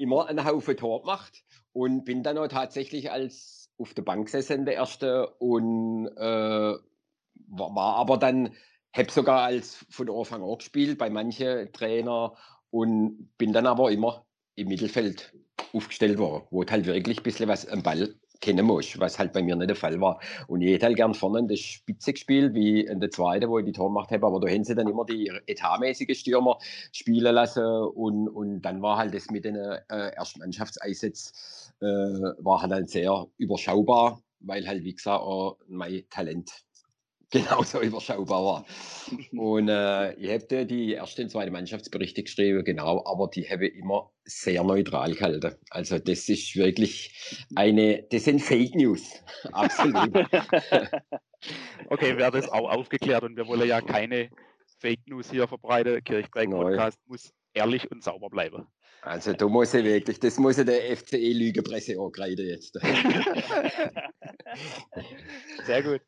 immer 0.00 0.28
einen 0.28 0.44
Haufen 0.44 0.76
Tor 0.76 1.02
gemacht 1.02 1.44
und 1.72 2.04
bin 2.04 2.24
dann 2.24 2.38
auch 2.38 2.48
tatsächlich 2.48 3.12
als 3.12 3.55
auf 3.78 3.94
der 3.94 4.02
Bank 4.02 4.26
gesessen, 4.26 4.64
der 4.64 4.74
erste 4.74 5.28
und 5.38 6.08
äh, 6.16 6.74
war, 7.48 7.96
aber 7.96 8.16
dann 8.16 8.50
habe 8.94 9.10
sogar 9.10 9.42
als 9.42 9.84
von 9.90 10.10
Anfang 10.10 10.42
an 10.42 10.58
gespielt 10.58 10.98
bei 10.98 11.10
manchen 11.10 11.72
Trainer 11.72 12.34
und 12.70 13.28
bin 13.36 13.52
dann 13.52 13.66
aber 13.66 13.90
immer 13.90 14.24
im 14.54 14.68
Mittelfeld 14.68 15.34
aufgestellt 15.72 16.18
worden, 16.18 16.44
wo 16.50 16.64
halt 16.64 16.86
wirklich 16.86 17.18
ein 17.18 17.22
bisschen 17.22 17.48
was 17.48 17.68
am 17.68 17.82
Ball 17.82 18.14
kennen 18.40 18.66
musst, 18.66 18.98
was 18.98 19.18
halt 19.18 19.32
bei 19.32 19.42
mir 19.42 19.56
nicht 19.56 19.70
der 19.70 19.76
Fall 19.76 20.00
war. 20.00 20.20
Und 20.46 20.62
ich 20.62 20.72
hätte 20.72 20.86
halt 20.86 20.96
gern 20.96 21.14
vorne 21.14 21.40
in 21.40 21.48
der 21.48 21.56
Spitze 21.56 22.12
gespielt, 22.12 22.54
wie 22.54 22.80
in 22.82 23.00
der 23.00 23.10
zweiten, 23.10 23.48
wo 23.48 23.58
ich 23.58 23.64
die 23.64 23.72
Tor 23.72 23.88
gemacht 23.88 24.10
habe, 24.10 24.26
aber 24.26 24.40
da 24.40 24.48
haben 24.48 24.64
sie 24.64 24.74
dann 24.74 24.88
immer 24.88 25.04
die 25.04 25.30
etatmäßigen 25.46 26.14
Stürmer 26.14 26.58
spielen 26.92 27.34
lassen 27.34 27.64
und, 27.64 28.28
und 28.28 28.62
dann 28.62 28.82
war 28.82 28.98
halt 28.98 29.14
das 29.14 29.30
mit 29.30 29.44
den 29.44 29.56
äh, 29.56 29.80
ersten 29.88 30.40
Mannschaftseinsätzen, 30.40 31.32
äh, 31.80 31.84
war 31.84 32.62
halt, 32.62 32.72
halt 32.72 32.90
sehr 32.90 33.26
überschaubar, 33.36 34.22
weil 34.40 34.66
halt, 34.66 34.84
wie 34.84 34.94
gesagt, 34.94 35.20
auch 35.20 35.58
mein 35.68 36.04
Talent 36.10 36.50
genauso 37.30 37.80
überschaubar 37.80 38.44
war. 38.44 38.66
Und 39.32 39.68
äh, 39.68 40.14
ich 40.14 40.30
habe 40.30 40.66
die 40.66 40.92
erste 40.92 41.22
und 41.22 41.30
zweite 41.30 41.50
Mannschaftsberichte 41.50 42.22
geschrieben, 42.22 42.64
genau, 42.64 43.04
aber 43.04 43.28
die 43.28 43.48
habe 43.48 43.66
ich 43.66 43.74
immer 43.74 44.10
sehr 44.24 44.62
neutral 44.62 45.12
gehalten. 45.12 45.56
Also 45.70 45.98
das 45.98 46.28
ist 46.28 46.56
wirklich 46.56 47.44
eine, 47.54 48.04
das 48.10 48.24
sind 48.24 48.40
Fake 48.40 48.74
News, 48.74 49.22
absolut. 49.52 50.14
okay, 51.88 52.16
wäre 52.16 52.30
das 52.30 52.48
auch 52.48 52.70
aufgeklärt 52.70 53.24
und 53.24 53.36
wir 53.36 53.46
wollen 53.46 53.68
ja 53.68 53.80
keine 53.80 54.30
Fake 54.78 55.06
News 55.06 55.30
hier 55.30 55.48
verbreiten. 55.48 56.02
Kirchberg 56.04 56.50
Podcast 56.50 56.98
muss 57.06 57.32
ehrlich 57.54 57.90
und 57.90 58.02
sauber 58.02 58.28
bleiben. 58.28 58.66
Also 59.06 59.32
da 59.34 59.46
muss 59.46 59.72
ich 59.72 59.84
wirklich, 59.84 60.18
das 60.18 60.36
muss 60.36 60.58
ich 60.58 60.66
der 60.66 60.96
FCE-Lügepresse 60.96 61.96
angreifen 61.96 62.44
jetzt. 62.44 62.74
Sehr 65.64 65.84
gut. 65.84 66.00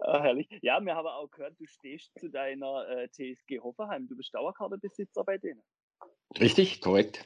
Oh, 0.00 0.20
herrlich. 0.20 0.48
Ja, 0.60 0.84
wir 0.84 0.96
haben 0.96 1.06
auch 1.06 1.30
gehört, 1.30 1.54
du 1.60 1.66
stehst 1.66 2.10
zu 2.18 2.28
deiner 2.28 2.88
äh, 2.88 3.08
TSG 3.08 3.60
Hoffenheim. 3.60 4.08
Du 4.08 4.16
bist 4.16 4.34
Dauerkartebesitzer 4.34 5.22
bei 5.22 5.38
denen. 5.38 5.62
Richtig, 6.40 6.80
korrekt. 6.80 7.24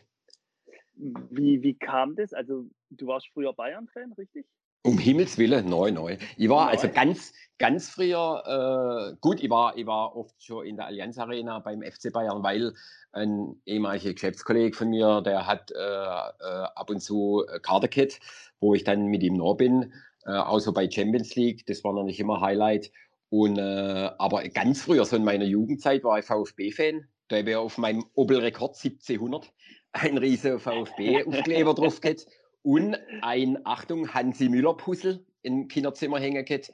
Wie, 0.94 1.62
wie 1.62 1.78
kam 1.78 2.14
das? 2.14 2.34
Also, 2.34 2.68
du 2.90 3.06
warst 3.06 3.28
früher 3.32 3.54
Bayern-Fan, 3.54 4.12
richtig? 4.12 4.46
Um 4.82 4.98
Himmels 4.98 5.38
Willen, 5.38 5.66
neu, 5.66 5.90
neu. 5.90 6.16
Ich 6.36 6.48
war 6.48 6.66
neu. 6.66 6.70
also 6.72 6.88
ganz, 6.88 7.32
ganz 7.58 7.90
früher, 7.90 9.12
äh, 9.12 9.16
gut, 9.20 9.42
ich 9.42 9.50
war, 9.50 9.76
ich 9.76 9.86
war 9.86 10.16
oft 10.16 10.42
schon 10.42 10.66
in 10.66 10.76
der 10.76 10.86
Allianz 10.86 11.18
Arena 11.18 11.58
beim 11.58 11.82
FC 11.82 12.12
Bayern, 12.12 12.42
weil 12.42 12.74
ein 13.12 13.60
ehemaliger 13.66 14.12
Geschäftskollege 14.12 14.76
von 14.76 14.90
mir, 14.90 15.20
der 15.20 15.46
hat 15.46 15.70
äh, 15.72 15.76
äh, 15.76 16.66
ab 16.74 16.90
und 16.90 17.00
zu 17.00 17.44
Kartekit, 17.62 18.20
wo 18.60 18.74
ich 18.74 18.84
dann 18.84 19.06
mit 19.06 19.22
ihm 19.22 19.34
noch 19.34 19.54
bin, 19.54 19.92
äh, 20.24 20.30
außer 20.30 20.72
bei 20.72 20.90
Champions 20.90 21.34
League, 21.34 21.66
das 21.66 21.82
war 21.84 21.92
noch 21.92 22.04
nicht 22.04 22.20
immer 22.20 22.40
Highlight. 22.40 22.92
Und, 23.30 23.58
äh, 23.58 24.10
aber 24.18 24.48
ganz 24.48 24.82
früher, 24.82 25.04
so 25.04 25.16
in 25.16 25.24
meiner 25.24 25.44
Jugendzeit, 25.44 26.04
war 26.04 26.18
ich 26.18 26.24
VfB-Fan. 26.24 27.08
Da 27.28 27.36
habe 27.36 27.50
ich 27.50 27.56
auf 27.56 27.76
meinem 27.76 28.06
Opel 28.14 28.38
Rekord 28.38 28.76
1700 28.76 29.52
ein 29.92 30.16
riesiger 30.16 30.58
VfB-Aufkleber 30.58 31.74
drauf 31.74 32.00
gehabt 32.00 32.26
und 32.68 32.98
ein, 33.22 33.64
Achtung, 33.64 34.12
Hansi 34.12 34.50
Müller-Puzzle 34.50 35.24
im 35.40 35.68
Kinderzimmer 35.68 36.20
hängen 36.20 36.44
gehabt 36.44 36.70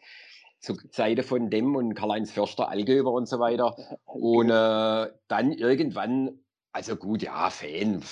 zur 0.58 0.76
Seite 0.90 1.22
von 1.22 1.50
dem 1.50 1.76
und 1.76 1.94
Karl-Heinz 1.94 2.32
Förster, 2.32 2.68
Allgeber 2.68 3.12
und 3.12 3.28
so 3.28 3.38
weiter. 3.38 3.76
Und 4.04 4.50
äh, 4.50 5.12
dann 5.28 5.52
irgendwann, 5.52 6.40
also 6.72 6.96
gut, 6.96 7.22
ja, 7.22 7.48
Fan, 7.48 8.02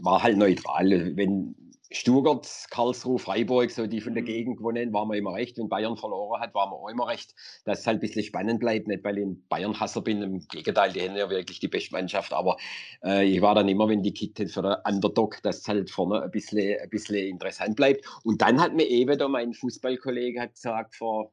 war 0.00 0.22
halt 0.22 0.36
neutral. 0.36 1.16
Wenn 1.16 1.67
Stuttgart, 1.90 2.46
Karlsruhe, 2.70 3.18
Freiburg, 3.18 3.70
so 3.70 3.86
die 3.86 4.00
von 4.00 4.12
der 4.12 4.22
mhm. 4.22 4.26
Gegend 4.26 4.56
gewonnen, 4.58 4.92
waren 4.92 5.08
wir 5.08 5.16
immer 5.16 5.34
recht. 5.34 5.56
Wenn 5.56 5.68
Bayern 5.68 5.96
verloren 5.96 6.40
hat, 6.40 6.54
waren 6.54 6.70
wir 6.70 6.76
auch 6.76 6.88
immer 6.88 7.08
recht. 7.08 7.34
Dass 7.64 7.80
es 7.80 7.86
halt 7.86 7.98
ein 7.98 8.00
bisschen 8.00 8.24
spannend 8.24 8.60
bleibt, 8.60 8.88
nicht 8.88 9.04
weil 9.04 9.18
ich 9.18 9.24
ein 9.24 9.46
Bayern-Hasser 9.48 10.02
bin, 10.02 10.22
im 10.22 10.46
Gegenteil, 10.48 10.92
die 10.92 11.00
haben 11.00 11.16
ja 11.16 11.30
wirklich 11.30 11.60
die 11.60 11.68
beste 11.68 11.92
Mannschaft, 11.92 12.32
aber 12.32 12.58
äh, 13.02 13.24
ich 13.24 13.40
war 13.40 13.54
dann 13.54 13.68
immer, 13.68 13.88
wenn 13.88 14.02
die 14.02 14.12
Kitten 14.12 14.48
für 14.48 14.62
den 14.62 14.76
Underdog, 14.84 15.42
dass 15.42 15.58
es 15.58 15.68
halt 15.68 15.90
vorne 15.90 16.22
ein 16.22 16.30
bisschen, 16.30 16.78
ein 16.78 16.90
bisschen 16.90 17.16
interessant 17.16 17.76
bleibt. 17.76 18.04
Und 18.22 18.42
dann 18.42 18.60
hat 18.60 18.74
mir 18.74 18.86
eben 18.86 19.18
da 19.18 19.28
mein 19.28 19.54
Fußballkollege 19.54 20.40
hat 20.40 20.54
gesagt, 20.54 20.94
vor 20.94 21.32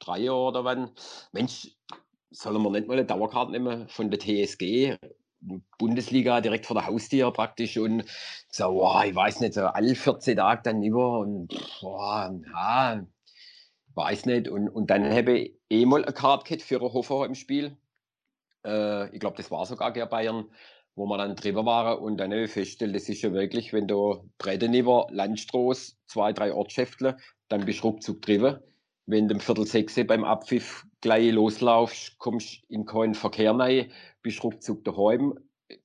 drei 0.00 0.20
Jahren 0.20 0.48
oder 0.48 0.64
wann, 0.64 0.90
Mensch, 1.32 1.76
sollen 2.30 2.62
wir 2.62 2.70
nicht 2.70 2.86
mal 2.86 2.94
eine 2.94 3.04
Dauerkarte 3.04 3.52
nehmen 3.52 3.88
von 3.88 4.10
der 4.10 4.18
TSG? 4.18 4.96
Bundesliga 5.78 6.40
direkt 6.40 6.66
vor 6.66 6.74
der 6.74 6.86
Haustür 6.86 7.32
praktisch 7.32 7.78
und 7.78 8.04
so, 8.50 8.72
boah, 8.72 9.04
ich 9.04 9.14
weiß 9.14 9.40
nicht, 9.40 9.54
so 9.54 9.62
alle 9.62 9.94
14 9.94 10.36
Tage 10.36 10.62
dann 10.64 10.82
über 10.82 11.20
und 11.20 11.48
boah, 11.80 12.38
ja, 12.52 13.06
weiß 13.94 14.26
nicht. 14.26 14.48
Und, 14.48 14.68
und 14.68 14.90
dann 14.90 15.10
habe 15.10 15.38
ich 15.38 15.54
eh 15.70 15.86
mal 15.86 16.04
eine 16.04 16.12
Karte 16.12 16.58
für 16.58 16.80
Hofer 16.80 17.24
im 17.26 17.34
Spiel. 17.34 17.76
Äh, 18.64 19.14
ich 19.14 19.20
glaube, 19.20 19.36
das 19.36 19.50
war 19.50 19.64
sogar 19.66 19.92
der 19.92 20.06
Bayern, 20.06 20.46
wo 20.94 21.06
wir 21.06 21.18
dann 21.18 21.36
drüber 21.36 21.64
waren 21.64 21.98
und 21.98 22.18
dann 22.18 22.30
habe 22.30 22.44
ich 22.44 22.50
festgestellt, 22.50 22.94
das 22.94 23.08
ist 23.08 23.22
ja 23.22 23.32
wirklich, 23.32 23.72
wenn 23.72 23.88
du 23.88 24.30
Bredenüber, 24.38 25.06
Landstraße, 25.10 25.94
zwei, 26.06 26.32
drei 26.32 26.52
Ortschäftle, 26.52 27.16
dann 27.48 27.64
bist 27.64 27.82
du 27.82 27.88
ruckzuck 27.88 28.20
drüber 28.20 28.62
wenn 29.10 29.28
du 29.28 29.34
um 29.34 29.40
Viertel 29.40 29.66
sechs 29.66 29.94
beim 30.06 30.24
Abpfiff 30.24 30.86
gleich 31.00 31.32
loslaufst, 31.32 32.18
kommst 32.18 32.62
in 32.68 32.84
keinen 32.84 33.14
Verkehr 33.14 33.52
rein, 33.52 33.90
bist 34.22 34.42
ruckzuck 34.42 34.84
daheim, 34.84 35.38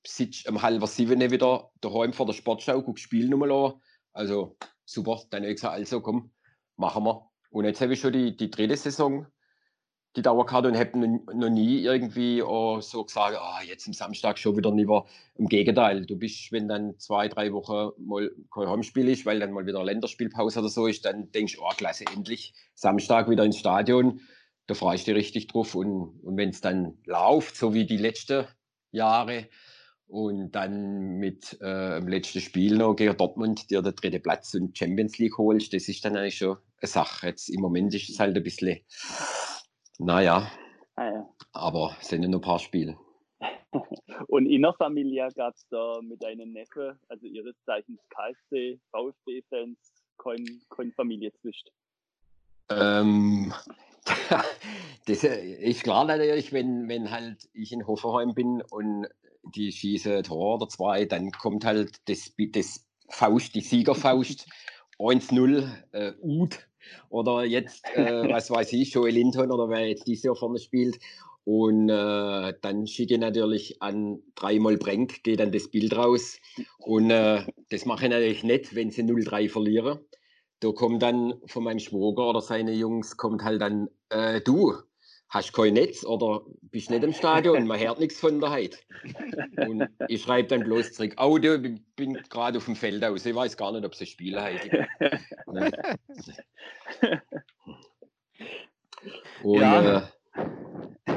sitzt 0.06 0.48
um 0.48 0.62
halb 0.62 0.86
sieben 0.86 1.20
wieder 1.30 1.70
daheim 1.80 2.12
vor 2.12 2.26
der 2.26 2.32
Sportschau, 2.32 2.82
guckst 2.82 3.04
Spiel 3.04 3.28
nochmal 3.28 3.52
an. 3.52 3.74
Also 4.12 4.56
super, 4.84 5.22
dann 5.30 5.42
habe 5.42 5.50
ich 5.50 5.56
gesagt, 5.56 5.74
also 5.74 6.00
komm, 6.00 6.30
machen 6.76 7.04
wir. 7.04 7.30
Und 7.50 7.64
jetzt 7.64 7.80
habe 7.80 7.94
ich 7.94 8.00
schon 8.00 8.12
die, 8.12 8.36
die 8.36 8.50
dritte 8.50 8.76
Saison 8.76 9.26
die 10.16 10.22
Dauerkarte 10.22 10.68
und 10.68 10.78
habe 10.78 10.98
noch 10.98 11.50
nie 11.50 11.80
irgendwie 11.80 12.42
oh, 12.42 12.80
so 12.80 13.04
gesagt, 13.04 13.38
oh, 13.38 13.64
jetzt 13.64 13.86
am 13.86 13.92
Samstag 13.92 14.38
schon 14.38 14.56
wieder 14.56 14.72
lieber. 14.72 15.06
Im 15.34 15.46
Gegenteil, 15.46 16.06
du 16.06 16.16
bist, 16.16 16.50
wenn 16.52 16.68
dann 16.68 16.98
zwei, 16.98 17.28
drei 17.28 17.52
Wochen 17.52 17.92
mal 17.98 18.30
kein 18.52 18.68
Heimspiel 18.68 19.08
ist, 19.08 19.26
weil 19.26 19.40
dann 19.40 19.52
mal 19.52 19.66
wieder 19.66 19.84
Länderspielpause 19.84 20.60
oder 20.60 20.68
so 20.70 20.86
ist, 20.86 21.04
dann 21.04 21.30
denkst 21.32 21.56
du, 21.56 21.62
oh, 21.62 21.70
klasse, 21.76 22.04
endlich 22.14 22.54
Samstag 22.74 23.28
wieder 23.28 23.44
ins 23.44 23.58
Stadion. 23.58 24.20
Da 24.66 24.74
freust 24.74 25.06
du 25.06 25.14
dich 25.14 25.20
richtig 25.20 25.48
drauf. 25.48 25.74
Und, 25.74 26.20
und 26.22 26.36
wenn 26.36 26.50
es 26.50 26.60
dann 26.60 26.98
läuft, 27.04 27.56
so 27.56 27.74
wie 27.74 27.86
die 27.86 27.98
letzten 27.98 28.46
Jahre, 28.90 29.48
und 30.08 30.52
dann 30.52 31.18
mit 31.18 31.60
äh, 31.60 31.98
dem 31.98 32.06
letzten 32.06 32.40
Spiel 32.40 32.76
noch 32.76 32.94
gegen 32.94 33.16
Dortmund 33.16 33.70
dir 33.70 33.82
den 33.82 33.94
dritten 33.94 34.22
Platz 34.22 34.54
und 34.54 34.78
Champions 34.78 35.18
League 35.18 35.36
holst, 35.36 35.72
das 35.72 35.88
ist 35.88 36.04
dann 36.04 36.16
eigentlich 36.16 36.38
schon 36.38 36.58
eine 36.80 36.88
Sache. 36.88 37.26
Jetzt 37.26 37.48
im 37.48 37.60
Moment 37.60 37.92
ist 37.92 38.08
es 38.08 38.20
halt 38.20 38.36
ein 38.36 38.42
bisschen 38.44 38.78
naja. 39.98 40.50
Ah, 40.96 41.10
ja. 41.10 41.28
Aber 41.52 41.96
es 42.00 42.08
sind 42.08 42.22
ja 42.22 42.28
nur 42.28 42.40
ein 42.40 42.44
paar 42.44 42.58
Spiele. 42.58 42.98
Und 44.28 44.46
innerfamiliär 44.46 45.28
gab 45.34 45.54
es 45.54 45.66
da 45.68 46.00
mit 46.02 46.22
deinen 46.22 46.52
Neffe, 46.52 46.98
also 47.08 47.26
ihres 47.26 47.54
Zeichens 47.64 48.00
KSC, 48.08 48.78
VfB-Fans, 48.90 49.78
kein, 50.18 50.44
kein 50.70 50.92
Familie 50.92 51.32
zwischen? 51.40 51.68
Ähm, 52.70 53.52
das 55.06 55.24
ist 55.24 55.82
klar 55.82 56.04
natürlich, 56.04 56.52
wenn, 56.52 56.88
wenn 56.88 57.10
halt 57.10 57.48
ich 57.52 57.72
in 57.72 57.86
Hoffenheim 57.86 58.34
bin 58.34 58.62
und 58.70 59.06
die 59.54 59.72
schieße 59.72 60.22
Tor 60.22 60.56
oder 60.56 60.68
zwei, 60.68 61.04
dann 61.04 61.30
kommt 61.30 61.64
halt 61.64 62.00
das, 62.08 62.32
das 62.50 62.84
Faust, 63.08 63.54
die 63.54 63.60
Siegerfaust 63.60 64.46
1-0 64.98 65.68
äh, 65.92 66.12
Ud 66.20 66.58
oder 67.08 67.44
jetzt, 67.44 67.84
äh, 67.94 68.28
was 68.28 68.50
weiß 68.50 68.72
ich, 68.72 68.92
Joel 68.92 69.14
Linton 69.14 69.52
oder 69.52 69.68
wer 69.68 69.86
jetzt 69.86 70.06
dieses 70.06 70.24
Jahr 70.24 70.36
vorne 70.36 70.58
spielt. 70.58 70.98
Und 71.44 71.88
äh, 71.88 72.54
dann 72.60 72.88
schicke 72.88 73.14
ich 73.14 73.20
natürlich 73.20 73.80
an 73.80 74.20
dreimal 74.34 74.76
Brenk, 74.78 75.22
geht 75.22 75.38
dann 75.38 75.52
das 75.52 75.70
Bild 75.70 75.96
raus. 75.96 76.40
Und 76.78 77.10
äh, 77.10 77.44
das 77.68 77.84
mache 77.84 78.06
ich 78.06 78.10
natürlich 78.10 78.42
nicht, 78.42 78.74
wenn 78.74 78.90
sie 78.90 79.02
0-3 79.02 79.48
verlieren. 79.48 80.00
Da 80.66 80.72
kommt 80.72 81.00
dann 81.00 81.34
von 81.46 81.62
meinem 81.62 81.78
Schwager 81.78 82.28
oder 82.28 82.40
seine 82.40 82.72
Jungs, 82.72 83.16
kommt 83.16 83.44
halt 83.44 83.62
dann, 83.62 83.88
äh, 84.08 84.40
du, 84.40 84.74
hast 85.28 85.52
kein 85.52 85.74
Netz 85.74 86.04
oder 86.04 86.42
bist 86.60 86.90
nicht 86.90 87.04
im 87.04 87.12
Stadion, 87.12 87.68
man 87.68 87.78
hört 87.78 88.00
nichts 88.00 88.18
von 88.18 88.40
der 88.40 88.50
Heid. 88.50 88.84
Und 89.68 89.88
ich 90.08 90.22
schreibe 90.22 90.48
dann 90.48 90.64
bloß 90.64 90.94
zurück, 90.94 91.14
oh, 91.18 91.38
du, 91.38 91.54
ich 91.54 91.80
bin 91.94 92.14
gerade 92.14 92.58
auf 92.58 92.64
dem 92.64 92.74
Feld 92.74 93.04
aus, 93.04 93.24
ich 93.24 93.34
weiß 93.36 93.56
gar 93.56 93.70
nicht, 93.70 93.84
ob 93.84 93.94
sie 93.94 94.06
spielen 94.06 94.42
heute. 94.42 94.88
Und, 99.44 99.60
ja. 99.60 99.98
äh, 99.98 100.02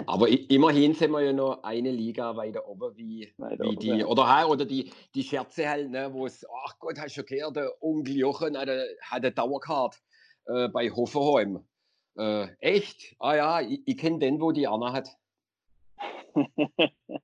aber 0.05 0.27
immerhin 0.27 0.93
sind 0.95 1.11
wir 1.11 1.21
ja 1.21 1.33
noch 1.33 1.63
eine 1.63 1.91
Liga 1.91 2.35
weiter 2.35 2.67
oben, 2.67 2.97
wie, 2.97 3.31
weiter 3.37 3.63
wie 3.63 3.75
die, 3.75 4.03
oder, 4.03 4.49
oder 4.49 4.65
die, 4.65 4.91
die 5.13 5.23
Scherze 5.23 5.69
halt, 5.69 5.91
ne, 5.91 6.11
wo 6.11 6.25
es, 6.25 6.45
ach 6.65 6.79
Gott, 6.79 6.97
hast 6.97 7.15
du 7.15 7.21
schon 7.21 7.25
gehört, 7.25 7.55
der 7.55 7.71
Onkel 7.81 8.15
Jochen 8.15 8.57
hat 8.57 8.69
eine, 8.69 8.85
hat 9.01 9.23
eine 9.23 9.31
Dauerkarte 9.31 9.99
äh, 10.45 10.67
bei 10.67 10.89
Hoffenheim. 10.89 11.63
Äh, 12.17 12.47
echt? 12.59 13.15
Ah 13.19 13.35
ja, 13.35 13.61
ich, 13.61 13.81
ich 13.85 13.97
kenne 13.97 14.19
den, 14.19 14.41
wo 14.41 14.51
die 14.51 14.67
Anna 14.67 14.93
hat. 14.93 15.09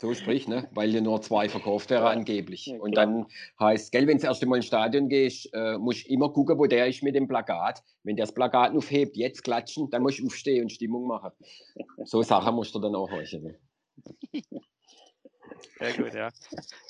so 0.00 0.14
sprich, 0.14 0.48
ne? 0.48 0.68
Weil 0.72 0.90
ja 0.90 1.00
nur 1.00 1.20
zwei 1.20 1.48
verkauft 1.48 1.90
wäre 1.90 2.04
ja. 2.04 2.10
angeblich. 2.10 2.66
Ja, 2.66 2.78
und 2.78 2.96
dann 2.96 3.26
heißt, 3.60 3.92
gell, 3.92 4.06
wenn 4.06 4.16
du 4.16 4.22
das 4.22 4.30
erste 4.30 4.46
Mal 4.46 4.56
ins 4.56 4.66
Stadion 4.66 5.08
gehst, 5.08 5.50
äh, 5.52 5.76
musst 5.78 6.06
du 6.06 6.12
immer 6.12 6.32
gucken, 6.32 6.58
wo 6.58 6.66
der 6.66 6.88
ist 6.88 7.02
mit 7.02 7.14
dem 7.14 7.28
Plakat. 7.28 7.82
Wenn 8.02 8.16
der 8.16 8.24
das 8.24 8.34
Plakat 8.34 8.74
aufhebt, 8.74 9.16
jetzt 9.16 9.44
klatschen, 9.44 9.90
dann 9.90 10.02
musst 10.02 10.18
du 10.18 10.26
aufstehen 10.26 10.62
und 10.62 10.72
Stimmung 10.72 11.06
machen. 11.06 11.30
So 12.04 12.22
Sachen 12.22 12.54
musst 12.54 12.74
du 12.74 12.78
dann 12.78 12.94
auch 12.94 13.10
horchen. 13.10 13.42
Ne? 13.42 13.58
Sehr 15.78 15.92
gut, 15.92 16.14
ja. 16.14 16.30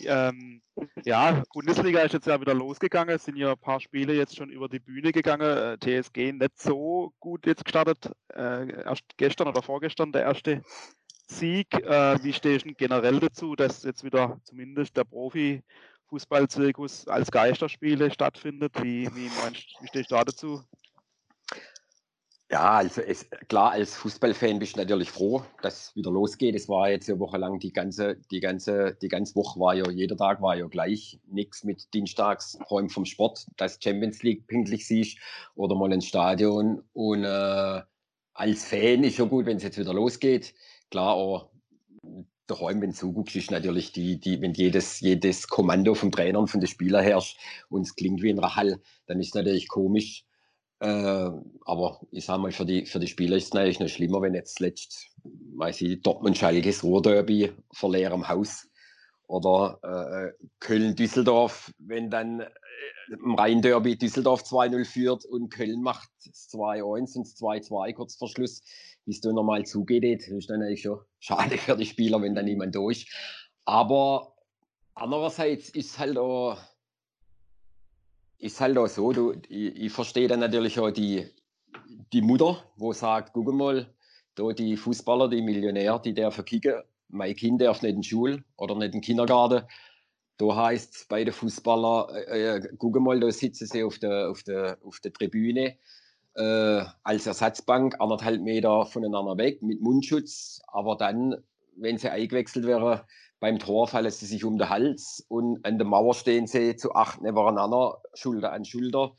Ähm, 0.00 0.62
ja, 1.04 1.42
Bundesliga 1.52 2.00
ist 2.00 2.12
jetzt 2.12 2.26
ja 2.26 2.40
wieder 2.40 2.54
losgegangen. 2.54 3.14
Es 3.14 3.24
sind 3.24 3.36
ja 3.36 3.52
ein 3.52 3.58
paar 3.58 3.80
Spiele 3.80 4.14
jetzt 4.14 4.36
schon 4.36 4.50
über 4.50 4.68
die 4.68 4.78
Bühne 4.78 5.12
gegangen. 5.12 5.42
Äh, 5.42 5.78
TSG 5.78 6.32
nicht 6.32 6.58
so 6.60 7.12
gut 7.18 7.46
jetzt 7.46 7.64
gestartet. 7.64 8.12
Äh, 8.32 8.70
erst 8.84 9.02
gestern 9.16 9.48
oder 9.48 9.62
vorgestern 9.62 10.12
der 10.12 10.22
erste 10.22 10.62
Sieg. 11.30 11.72
Äh, 11.74 12.22
wie 12.22 12.32
stehst 12.32 12.64
du 12.66 12.74
generell 12.74 13.20
dazu, 13.20 13.54
dass 13.56 13.84
jetzt 13.84 14.04
wieder 14.04 14.40
zumindest 14.44 14.96
der 14.96 15.04
Profi-Fußballzirkus 15.04 17.08
als 17.08 17.30
Geisterspiele 17.30 18.10
stattfindet? 18.10 18.72
Wie, 18.82 19.06
wie, 19.14 19.30
meinst, 19.42 19.66
wie 19.80 19.88
stehst 19.88 20.10
du 20.10 20.16
da 20.16 20.24
dazu? 20.24 20.62
Ja, 22.50 22.78
also 22.78 23.00
es, 23.00 23.30
klar, 23.48 23.70
als 23.70 23.94
Fußballfan 23.94 24.58
bist 24.58 24.74
du 24.74 24.80
natürlich 24.80 25.12
froh, 25.12 25.44
dass 25.62 25.90
es 25.90 25.96
wieder 25.96 26.10
losgeht. 26.10 26.56
Es 26.56 26.68
war 26.68 26.90
jetzt 26.90 27.08
eine 27.08 27.20
Woche 27.20 27.38
lang 27.38 27.60
die 27.60 27.72
ganze, 27.72 28.16
die 28.32 28.40
ganze, 28.40 28.96
die 29.00 29.06
ganze 29.06 29.36
Woche 29.36 29.60
war 29.60 29.74
ja, 29.74 29.88
jeder 29.88 30.16
Tag 30.16 30.42
war 30.42 30.56
ja 30.56 30.66
gleich. 30.66 31.20
Nichts 31.28 31.62
mit 31.62 31.94
Dienstags 31.94 32.58
Räumen 32.68 32.90
vom 32.90 33.04
Sport, 33.04 33.46
dass 33.56 33.78
Champions 33.80 34.24
League 34.24 34.48
pünktlich 34.48 34.84
siehst 34.84 35.18
oder 35.54 35.76
mal 35.76 35.92
ins 35.92 36.06
Stadion. 36.06 36.82
Und 36.92 37.22
äh, 37.22 37.82
als 38.32 38.64
Fan 38.64 39.04
ist 39.04 39.14
schon 39.14 39.28
gut, 39.28 39.46
wenn 39.46 39.58
es 39.58 39.62
jetzt 39.62 39.78
wieder 39.78 39.94
losgeht. 39.94 40.52
Klar, 40.90 41.16
aber 41.16 41.50
daheim, 42.46 42.80
wenn 42.80 42.90
du 42.90 42.96
zuguckst, 42.96 43.36
ist 43.36 43.50
natürlich 43.50 43.92
die, 43.92 44.18
die, 44.18 44.40
wenn 44.40 44.54
jedes, 44.54 45.00
jedes 45.00 45.48
Kommando 45.48 45.94
vom 45.94 46.10
Trainer 46.10 46.40
und 46.40 46.48
von 46.48 46.60
den 46.60 46.66
Spielern 46.66 47.04
herrscht 47.04 47.38
und 47.68 47.82
es 47.82 47.94
klingt 47.94 48.22
wie 48.22 48.30
ein 48.30 48.38
Rahal, 48.38 48.80
dann 49.06 49.20
ist 49.20 49.28
es 49.28 49.34
natürlich 49.34 49.68
komisch. 49.68 50.24
Äh, 50.80 51.30
aber 51.64 52.00
ich 52.10 52.24
sage 52.24 52.40
mal, 52.40 52.52
für 52.52 52.64
die, 52.64 52.86
für 52.86 52.98
die 52.98 53.06
Spieler 53.06 53.36
ist 53.36 53.44
es 53.44 53.52
natürlich 53.52 53.80
noch 53.80 53.88
schlimmer, 53.88 54.22
wenn 54.22 54.34
jetzt 54.34 54.60
letzt, 54.60 55.10
weiß 55.56 55.82
ich, 55.82 56.02
Dortmund-Schalkes 56.02 56.82
Ruhrderby 56.82 57.52
vor 57.72 57.92
leerem 57.92 58.28
Haus 58.28 58.69
oder 59.30 59.78
äh, 59.82 60.44
Köln-Düsseldorf, 60.58 61.72
wenn 61.78 62.10
dann 62.10 62.40
äh, 62.40 62.48
im 63.10 63.34
Rhein-Derby 63.36 63.96
Düsseldorf 63.96 64.42
2-0 64.42 64.84
führt 64.84 65.24
und 65.24 65.50
Köln 65.50 65.82
macht 65.82 66.10
2-1 66.24 67.16
und 67.16 67.26
2-2 67.26 67.94
kurz 67.94 68.16
vor 68.16 68.28
Schluss, 68.28 68.62
wie 69.04 69.12
es 69.12 69.20
da 69.20 69.32
normal 69.32 69.64
zugeht, 69.64 70.22
das 70.22 70.28
ist 70.28 70.50
dann 70.50 70.62
eigentlich 70.62 70.82
schon 70.82 70.98
schade 71.20 71.58
für 71.58 71.76
die 71.76 71.86
Spieler, 71.86 72.20
wenn 72.20 72.34
da 72.34 72.42
niemand 72.42 72.74
durch. 72.74 73.08
Aber 73.64 74.34
andererseits 74.94 75.70
ist 75.70 75.98
halt 75.98 76.18
auch 76.18 76.58
ist 78.38 78.60
halt 78.60 78.78
auch 78.78 78.88
so, 78.88 79.12
du, 79.12 79.34
ich, 79.48 79.76
ich 79.76 79.92
verstehe 79.92 80.26
dann 80.26 80.40
natürlich 80.40 80.80
auch 80.80 80.90
die, 80.90 81.26
die 82.12 82.22
Mutter, 82.22 82.64
wo 82.76 82.92
sagt, 82.92 83.32
guck 83.32 83.52
mal, 83.52 83.86
da 84.34 84.52
die 84.52 84.76
Fußballer, 84.76 85.28
die 85.28 85.42
Millionäre, 85.42 86.00
die 86.02 86.14
dürfen 86.14 86.44
kicken, 86.44 86.82
mein 87.10 87.34
Kind 87.34 87.60
darf 87.60 87.82
nicht 87.82 87.94
in 87.94 88.00
die 88.00 88.08
Schule 88.08 88.44
oder 88.56 88.74
nicht 88.74 88.86
in 88.86 88.92
den 88.92 89.00
Kindergarten. 89.00 89.66
Da 90.38 90.56
heißt 90.56 90.94
es 90.94 91.04
bei 91.06 91.22
den 91.24 91.34
Fußballern, 91.34 92.14
äh, 92.14 92.56
äh, 92.56 92.68
guck 92.78 92.98
mal, 93.00 93.20
da 93.20 93.30
sitzen 93.30 93.66
sie 93.66 93.84
auf 93.84 93.98
der, 93.98 94.30
auf 94.30 94.42
der, 94.42 94.78
auf 94.82 94.98
der 95.00 95.12
Tribüne 95.12 95.76
äh, 96.34 96.84
als 97.02 97.26
Ersatzbank, 97.26 97.96
anderthalb 98.00 98.40
Meter 98.40 98.86
voneinander 98.86 99.36
weg 99.36 99.62
mit 99.62 99.80
Mundschutz. 99.80 100.62
Aber 100.68 100.96
dann, 100.96 101.36
wenn 101.76 101.98
sie 101.98 102.10
eingewechselt 102.10 102.66
wären, 102.66 103.00
beim 103.40 103.58
Tor 103.58 103.88
fallen 103.88 104.10
sie 104.10 104.26
sich 104.26 104.44
um 104.44 104.58
den 104.58 104.68
Hals 104.68 105.24
und 105.28 105.64
an 105.64 105.78
der 105.78 105.86
Mauer 105.86 106.14
stehen 106.14 106.46
sie 106.46 106.76
zu 106.76 106.94
acht 106.94 107.22
nebeneinander, 107.22 108.02
Schulter 108.14 108.52
an 108.52 108.64
Schulter. 108.64 109.12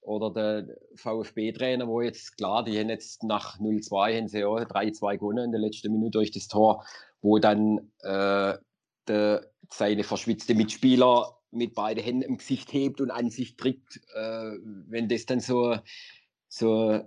Oder 0.00 0.30
der 0.32 0.76
VfB-Trainer, 0.94 1.86
wo 1.86 2.00
jetzt, 2.00 2.38
klar, 2.38 2.64
die 2.64 2.78
haben 2.78 2.88
jetzt 2.88 3.24
nach 3.24 3.58
0-2 3.58 4.16
haben 4.16 4.28
sie 4.28 4.38
ja 4.40 4.46
3-2 4.46 5.18
gewonnen 5.18 5.44
in 5.44 5.52
der 5.52 5.60
letzten 5.60 5.92
Minute 5.92 6.18
durch 6.18 6.30
das 6.30 6.48
Tor, 6.48 6.82
wo 7.20 7.38
dann 7.38 7.90
äh, 8.00 8.56
der, 9.06 9.50
seine 9.70 10.04
verschwitzte 10.04 10.54
Mitspieler 10.54 11.38
mit 11.50 11.74
beiden 11.74 12.02
Händen 12.02 12.22
im 12.22 12.38
Gesicht 12.38 12.72
hebt 12.72 13.00
und 13.00 13.10
an 13.10 13.30
sich 13.30 13.56
drückt. 13.56 14.00
Äh, 14.14 14.58
wenn 14.88 15.08
das 15.08 15.26
dann 15.26 15.40
so, 15.40 15.76
so, 16.48 17.00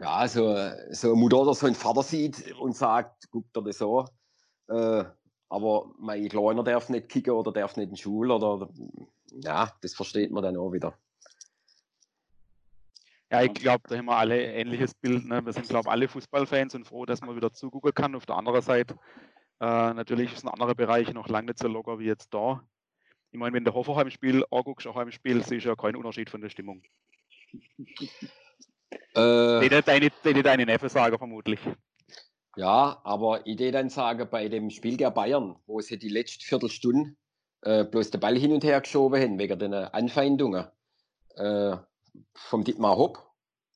ja, 0.00 0.28
so, 0.28 0.56
so 0.90 1.08
eine 1.08 1.16
Mutter 1.16 1.40
oder 1.40 1.54
so 1.54 1.66
ein 1.66 1.74
Vater 1.74 2.02
sieht 2.02 2.52
und 2.58 2.76
sagt, 2.76 3.30
guckt 3.30 3.56
er 3.56 3.62
das 3.62 3.78
so, 3.78 4.06
äh, 4.68 5.04
aber 5.48 5.92
mein 5.98 6.28
Kleiner 6.28 6.64
darf 6.64 6.88
nicht 6.88 7.08
kicken 7.08 7.34
oder 7.34 7.52
darf 7.52 7.76
nicht 7.76 7.88
in 7.88 7.94
die 7.94 8.00
Schule 8.00 8.34
oder 8.34 8.70
ja, 9.32 9.70
das 9.82 9.94
versteht 9.94 10.30
man 10.30 10.42
dann 10.42 10.56
auch 10.56 10.72
wieder. 10.72 10.94
Ja, 13.32 13.40
ich 13.40 13.54
glaube, 13.54 13.84
da 13.88 13.96
haben 13.96 14.04
wir 14.04 14.16
alle 14.18 14.34
ein 14.34 14.54
ähnliches 14.66 14.92
Bild. 14.92 15.24
Ne? 15.24 15.42
Wir 15.42 15.54
sind, 15.54 15.66
glaube 15.66 15.88
ich, 15.88 15.90
alle 15.90 16.06
Fußballfans 16.06 16.74
und 16.74 16.86
froh, 16.86 17.06
dass 17.06 17.22
man 17.22 17.34
wieder 17.34 17.50
zugucken 17.50 17.94
kann. 17.94 18.14
Auf 18.14 18.26
der 18.26 18.36
anderen 18.36 18.60
Seite, 18.60 18.94
äh, 19.58 19.94
natürlich 19.94 20.38
sind 20.38 20.50
andere 20.50 20.74
Bereiche 20.74 21.14
noch 21.14 21.28
lange 21.28 21.46
nicht 21.46 21.58
so 21.58 21.66
locker 21.66 21.98
wie 21.98 22.04
jetzt 22.04 22.34
da. 22.34 22.62
Ich 23.30 23.38
meine, 23.38 23.54
wenn 23.54 23.64
der 23.64 23.72
Hoffenheim 23.72 24.10
Spiel 24.10 24.44
anguckst, 24.50 24.86
auch 24.86 24.98
im 24.98 25.10
Spiel, 25.10 25.42
siehst 25.42 25.64
du 25.64 25.70
ja 25.70 25.76
keinen 25.76 25.96
Unterschied 25.96 26.28
von 26.28 26.42
der 26.42 26.50
Stimmung. 26.50 26.82
Äh, 29.14 29.66
den, 29.66 29.82
deine, 29.82 30.10
den 30.22 30.42
deine 30.42 30.66
Neffe 30.66 30.90
sagen, 30.90 31.16
vermutlich. 31.16 31.60
Ja, 32.56 33.00
aber 33.02 33.46
ich 33.46 33.58
würde 33.58 33.72
dann 33.72 33.88
sagen, 33.88 34.28
bei 34.30 34.50
dem 34.50 34.68
Spiel 34.68 34.98
der 34.98 35.10
Bayern, 35.10 35.56
wo 35.64 35.80
sie 35.80 35.98
die 35.98 36.10
letzte 36.10 36.44
Viertelstunde 36.44 37.14
äh, 37.62 37.84
bloß 37.84 38.10
den 38.10 38.20
Ball 38.20 38.36
hin 38.36 38.52
und 38.52 38.62
her 38.62 38.82
geschoben 38.82 39.22
haben, 39.22 39.38
wegen 39.38 39.58
den 39.58 39.72
Anfeindungen 39.72 40.66
äh, 41.36 41.76
vom 42.34 42.64
Dietmar 42.64 42.96
Hopp. 42.96 43.26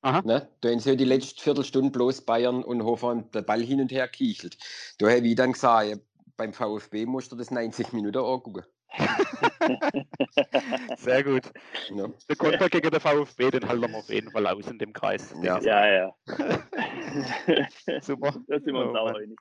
Aha. 0.01 0.21
Ne? 0.23 0.47
Da 0.61 0.69
haben 0.69 0.79
sie 0.79 0.95
die 0.95 1.05
letzte 1.05 1.41
Viertelstunde 1.41 1.91
bloß 1.91 2.21
Bayern 2.21 2.63
und 2.63 2.83
Hoffmann 2.83 3.29
den 3.31 3.45
Ball 3.45 3.61
hin 3.61 3.81
und 3.81 3.91
her 3.91 4.07
kiechelt. 4.07 4.57
Da 4.99 5.07
habe 5.07 5.27
ich 5.27 5.35
dann 5.35 5.53
gesagt, 5.53 5.99
beim 6.37 6.53
VfB 6.53 7.05
musst 7.05 7.31
du 7.31 7.35
das 7.35 7.51
90 7.51 7.93
Minuten 7.93 8.19
angucken. 8.19 8.63
Sehr 10.97 11.23
gut. 11.23 11.51
Ja. 11.89 12.07
Der 12.29 12.35
Konter 12.35 12.69
gegen 12.69 12.89
den 12.89 12.99
VfB, 12.99 13.51
den 13.51 13.67
halten 13.67 13.91
wir 13.91 13.97
auf 13.97 14.09
jeden 14.09 14.31
Fall 14.31 14.47
aus 14.47 14.65
in 14.67 14.79
dem 14.79 14.91
Kreis. 14.93 15.35
Ja, 15.41 15.59
ja. 15.59 15.87
ja. 15.87 16.15
Super. 18.01 18.33
Da 18.47 18.59
sind 18.59 18.73
wir 18.73 18.87
uns 18.87 18.97
auch 18.97 19.13
einig. 19.13 19.37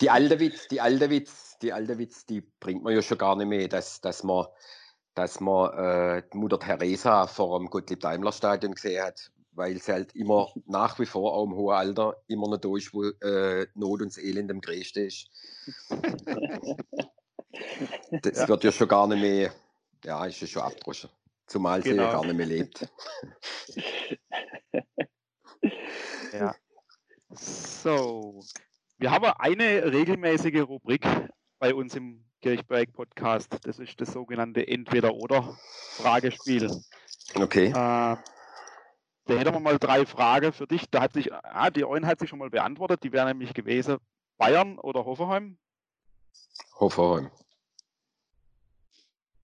Die 0.00 0.10
alte 0.10 0.40
Witz, 0.40 0.66
die 0.68 0.80
alte 0.80 1.10
Witz, 1.10 1.58
die 1.60 1.72
alte 1.72 1.98
Witz, 1.98 2.26
die 2.26 2.40
bringt 2.40 2.82
man 2.82 2.94
ja 2.94 3.02
schon 3.02 3.18
gar 3.18 3.36
nicht 3.36 3.48
mehr, 3.48 3.68
dass, 3.68 4.00
dass 4.00 4.24
man, 4.24 4.46
dass 5.14 5.40
man 5.40 5.72
äh, 5.74 6.22
Mutter 6.32 6.58
Teresa 6.58 7.26
vor 7.26 7.58
dem 7.58 7.68
Gottlieb 7.68 8.00
Daimler 8.00 8.32
Stadion 8.32 8.74
gesehen 8.74 9.02
hat, 9.02 9.30
weil 9.52 9.78
sie 9.78 9.92
halt 9.92 10.14
immer 10.14 10.52
nach 10.66 10.98
wie 10.98 11.06
vor 11.06 11.34
auch 11.34 11.44
im 11.44 11.54
hohen 11.54 11.74
Alter 11.74 12.16
immer 12.28 12.48
noch 12.48 12.58
da 12.58 12.76
ist, 12.76 12.94
wo 12.94 13.04
äh, 13.04 13.66
Not 13.74 14.02
und 14.02 14.16
Elend 14.18 14.50
am 14.50 14.60
größten 14.60 15.06
ist. 15.06 15.28
Das 18.22 18.38
ja. 18.38 18.48
wird 18.48 18.64
ja 18.64 18.72
schon 18.72 18.88
gar 18.88 19.06
nicht 19.06 19.20
mehr, 19.20 19.52
ja, 20.04 20.24
ist 20.24 20.40
ja 20.40 20.46
schon 20.46 20.62
abgedroschen. 20.62 21.10
Zumal 21.46 21.82
sie 21.82 21.90
ja 21.90 21.94
genau. 21.94 22.12
gar 22.12 22.24
nicht 22.24 22.36
mehr 22.36 22.46
lebt. 22.46 22.88
ja. 26.32 26.54
So, 27.30 28.40
wir 28.98 29.10
haben 29.10 29.24
eine 29.24 29.92
regelmäßige 29.92 30.62
Rubrik 30.62 31.04
bei 31.58 31.74
uns 31.74 31.94
im 31.96 32.24
Kirchberg-Podcast. 32.40 33.58
Das 33.62 33.78
ist 33.78 34.00
das 34.00 34.12
sogenannte 34.12 34.66
Entweder-Oder-Fragespiel. 34.66 36.70
Okay. 37.34 37.66
Äh, 37.66 37.72
da 37.72 38.22
hätten 39.26 39.52
wir 39.52 39.60
mal 39.60 39.78
drei 39.78 40.06
Fragen 40.06 40.52
für 40.52 40.66
dich. 40.66 40.88
Da 40.90 41.02
hat 41.02 41.12
sich, 41.12 41.32
ah, 41.32 41.70
die 41.70 41.84
eine 41.84 42.06
hat 42.06 42.18
sich 42.18 42.28
schon 42.28 42.38
mal 42.38 42.50
beantwortet. 42.50 43.04
Die 43.04 43.12
wäre 43.12 43.26
nämlich 43.26 43.54
gewesen: 43.54 43.98
Bayern 44.38 44.78
oder 44.78 45.04
Hoffenheim? 45.04 45.58
Hoffenheim. 46.74 47.30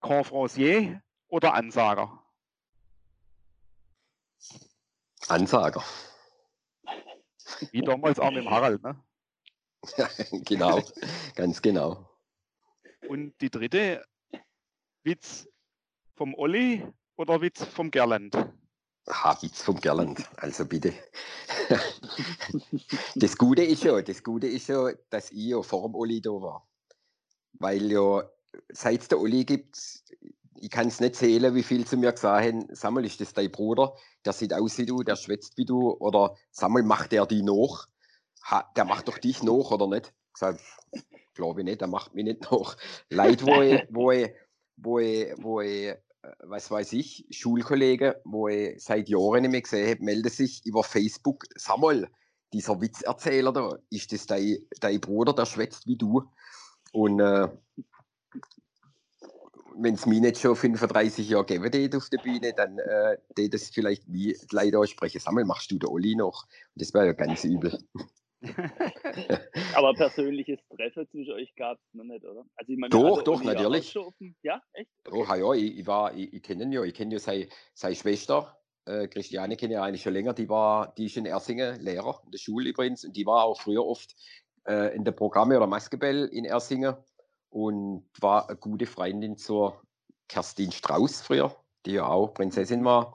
Confrancier 0.00 1.02
oder 1.28 1.54
Ansager? 1.54 2.22
Ansager. 5.28 5.82
Wie 7.70 7.80
damals 7.80 8.18
auch 8.18 8.30
mit 8.30 8.44
dem 8.44 8.50
Harald, 8.50 8.82
ne? 8.82 9.00
Ja, 9.96 10.08
genau, 10.44 10.82
ganz 11.34 11.62
genau. 11.62 12.08
Und 13.08 13.34
die 13.40 13.50
dritte, 13.50 14.04
Witz 15.02 15.48
vom 16.14 16.34
Olli 16.34 16.86
oder 17.16 17.40
Witz 17.40 17.64
vom 17.64 17.90
Gerland? 17.90 18.34
Ha, 19.08 19.38
Witz 19.40 19.62
vom 19.62 19.80
Gerland, 19.80 20.28
also 20.36 20.66
bitte. 20.66 20.92
das 23.14 23.36
Gute 23.36 23.62
ist 23.62 23.84
ja, 23.84 24.00
das 24.02 24.22
Gute 24.22 24.48
ist 24.48 24.68
ja, 24.68 24.90
dass 25.10 25.30
ich 25.30 25.46
ja 25.46 25.62
vor 25.62 25.88
dem 25.88 25.94
Olli 25.94 26.20
da 26.20 26.30
war. 26.30 26.68
Weil 27.52 27.90
ja 27.90 28.28
seit 28.70 29.02
es 29.02 29.08
der 29.08 29.20
Uli 29.20 29.44
gibt, 29.44 30.02
ich 30.58 30.70
kann 30.70 30.88
es 30.88 31.00
nicht 31.00 31.16
zählen, 31.16 31.54
wie 31.54 31.62
viel 31.62 31.86
zu 31.86 31.96
mir 31.96 32.12
gesagt 32.12 32.46
haben, 32.46 32.74
Samuel, 32.74 33.06
ist 33.06 33.20
das 33.20 33.32
dein 33.32 33.50
Bruder? 33.50 33.94
Der 34.24 34.32
sieht 34.32 34.54
aus 34.54 34.78
wie 34.78 34.86
du, 34.86 35.02
der 35.02 35.16
schwätzt 35.16 35.56
wie 35.56 35.66
du. 35.66 35.92
Oder 35.92 36.34
Samuel, 36.50 36.84
macht 36.84 37.12
der 37.12 37.26
die 37.26 37.42
noch? 37.42 37.86
Ha, 38.44 38.70
der 38.76 38.84
macht 38.84 39.08
doch 39.08 39.18
dich 39.18 39.42
noch, 39.42 39.70
oder 39.70 39.86
nicht? 39.86 40.14
Ich 40.32 40.38
sage, 40.38 40.58
glaube 41.36 41.60
ich 41.60 41.64
nicht, 41.64 41.80
der 41.80 41.88
macht 41.88 42.14
mich 42.14 42.24
nicht 42.24 42.42
noch. 42.50 42.76
Leute, 43.10 43.46
wo 43.46 43.62
ich, 43.62 43.82
wo 43.90 44.10
ich, 44.10 44.30
wo 44.76 44.98
ich, 44.98 45.34
wo 45.38 45.60
ich 45.60 45.88
äh, 45.88 45.98
was 46.40 46.70
weiß 46.70 46.92
ich, 46.94 47.26
Schulkollegen, 47.30 48.14
wo 48.24 48.48
ich 48.48 48.82
seit 48.82 49.08
Jahren 49.08 49.42
nicht 49.42 49.50
mehr 49.52 49.62
gesehen 49.62 49.90
habe, 49.90 50.04
melden 50.04 50.30
sich 50.30 50.64
über 50.66 50.82
Facebook, 50.82 51.44
Samuel, 51.54 52.08
dieser 52.52 52.80
Witzerzähler 52.80 53.52
da, 53.52 53.78
ist 53.90 54.12
das 54.12 54.26
dein, 54.26 54.58
dein 54.80 55.00
Bruder, 55.00 55.32
der 55.32 55.46
schwätzt 55.46 55.86
wie 55.86 55.96
du? 55.96 56.24
Und 56.92 57.20
äh, 57.20 57.48
wenn 59.78 59.94
es 59.94 60.06
mich 60.06 60.20
nicht 60.20 60.38
schon 60.38 60.56
35 60.56 61.28
Jahre 61.28 61.44
geben 61.44 61.64
würde 61.64 61.96
auf 61.96 62.08
der 62.08 62.18
Bühne, 62.18 62.52
dann 62.54 62.78
äh, 62.78 63.48
das 63.48 63.68
vielleicht 63.68 64.10
wie 64.10 64.36
leider 64.50 64.86
sprechen. 64.86 65.20
Sammel, 65.20 65.44
machst 65.44 65.70
du 65.70 65.78
der 65.78 65.90
Olli 65.90 66.14
noch? 66.14 66.44
Und 66.74 66.82
das 66.82 66.94
wäre 66.94 67.06
ja 67.06 67.12
ganz 67.12 67.44
übel. 67.44 67.78
Aber 69.74 69.94
persönliches 69.94 70.58
Treffen 70.68 71.08
zwischen 71.10 71.32
euch 71.32 71.54
gab 71.56 71.78
es 71.78 71.94
noch 71.94 72.04
nicht, 72.04 72.24
oder? 72.24 72.44
Also 72.56 72.72
ich 72.72 72.78
meine, 72.78 72.90
doch, 72.90 73.22
doch, 73.22 73.42
natürlich. 73.42 73.94
Ja, 74.42 74.60
echt? 74.72 74.90
Okay. 75.06 75.42
Oh, 75.42 75.54
ja, 75.54 75.60
ich, 75.60 75.78
ich, 75.78 75.86
war, 75.86 76.14
ich, 76.14 76.32
ich 76.32 76.42
kenne 76.42 76.64
ihn 76.64 76.72
ja, 76.72 76.82
ich 76.82 76.94
kenne 76.94 77.14
ja 77.14 77.18
seine, 77.18 77.48
seine 77.74 77.94
Schwester, 77.94 78.58
äh, 78.86 79.08
Christiane 79.08 79.56
kenne 79.56 79.74
ich 79.74 79.80
eigentlich 79.80 80.02
schon 80.02 80.12
länger, 80.12 80.32
die 80.32 80.48
war, 80.48 80.94
die 80.94 81.06
ist 81.06 81.16
in 81.16 81.26
Ersingen 81.26 81.80
Lehrer 81.80 82.20
in 82.24 82.30
der 82.30 82.38
Schule 82.38 82.70
übrigens 82.70 83.04
und 83.04 83.16
die 83.16 83.26
war 83.26 83.44
auch 83.44 83.60
früher 83.60 83.84
oft 83.84 84.14
äh, 84.66 84.94
in 84.94 85.04
der 85.04 85.12
Programme 85.12 85.56
oder 85.56 85.66
Maskebell 85.66 86.26
in 86.26 86.44
Ersingen 86.44 86.96
und 87.50 88.06
war 88.20 88.48
eine 88.48 88.58
gute 88.58 88.86
Freundin 88.86 89.36
zur 89.36 89.82
Kerstin 90.28 90.72
Strauß 90.72 91.22
früher, 91.22 91.54
die 91.84 91.92
ja 91.92 92.06
auch 92.06 92.34
Prinzessin 92.34 92.84
war. 92.84 93.14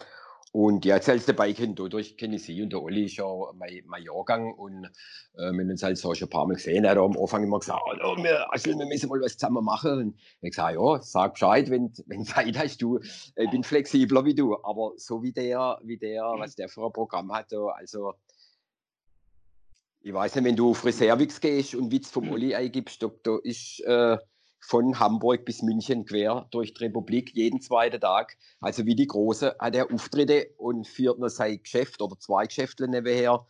Und 0.54 0.84
ja, 0.84 0.95
jetzt 0.95 1.08
als 1.08 1.26
dabei 1.26 1.54
kennt, 1.54 1.80
dadurch 1.80 2.18
kenne 2.18 2.36
ich 2.36 2.43
sie 2.43 2.62
und 2.62 2.74
der 2.74 2.82
Olli 2.82 3.06
ist 3.06 3.16
ja 3.16 3.26
mein, 3.56 3.84
mein 3.86 4.04
Jahrgang 4.04 4.54
und 4.54 4.84
äh, 4.84 4.89
wir 5.38 5.47
haben 5.47 5.70
uns 5.70 5.82
halt 5.82 5.97
so 5.97 6.14
schon 6.14 6.28
ein 6.28 6.30
paar 6.30 6.45
Mal 6.45 6.56
gesehen. 6.56 6.84
Er 6.84 6.91
hat 6.91 6.97
am 6.97 7.18
Anfang 7.18 7.43
immer 7.43 7.60
gesagt, 7.60 7.82
oh, 8.04 8.18
wir, 8.18 8.52
also, 8.52 8.78
wir 8.78 8.86
müssen 8.86 9.08
mal 9.08 9.22
was 9.22 9.38
zusammen 9.38 9.64
machen. 9.64 9.91
Und 9.91 10.20
ich 10.41 10.49
gesagt, 10.49 10.76
ja, 10.76 11.02
sag 11.02 11.34
Bescheid, 11.34 11.70
wenn, 11.70 11.93
wenn 12.08 12.26
Zeit 12.26 12.58
hast 12.58 12.82
du. 12.82 12.99
Ich 12.99 13.49
bin 13.49 13.64
flexibler 13.64 14.26
wie 14.26 14.36
du, 14.36 14.58
aber 14.62 14.91
so 14.97 15.24
wie 15.24 15.32
der, 15.32 15.80
wie 15.84 15.97
der, 15.97 16.24
was 16.38 16.56
der 16.56 16.68
für 16.68 16.86
ein 16.86 16.91
Programm 16.91 17.32
hat, 17.32 17.54
also 17.54 18.14
ich 20.04 20.14
weiß 20.14 20.36
nicht, 20.36 20.45
wenn 20.45 20.56
du 20.56 20.72
auf 20.72 20.84
Reservix 20.84 21.39
gehst 21.39 21.76
und 21.76 21.91
Witz 21.91 22.10
vom 22.10 22.30
Olli 22.30 22.56
eingibst, 22.56 23.02
da, 23.04 23.12
da 23.24 23.38
ist 23.43 23.80
äh, 23.82 24.18
von 24.62 24.99
Hamburg 24.99 25.43
bis 25.43 25.64
München 25.64 26.05
quer 26.05 26.47
durch 26.51 26.74
die 26.74 26.86
Republik 26.86 27.34
jeden 27.34 27.62
zweiten 27.62 27.99
Tag. 27.99 28.38
Also 28.62 28.86
wie 28.86 28.95
die 28.95 29.07
Große 29.07 29.55
hat 29.59 29.76
er 29.76 29.91
Auftritte 29.91 30.51
und 30.57 30.88
führt 30.88 31.20
noch 31.20 31.30
sein 31.30 31.62
Geschäft 31.62 32.01
oder 32.01 32.18
zwei 32.20 32.45
Geschäfte 32.45 32.88
nebenher. 32.88 33.45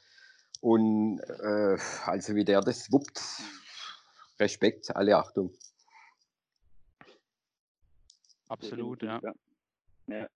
Und 0.61 1.19
äh, 1.19 1.77
also 2.05 2.35
wie 2.35 2.45
der 2.45 2.61
das 2.61 2.91
wuppt, 2.91 3.21
Respekt, 4.39 4.95
alle 4.95 5.17
Achtung. 5.17 5.51
Absolut, 8.47 9.03
ja. 9.03 9.19
ja. 9.21 9.33
ja. 10.07 10.29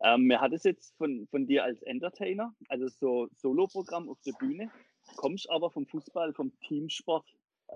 Ähm, 0.00 0.22
mir 0.22 0.40
hat 0.40 0.52
es 0.52 0.64
jetzt 0.64 0.94
von, 0.96 1.26
von 1.30 1.46
dir 1.46 1.64
als 1.64 1.82
Entertainer, 1.82 2.54
also 2.68 2.88
so 2.88 3.28
Soloprogramm 3.36 4.08
auf 4.08 4.20
der 4.22 4.32
Bühne, 4.32 4.70
kommst 5.16 5.48
aber 5.50 5.70
vom 5.70 5.86
Fußball, 5.86 6.34
vom 6.34 6.52
Teamsport. 6.60 7.26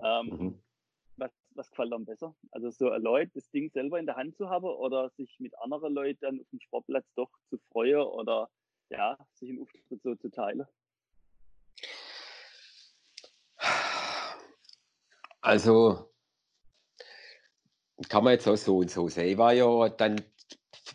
Ähm, 0.03 0.27
mhm 0.27 0.59
was, 1.59 1.69
gefällt 1.69 1.93
einem 1.93 2.05
besser? 2.05 2.35
Also 2.51 2.71
so 2.71 2.89
Leute 2.89 3.31
das 3.35 3.49
Ding 3.51 3.69
selber 3.69 3.99
in 3.99 4.05
der 4.05 4.15
Hand 4.15 4.35
zu 4.37 4.49
haben 4.49 4.65
oder 4.65 5.09
sich 5.11 5.39
mit 5.39 5.57
anderen 5.59 5.93
Leuten 5.93 6.19
dann 6.21 6.39
auf 6.39 6.49
dem 6.49 6.59
Sportplatz 6.59 7.05
doch 7.15 7.29
zu 7.49 7.59
freuen 7.71 8.01
oder 8.01 8.49
ja, 8.89 9.17
sich 9.33 9.49
einen 9.49 9.61
Auftritt 9.61 10.01
so 10.01 10.15
zu 10.15 10.29
teilen? 10.31 10.65
Also 15.41 16.09
kann 18.07 18.23
man 18.23 18.33
jetzt 18.33 18.47
auch 18.47 18.55
so 18.55 18.77
und 18.77 18.89
so 18.89 19.09
sehen. 19.09 19.29
Ich 19.29 19.37
war 19.37 19.53
ja 19.53 19.89
dann 19.89 20.21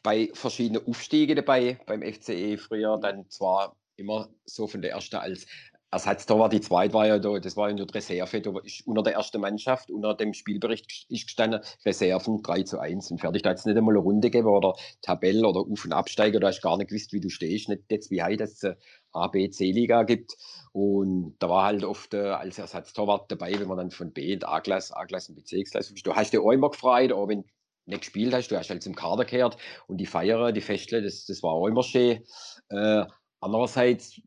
bei 0.02 0.30
verschiedenen 0.32 0.86
Aufstiegen 0.86 1.36
dabei 1.36 1.78
beim 1.86 2.02
FCE 2.02 2.56
früher, 2.58 2.98
dann 2.98 3.28
zwar 3.30 3.76
immer 3.96 4.28
so 4.44 4.66
von 4.66 4.82
der 4.82 4.92
ersten 4.92 5.16
als 5.16 5.46
Ersatztorwart, 5.94 6.52
die 6.52 6.60
zweite 6.60 6.92
war 6.92 7.06
ja 7.06 7.18
da, 7.20 7.38
das 7.38 7.56
war 7.56 7.68
ja 7.68 7.74
nur 7.74 7.86
die 7.86 7.94
Reserve, 7.94 8.40
da 8.40 8.50
ist 8.64 8.84
unter 8.86 9.02
der 9.02 9.14
ersten 9.14 9.40
Mannschaft, 9.40 9.90
unter 9.90 10.14
dem 10.14 10.34
Spielbericht 10.34 11.06
ist 11.08 11.26
gestanden, 11.26 11.60
Reserven 11.86 12.42
3 12.42 12.62
zu 12.64 12.80
1 12.80 13.12
und 13.12 13.20
fertig. 13.20 13.42
Da 13.42 13.50
hat 13.50 13.58
es 13.58 13.64
nicht 13.64 13.76
einmal 13.76 13.94
eine 13.94 14.02
Runde 14.02 14.28
gegeben 14.28 14.48
oder 14.48 14.74
Tabelle 15.02 15.46
oder 15.46 15.60
Auf- 15.60 15.84
und 15.84 15.92
Absteiger, 15.92 16.40
da 16.40 16.48
hast 16.48 16.58
du 16.58 16.68
gar 16.68 16.76
nicht 16.76 16.88
gewusst, 16.88 17.12
wie 17.12 17.20
du 17.20 17.28
stehst, 17.28 17.68
nicht 17.68 17.82
jetzt 17.90 18.10
wie 18.10 18.22
heute, 18.22 18.38
dass 18.38 18.62
es 18.62 18.76
A, 19.12 19.28
B, 19.28 19.48
C-Liga 19.48 20.02
gibt. 20.02 20.36
Und 20.72 21.36
da 21.38 21.48
war 21.48 21.64
halt 21.66 21.84
oft 21.84 22.12
äh, 22.14 22.30
als 22.30 22.58
Ersatztorwart 22.58 23.30
dabei, 23.30 23.58
wenn 23.60 23.68
man 23.68 23.76
dann 23.78 23.90
von 23.92 24.12
B 24.12 24.32
in 24.32 24.42
A-Klasse, 24.42 24.96
A-Klasse 24.96 25.30
und 25.30 25.36
B-C-Klasse, 25.36 25.94
du 25.94 26.14
hast 26.14 26.32
dir 26.32 26.42
auch 26.42 26.50
immer 26.50 26.70
gefreut, 26.70 27.12
auch 27.12 27.28
wenn 27.28 27.42
du 27.42 27.48
nicht 27.86 28.00
gespielt 28.00 28.34
hast, 28.34 28.48
du 28.48 28.56
hast 28.56 28.70
halt 28.70 28.82
zum 28.82 28.96
Kader 28.96 29.24
gehört 29.24 29.58
und 29.86 29.98
die 29.98 30.06
Feiern, 30.06 30.52
die 30.52 30.60
Festle, 30.60 31.02
das, 31.02 31.26
das 31.26 31.42
war 31.44 31.52
auch 31.52 31.68
immer 31.68 31.84
schön. 31.84 32.24
Äh, 32.70 33.04
andererseits 33.40 34.20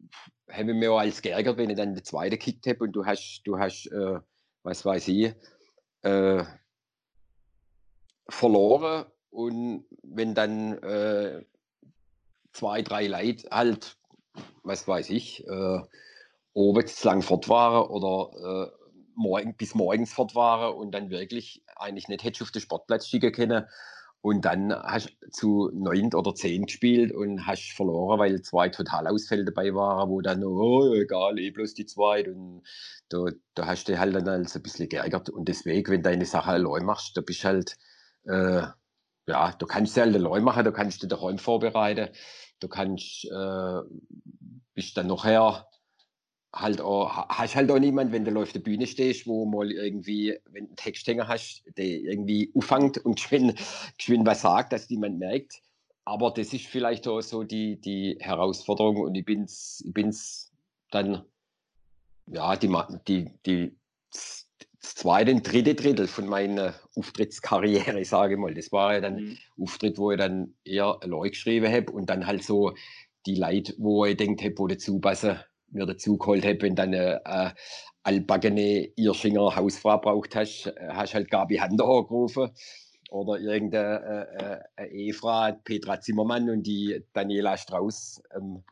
habe 0.50 0.72
ich 0.72 0.78
mir 0.78 0.91
auch 0.91 1.00
als 1.00 1.22
geärgert, 1.22 1.58
wenn 1.58 1.70
ich 1.70 1.78
dann 1.78 1.93
den 1.93 2.04
zweiten 2.04 2.32
gekickt 2.32 2.68
habe 2.68 2.86
und 2.86 2.93
du 2.93 3.06
hast, 3.06 3.41
du 3.45 3.58
hast, 3.60 3.88
äh, 3.88 4.20
was 4.64 4.86
weiß 4.86 5.08
ich, 5.10 5.34
äh, 6.04 6.43
verloren 8.30 9.06
und 9.30 9.86
wenn 10.04 10.34
dann 10.34 10.78
äh, 10.80 11.43
zwei, 12.54 12.82
drei 12.82 13.08
Leute 13.08 13.48
halt, 13.52 13.98
was 14.64 14.88
weiß 14.88 15.10
ich, 15.10 15.45
äh, 15.48 15.80
oben 16.54 16.88
zu 16.88 17.08
lang 17.08 17.22
fort 17.22 17.48
waren 17.50 17.88
oder 17.89 18.72
äh, 18.72 18.72
morgen, 19.16 19.56
bis 19.56 19.76
morgens 19.76 20.14
fort 20.14 20.36
waren 20.36 20.76
und 20.76 20.91
dann 20.91 21.10
wirklich 21.10 21.64
eigentlich 21.76 22.08
nicht 22.08 22.24
hätte 22.24 22.43
auf 22.43 22.52
den 22.52 22.62
Sportplatz 22.62 23.08
schicken 23.08 23.32
können, 23.32 23.66
und 24.28 24.43
dann 24.43 24.73
hast 24.73 25.09
du 25.21 25.30
zu 25.30 25.71
neun 25.73 26.13
oder 26.13 26.36
zehn 26.36 26.65
gespielt 26.65 27.13
und 27.13 27.47
hast 27.47 27.71
verloren, 27.71 28.19
weil 28.19 28.41
zwei 28.41 28.67
Totalausfälle 28.67 29.45
dabei 29.45 29.73
waren, 29.73 30.09
wo 30.09 30.19
dann, 30.19 30.43
oh, 30.43 30.93
egal, 30.93 31.39
eh 31.39 31.49
bloß 31.49 31.73
die 31.75 31.86
zwei. 31.86 32.30
Und 32.30 32.63
da, 33.07 33.28
da 33.55 33.67
hast 33.67 33.88
du 33.88 33.97
halt 33.97 34.15
dann 34.15 34.28
halt 34.28 34.53
ein 34.53 34.61
bisschen 34.61 34.89
geärgert. 34.89 35.30
Und 35.30 35.47
deswegen, 35.47 35.89
wenn 35.89 36.03
du 36.03 36.09
deine 36.09 36.25
Sache 36.25 36.51
allein 36.51 36.84
machst, 36.84 37.15
da 37.15 37.21
bist 37.21 37.45
halt, 37.45 37.78
äh, 38.25 38.63
ja, 39.28 39.51
du 39.57 39.65
kannst 39.65 39.93
sie 39.93 40.01
halt 40.01 40.13
allein 40.13 40.43
machen, 40.43 40.65
du 40.65 40.73
kannst 40.73 41.01
dich 41.01 41.07
daheim 41.07 41.38
vorbereiten, 41.38 42.09
du 42.59 42.67
kannst, 42.67 43.23
äh, 43.32 43.82
bist 44.73 44.97
dann 44.97 45.07
nachher 45.07 45.69
halt 46.60 46.82
auch, 46.82 47.28
hast 47.30 47.55
halt 47.55 47.72
auch 47.72 47.80
niemand, 47.80 48.12
wenn 48.12 48.26
du 48.26 48.41
auf 48.41 48.51
der 48.51 48.60
Bühne 48.60 48.88
stehst, 48.88 49.28
wo 49.28 49.45
mal 49.45 49.72
irgendwie, 49.72 50.38
wenn 50.51 50.66
du 50.66 50.70
einen 50.70 50.76
Texthänger 50.76 51.28
hast, 51.28 51.64
der 51.78 51.86
irgendwie 51.86 52.51
auffangt 52.55 52.97
und 52.99 53.16
geschwind, 53.18 53.60
geschwind 53.97 54.26
was 54.26 54.41
sagt, 54.41 54.74
dass 54.74 54.89
niemand 54.89 55.20
merkt. 55.20 55.62
Aber 56.05 56.32
das 56.32 56.53
ist 56.53 56.68
vielleicht 56.68 57.08
auch 57.08 57.22
so 57.22 57.43
die, 57.43 57.80
die 57.82 58.18
Herausforderung 58.20 58.97
und 58.97 59.16
ich 59.16 59.26
bin's, 59.26 59.84
ich 59.86 59.93
bin's 59.93 60.51
dann, 60.89 61.24
ja, 62.28 62.55
die, 62.55 62.74
die, 63.08 63.32
die, 63.45 63.76
das 64.10 64.95
zweite 64.95 65.32
und 65.32 65.43
dritte 65.43 65.76
Drittel 65.76 66.08
von 66.08 66.28
meiner 66.28 66.76
Auftrittskarriere, 66.95 68.05
sage 68.05 68.36
ich 68.36 68.39
mal. 68.39 68.53
Das 68.53 68.72
war 68.72 68.93
ja 68.93 69.01
dann 69.01 69.16
mhm. 69.16 69.38
Auftritt, 69.62 69.97
wo 69.97 70.12
ich 70.12 70.18
dann 70.18 70.53
eher 70.64 70.97
Leute 71.03 71.32
geschrieben 71.32 71.72
habe 71.72 71.91
und 71.91 72.10
dann 72.10 72.26
halt 72.26 72.43
so 72.43 72.74
die 73.26 73.36
Leute, 73.36 73.74
wo 73.78 74.05
ich 74.05 74.16
denkt 74.16 74.41
habe, 74.43 74.58
wo 74.58 74.68
dazu 74.68 74.99
passen, 74.99 75.39
mir 75.70 75.86
dazu 75.86 76.18
geholt 76.18 76.45
habe, 76.45 76.61
wenn 76.61 76.76
dann 76.76 76.93
eine 76.93 77.22
äh, 77.26 77.49
altbackene 78.03 78.89
Irschinger 78.95 79.55
Hausfrau 79.55 79.97
braucht 79.97 80.36
hast, 80.36 80.68
äh, 80.68 80.88
hast 80.89 81.13
halt 81.13 81.30
Gabi 81.30 81.57
Hander 81.57 81.86
angerufen 81.86 82.51
oder 83.09 83.39
irgendeine 83.39 84.63
äh, 84.78 84.84
äh, 84.84 84.88
Ehefrau, 84.89 85.51
Petra 85.63 85.99
Zimmermann 85.99 86.49
und 86.49 86.63
die 86.63 87.03
Daniela 87.13 87.57
Strauß, 87.57 88.24
ähm, 88.36 88.63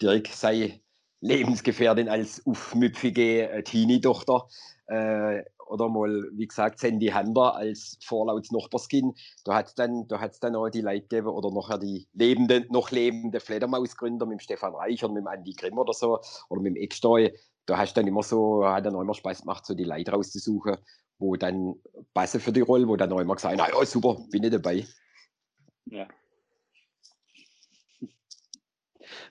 Dirk 0.00 0.28
sei 0.28 0.80
Lebensgefährtin 1.20 2.08
als 2.08 2.46
aufmüpfige 2.46 3.50
äh, 3.50 3.62
Teenie-Tochter. 3.62 4.48
Äh, 4.86 5.42
oder 5.68 5.88
mal, 5.88 6.28
wie 6.32 6.46
gesagt, 6.46 6.78
Sandy 6.78 7.06
Hander 7.06 7.54
als 7.54 7.98
vorlauts 8.04 8.50
Nachbarskin. 8.52 9.14
Da 9.44 9.54
hat 9.54 9.66
es 9.68 9.74
dann, 9.74 10.06
dann 10.08 10.56
auch 10.56 10.68
die 10.68 10.80
Leute 10.80 11.02
gegeben 11.02 11.28
oder 11.28 11.50
nachher 11.50 11.78
die 11.78 12.08
lebende, 12.12 12.66
noch 12.70 12.90
lebende 12.90 13.40
Fledermausgründer 13.40 14.26
mit 14.26 14.38
dem 14.38 14.40
Stefan 14.40 14.74
Reich 14.74 15.04
oder 15.04 15.14
mit 15.14 15.22
dem 15.22 15.28
Andi 15.28 15.52
Grimm 15.52 15.78
oder 15.78 15.92
so 15.92 16.20
oder 16.48 16.60
mit 16.60 16.76
dem 16.76 16.82
Ecksteu. 16.82 17.30
Da 17.66 17.78
hast 17.78 17.96
du 17.96 18.00
dann 18.00 18.08
immer 18.08 18.22
so, 18.22 18.66
hat 18.66 18.86
dann 18.86 18.94
auch 18.94 19.02
immer 19.02 19.14
Spaß 19.14 19.42
gemacht, 19.42 19.66
so 19.66 19.74
die 19.74 19.84
Leute 19.84 20.12
rauszusuchen, 20.12 20.76
wo 21.18 21.36
dann 21.36 21.74
passen 22.14 22.40
für 22.40 22.52
die 22.52 22.60
Rolle, 22.60 22.88
wo 22.88 22.96
dann 22.96 23.12
auch 23.12 23.20
immer 23.20 23.34
gesagt, 23.34 23.56
na 23.58 23.68
ja, 23.68 23.84
super, 23.84 24.18
bin 24.30 24.44
ich 24.44 24.50
dabei. 24.50 24.86
Ja. 25.86 26.06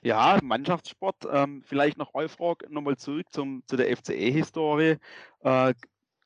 Ja, 0.02 0.38
Mannschaftssport. 0.42 1.26
Ähm, 1.30 1.62
vielleicht 1.64 1.98
noch 1.98 2.14
Eufrog 2.14 2.68
nochmal 2.70 2.96
zurück 2.96 3.26
zum, 3.30 3.62
zu 3.66 3.76
der 3.76 3.96
FCE-Historie. 3.96 4.96
Äh, 5.40 5.74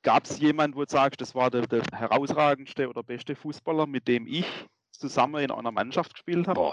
Gab 0.03 0.25
es 0.25 0.39
jemanden, 0.41 0.77
wo 0.77 0.85
du 0.85 0.91
sagst, 0.91 1.21
das 1.21 1.35
war 1.35 1.51
der, 1.51 1.67
der, 1.67 1.83
herausragendste 1.93 2.89
oder 2.89 3.03
beste 3.03 3.37
Fußballer, 3.37 3.87
mit 3.87 4.09
dem 4.09 4.27
ich 4.27 4.47
zusammen 4.91 5.43
in 5.43 5.51
einer 5.51 5.71
Mannschaft 5.71 6.15
gespielt 6.15 6.49
habe? 6.49 6.73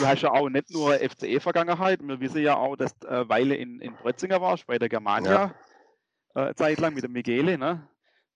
Du 0.00 0.06
hast 0.06 0.22
ja 0.22 0.32
auch 0.32 0.48
nicht 0.48 0.70
nur 0.70 0.94
FCE-Vergangenheit. 0.94 2.00
Wir 2.02 2.20
wissen 2.20 2.42
ja 2.42 2.56
auch, 2.56 2.76
dass 2.76 2.98
du 2.98 3.06
äh, 3.08 3.28
Weile 3.28 3.54
in, 3.54 3.80
in 3.80 3.94
Brötzinger 3.94 4.40
warst, 4.40 4.66
bei 4.66 4.78
der 4.78 4.88
Germania, 4.88 5.54
ja. 6.34 6.48
äh, 6.48 6.54
zeitlang 6.54 6.94
mit 6.94 7.04
dem 7.04 7.12
Migele. 7.12 7.56
Ne? 7.56 7.86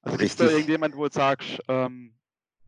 Also 0.02 0.18
gibt 0.18 0.30
es 0.30 0.36
da 0.36 0.44
irgendjemand, 0.44 0.96
wo 0.96 1.06
du 1.06 1.12
sagst, 1.12 1.60
ähm, 1.68 2.14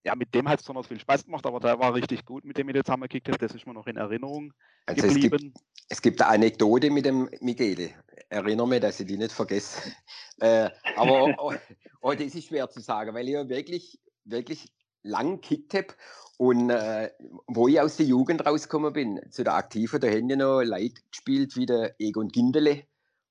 ja, 0.05 0.17
mit 0.17 0.35
dem 0.35 0.49
hat 0.49 0.59
es 0.59 0.65
besonders 0.65 0.89
viel 0.89 0.99
Spaß 0.99 1.25
gemacht, 1.25 1.47
aber 1.47 1.61
der 1.61 1.79
war 1.79 1.95
richtig 1.95 2.25
gut, 2.25 2.45
mit 2.45 2.59
dem 2.59 2.69
ich 2.69 2.75
jetzt 2.75 2.87
zusammengekickt 2.87 3.29
habe. 3.29 3.39
Das 3.39 3.55
ist 3.55 3.67
mir 3.67 3.75
noch 3.75 3.87
in 3.87 3.97
Erinnerung 3.97 4.53
also 4.87 5.07
geblieben. 5.07 5.35
Es 5.37 5.43
gibt, 5.43 5.72
es 5.93 6.01
gibt 6.01 6.23
eine 6.23 6.31
Anekdote 6.31 6.89
mit 6.89 7.05
dem 7.05 7.29
Michele. 7.43 7.91
Erinnere 8.31 8.67
mich, 8.67 8.81
dass 8.81 8.99
ich 8.99 9.07
die 9.07 9.19
nicht 9.19 9.33
vergesse. 9.33 9.93
Äh, 10.41 10.71
aber 10.97 11.37
oh, 11.39 11.55
oh, 12.01 12.13
das 12.15 12.35
ist 12.35 12.49
schwer 12.49 12.69
zu 12.69 12.81
sagen, 12.81 13.15
weil 13.15 13.29
ich 13.29 13.35
ja 13.35 13.49
wirklich, 13.49 14.01
wirklich 14.25 14.73
lang 15.05 15.41
gekickt 15.41 15.75
habe. 15.75 15.89
Und 16.37 16.71
äh, 16.71 17.11
wo 17.47 17.69
ich 17.69 17.81
aus 17.81 17.99
der 17.99 18.07
Jugend 18.07 18.45
rausgekommen 18.45 18.93
bin, 18.93 19.21
zu 19.31 19.45
der 19.45 19.55
Aktiven, 19.55 20.01
da 20.01 20.09
haben 20.09 20.29
ja 20.29 20.35
noch 20.35 20.63
Leute 20.63 21.01
gespielt 21.13 21.55
wie 21.55 21.67
der 21.67 21.95
Egon 22.01 22.29
Gindele 22.29 22.83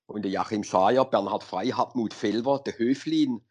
und 0.05 0.23
der 0.23 0.31
Joachim 0.31 0.63
Schajer, 0.63 1.03
Bernhard 1.03 1.43
Frei, 1.43 1.69
Hartmut 1.69 2.13
Felver, 2.13 2.61
der 2.65 2.77
Höflin 2.77 3.41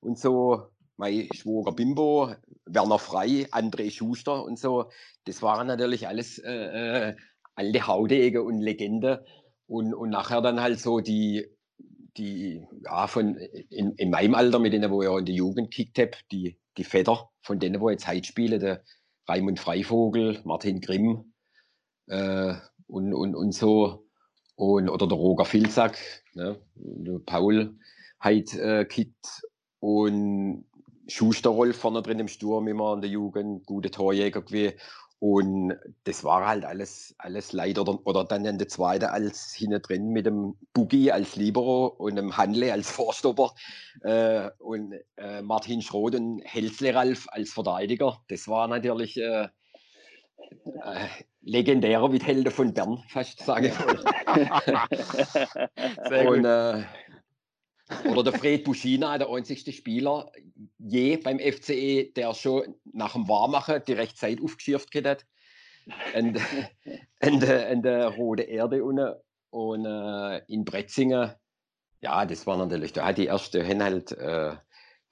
und 0.00 0.18
so, 0.18 0.66
mein 0.96 1.28
Schwager 1.32 1.72
Bimbo, 1.72 2.34
Werner 2.64 2.98
Frei, 2.98 3.46
André 3.52 3.92
Schuster 3.92 4.42
und 4.42 4.58
so. 4.58 4.90
Das 5.26 5.40
waren 5.40 5.68
natürlich 5.68 6.08
alles 6.08 6.38
äh, 6.38 7.10
äh 7.10 7.16
alte 7.54 7.86
Haudege 7.86 8.42
und 8.42 8.60
Legende. 8.60 9.24
Und, 9.66 9.94
und 9.94 10.10
nachher 10.10 10.42
dann 10.42 10.60
halt 10.60 10.78
so 10.78 11.00
die, 11.00 11.46
die 12.16 12.66
ja, 12.84 13.06
von 13.06 13.36
in, 13.36 13.92
in 13.92 14.10
meinem 14.10 14.34
Alter, 14.34 14.58
mit 14.58 14.72
denen, 14.72 14.90
wo 14.90 15.02
ich 15.02 15.08
in 15.08 15.24
der 15.24 15.34
Jugend 15.34 15.70
gekickt 15.70 15.98
habe, 15.98 16.12
die, 16.30 16.58
die 16.76 16.84
Väter 16.84 17.30
von 17.40 17.58
denen, 17.58 17.80
wo 17.80 17.90
jetzt 17.90 18.06
heute 18.06 18.26
spielen, 18.26 18.60
der 18.60 18.82
Raimund 19.26 19.58
Freivogel, 19.58 20.40
Martin 20.44 20.80
Grimm 20.80 21.32
äh, 22.08 22.54
und, 22.86 23.14
und, 23.14 23.34
und 23.34 23.52
so. 23.52 24.06
Und, 24.56 24.88
oder 24.88 25.08
der 25.08 25.16
Roger 25.16 25.44
Filzack, 25.44 25.98
ne, 26.34 26.60
der 26.74 27.18
Paul 27.26 27.76
halt 28.20 28.54
äh, 28.54 28.84
kickt 28.84 29.42
und 29.80 30.64
Schuster 31.08 31.50
Rolf 31.50 31.76
vorne 31.76 32.02
drin 32.02 32.20
im 32.20 32.28
Sturm 32.28 32.68
immer 32.68 32.94
in 32.94 33.00
der 33.00 33.10
Jugend, 33.10 33.66
gute 33.66 33.90
Torjäger 33.90 34.42
gewesen. 34.42 34.78
Und 35.26 35.72
das 36.04 36.22
war 36.22 36.46
halt 36.46 36.66
alles, 36.66 37.14
alles 37.16 37.54
leider. 37.54 37.80
Oder, 37.80 37.98
oder 38.04 38.24
dann 38.24 38.44
in 38.44 38.58
der 38.58 38.68
zweite 38.68 39.10
als 39.10 39.54
hinten 39.54 39.80
drin 39.80 40.08
mit 40.10 40.26
dem 40.26 40.54
Boogie 40.74 41.12
als 41.12 41.34
Libero 41.34 41.86
und 41.86 42.16
dem 42.16 42.36
Handle 42.36 42.70
als 42.70 42.90
Vorstopper 42.96 43.54
äh, 44.02 44.50
und 44.58 44.92
äh, 45.16 45.40
Martin 45.40 45.80
Schroth 45.80 46.14
und 46.14 46.42
Helsle 46.44 46.94
Ralf 46.94 47.26
als 47.30 47.54
Verteidiger. 47.54 48.20
Das 48.28 48.48
war 48.48 48.68
natürlich 48.68 49.16
äh, 49.16 49.44
äh, 49.44 51.08
legendärer 51.40 52.12
Helden 52.12 52.52
von 52.52 52.74
Bern, 52.74 53.02
fast 53.08 53.40
sage 53.46 53.68
ich 53.68 53.78
mal. 53.78 53.98
und, 56.28 56.44
äh, 56.44 56.82
oder 58.06 58.22
der 58.22 58.32
Fred 58.32 58.64
Buschina, 58.64 59.18
der 59.18 59.28
einzigste 59.28 59.72
Spieler 59.72 60.30
je 60.78 61.16
beim 61.16 61.38
FCE, 61.38 62.12
der 62.12 62.34
schon 62.34 62.74
nach 62.92 63.12
dem 63.12 63.28
Warmachen 63.28 63.82
direkt 63.86 64.16
Zeit 64.16 64.40
aufgeschirft 64.42 64.94
hat. 65.04 65.26
Und, 66.14 66.40
und, 67.20 67.86
Rote 68.16 68.42
Erde 68.42 68.84
unten. 68.84 69.14
Und 69.50 69.84
äh, 69.84 70.38
in 70.48 70.64
Bretzingen, 70.64 71.32
ja, 72.00 72.24
das 72.26 72.46
war 72.46 72.56
natürlich, 72.56 72.92
da 72.92 73.06
hat 73.06 73.18
die 73.18 73.26
erste 73.26 73.66
haben 73.66 73.82
halt 73.82 74.12
äh, 74.12 74.56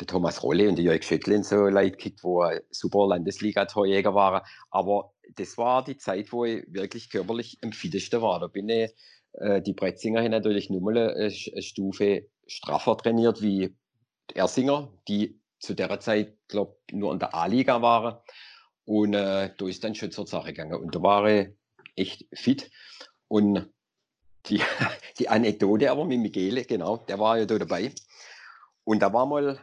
der 0.01 0.07
Thomas 0.07 0.43
Rolle 0.43 0.69
und 0.69 0.77
der 0.77 0.85
Jörg 0.85 1.05
Schöttlin 1.05 1.43
so 1.43 1.67
leid 1.67 1.99
gekickt, 1.99 2.25
wo 2.25 2.45
super 2.71 3.07
Landesliga-Torjäger 3.07 4.15
waren. 4.15 4.43
Aber 4.71 5.13
das 5.37 5.57
war 5.59 5.85
die 5.85 5.97
Zeit, 5.97 6.33
wo 6.33 6.45
ich 6.45 6.65
wirklich 6.69 7.11
körperlich 7.11 7.59
am 7.63 7.73
fittesten 7.73 8.21
war. 8.21 8.41
Da 8.41 8.49
bin 8.49 8.69
ich, 8.69 8.91
äh, 9.35 9.63
die 9.63 9.75
Bretzinger 9.75 10.23
haben 10.23 10.31
natürlich 10.31 10.71
nur 10.71 10.81
mal 10.81 11.15
eine 11.15 11.31
Stufe 11.31 12.27
straffer 12.47 12.97
trainiert 12.97 13.43
wie 13.43 13.77
Ersinger, 14.35 14.93
die 15.09 15.41
zu 15.59 15.75
der 15.75 16.01
Zeit, 16.01 16.37
glaube 16.49 16.77
nur 16.91 17.13
in 17.13 17.19
der 17.19 17.35
A-Liga 17.35 17.83
waren. 17.83 18.19
Und 18.85 19.15
äh, 19.15 19.55
da 19.57 19.67
ist 19.67 19.85
dann 19.85 19.95
schon 19.95 20.11
zur 20.11 20.27
Sache 20.27 20.49
gegangen. 20.49 20.75
Und 20.75 20.95
da 20.95 21.03
war 21.03 21.27
ich 21.29 21.51
echt 21.95 22.27
fit. 22.33 22.71
Und 23.29 23.71
die, 24.47 24.61
die 25.19 25.29
Anekdote 25.29 25.91
aber 25.91 26.05
mit 26.05 26.21
Michele, 26.21 26.65
genau, 26.65 26.97
der 26.97 27.19
war 27.19 27.39
ja 27.39 27.47
da 27.47 27.59
dabei. 27.59 27.93
Und 28.85 29.01
da 29.01 29.13
war 29.13 29.27
mal 29.27 29.61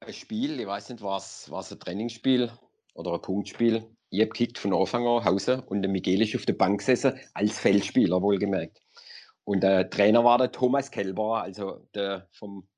ein 0.00 0.12
Spiel, 0.12 0.58
ich 0.58 0.66
weiß 0.66 0.88
nicht, 0.90 1.02
war 1.02 1.18
es 1.18 1.50
ein 1.50 1.80
Trainingsspiel 1.80 2.50
oder 2.94 3.12
ein 3.14 3.22
Punktspiel. 3.22 3.84
Ich 4.10 4.20
habe 4.20 4.30
gekickt 4.30 4.58
von 4.58 4.72
Anfang 4.72 5.06
an 5.06 5.24
Hause 5.24 5.62
und 5.66 5.82
der 5.82 5.90
Michele 5.90 6.24
ist 6.24 6.34
auf 6.34 6.46
der 6.46 6.54
Bank 6.54 6.78
gesessen, 6.78 7.20
als 7.34 7.58
Feldspieler 7.58 8.22
wohlgemerkt. 8.22 8.80
Und 9.48 9.62
der 9.62 9.88
Trainer 9.88 10.24
war 10.24 10.36
der 10.36 10.52
Thomas 10.52 10.90
Kelber, 10.90 11.40
also 11.40 11.80
der 11.94 12.28
vom 12.32 12.68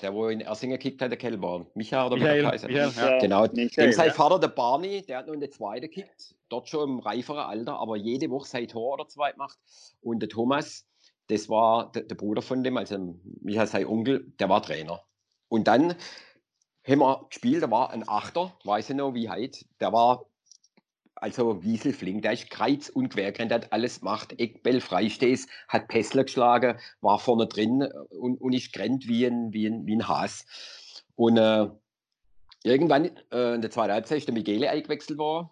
der, 0.00 0.14
wo 0.14 0.28
in 0.28 0.40
Ersingen 0.40 0.78
gekickt 0.78 1.02
hat, 1.02 1.10
der 1.10 1.18
Kelber. 1.18 1.66
Michael 1.74 2.06
oder 2.06 2.16
Michael, 2.16 2.44
Michael, 2.44 2.72
ja. 2.72 3.18
Genau. 3.18 3.42
Michael, 3.52 3.86
Dem 3.86 3.92
sein 3.92 4.06
ja. 4.06 4.12
Vater, 4.12 4.38
der 4.38 4.46
Barney, 4.48 5.02
der 5.02 5.18
hat 5.18 5.26
nur 5.26 5.34
in 5.34 5.40
der 5.40 5.50
zweite 5.50 5.88
gekickt, 5.88 6.36
dort 6.48 6.68
schon 6.68 6.88
im 6.88 6.98
reiferen 7.00 7.40
Alter, 7.40 7.80
aber 7.80 7.96
jede 7.96 8.30
Woche 8.30 8.46
sein 8.46 8.68
Tor 8.68 8.94
oder 8.94 9.08
zwei 9.08 9.32
gemacht. 9.32 9.58
Und 10.00 10.20
der 10.20 10.28
Thomas, 10.28 10.86
das 11.26 11.48
war 11.48 11.90
der, 11.90 12.04
der 12.04 12.14
Bruder 12.14 12.40
von 12.40 12.62
dem, 12.62 12.76
also 12.76 13.16
Michael 13.40 13.66
sein 13.66 13.86
Onkel, 13.86 14.32
der 14.38 14.48
war 14.48 14.62
Trainer. 14.62 15.02
Und 15.48 15.66
dann 15.66 15.96
haben 16.86 17.00
wir 17.00 17.26
gespielt, 17.28 17.64
da 17.64 17.70
war 17.72 17.90
ein 17.90 18.08
Achter, 18.08 18.52
weiß 18.62 18.90
ich 18.90 18.96
noch 18.96 19.14
wie 19.14 19.28
heute, 19.28 19.64
der 19.80 19.92
war 19.92 20.24
also 21.26 21.60
Wiesel 21.64 21.90
ist 21.90 22.50
kreuz 22.50 22.88
und 22.88 23.08
quergerannt, 23.08 23.52
hat 23.52 23.72
alles 23.72 23.98
gemacht, 23.98 24.32
Eckbell 24.38 24.80
freistehst, 24.80 25.48
hat 25.66 25.88
Pessler 25.88 26.22
geschlagen, 26.22 26.78
war 27.00 27.18
vorne 27.18 27.48
drin 27.48 27.80
äh, 27.80 27.90
und, 28.14 28.40
und 28.40 28.52
ist 28.52 28.72
gerannt 28.72 29.08
wie 29.08 29.26
ein, 29.26 29.52
wie 29.52 29.66
ein, 29.66 29.86
wie 29.86 29.96
ein 29.96 30.06
Haas. 30.06 30.46
Und 31.16 31.36
äh, 31.36 31.66
irgendwann 32.62 33.10
äh, 33.32 33.54
in 33.56 33.60
der 33.60 33.72
zweiten 33.72 33.92
Halbzeit 33.92 34.18
ist 34.18 34.28
der 34.28 34.34
Michele 34.34 34.70
eingewechselt 34.70 35.18
worden 35.18 35.50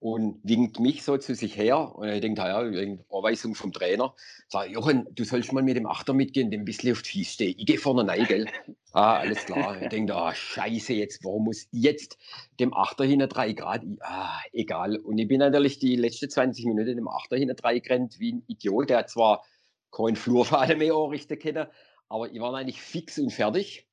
und 0.00 0.40
winkt 0.42 0.80
mich 0.80 1.02
so 1.04 1.18
zu 1.18 1.34
sich 1.34 1.56
her. 1.56 1.94
Und 1.94 2.08
ich 2.08 2.22
denke, 2.22 2.40
ja, 2.40 2.58
Anweisung 2.58 3.54
vom 3.54 3.70
Trainer. 3.70 4.14
Sag, 4.48 4.70
Jochen, 4.70 5.06
du 5.12 5.24
sollst 5.24 5.52
mal 5.52 5.62
mit 5.62 5.76
dem 5.76 5.86
Achter 5.86 6.14
mitgehen, 6.14 6.50
dem 6.50 6.62
ein 6.62 6.64
bisschen 6.64 6.92
auf 6.92 7.02
die 7.02 7.18
Füße 7.18 7.32
stehen. 7.32 7.54
Ich 7.58 7.66
gehe 7.66 7.78
vorne 7.78 8.08
rein, 8.10 8.24
gell? 8.26 8.46
ah, 8.92 9.18
alles 9.18 9.44
klar. 9.44 9.80
Ich 9.80 9.88
denke, 9.90 10.16
ah, 10.16 10.34
scheiße, 10.34 10.94
jetzt, 10.94 11.22
warum 11.22 11.44
muss 11.44 11.68
jetzt 11.70 12.16
dem 12.58 12.72
Achter 12.72 13.04
hinter 13.04 13.26
drei 13.26 13.52
Grad? 13.52 13.82
Ah, 14.00 14.40
egal. 14.52 14.96
Und 14.96 15.18
ich 15.18 15.28
bin 15.28 15.38
natürlich 15.38 15.78
die 15.78 15.96
letzten 15.96 16.30
20 16.30 16.64
Minuten 16.64 16.96
dem 16.96 17.08
Achter 17.08 17.36
hinter 17.36 17.54
drei 17.54 17.78
gerannt 17.78 18.18
wie 18.18 18.32
ein 18.32 18.44
Idiot. 18.48 18.88
Der 18.88 18.98
hat 18.98 19.10
zwar 19.10 19.44
keinen 19.92 20.16
Flurschade 20.16 20.76
mehr 20.76 20.94
anrichten 20.94 21.38
können, 21.38 21.66
aber 22.08 22.32
ich 22.32 22.40
war 22.40 22.54
eigentlich 22.54 22.80
fix 22.80 23.18
und 23.18 23.32
fertig. 23.32 23.86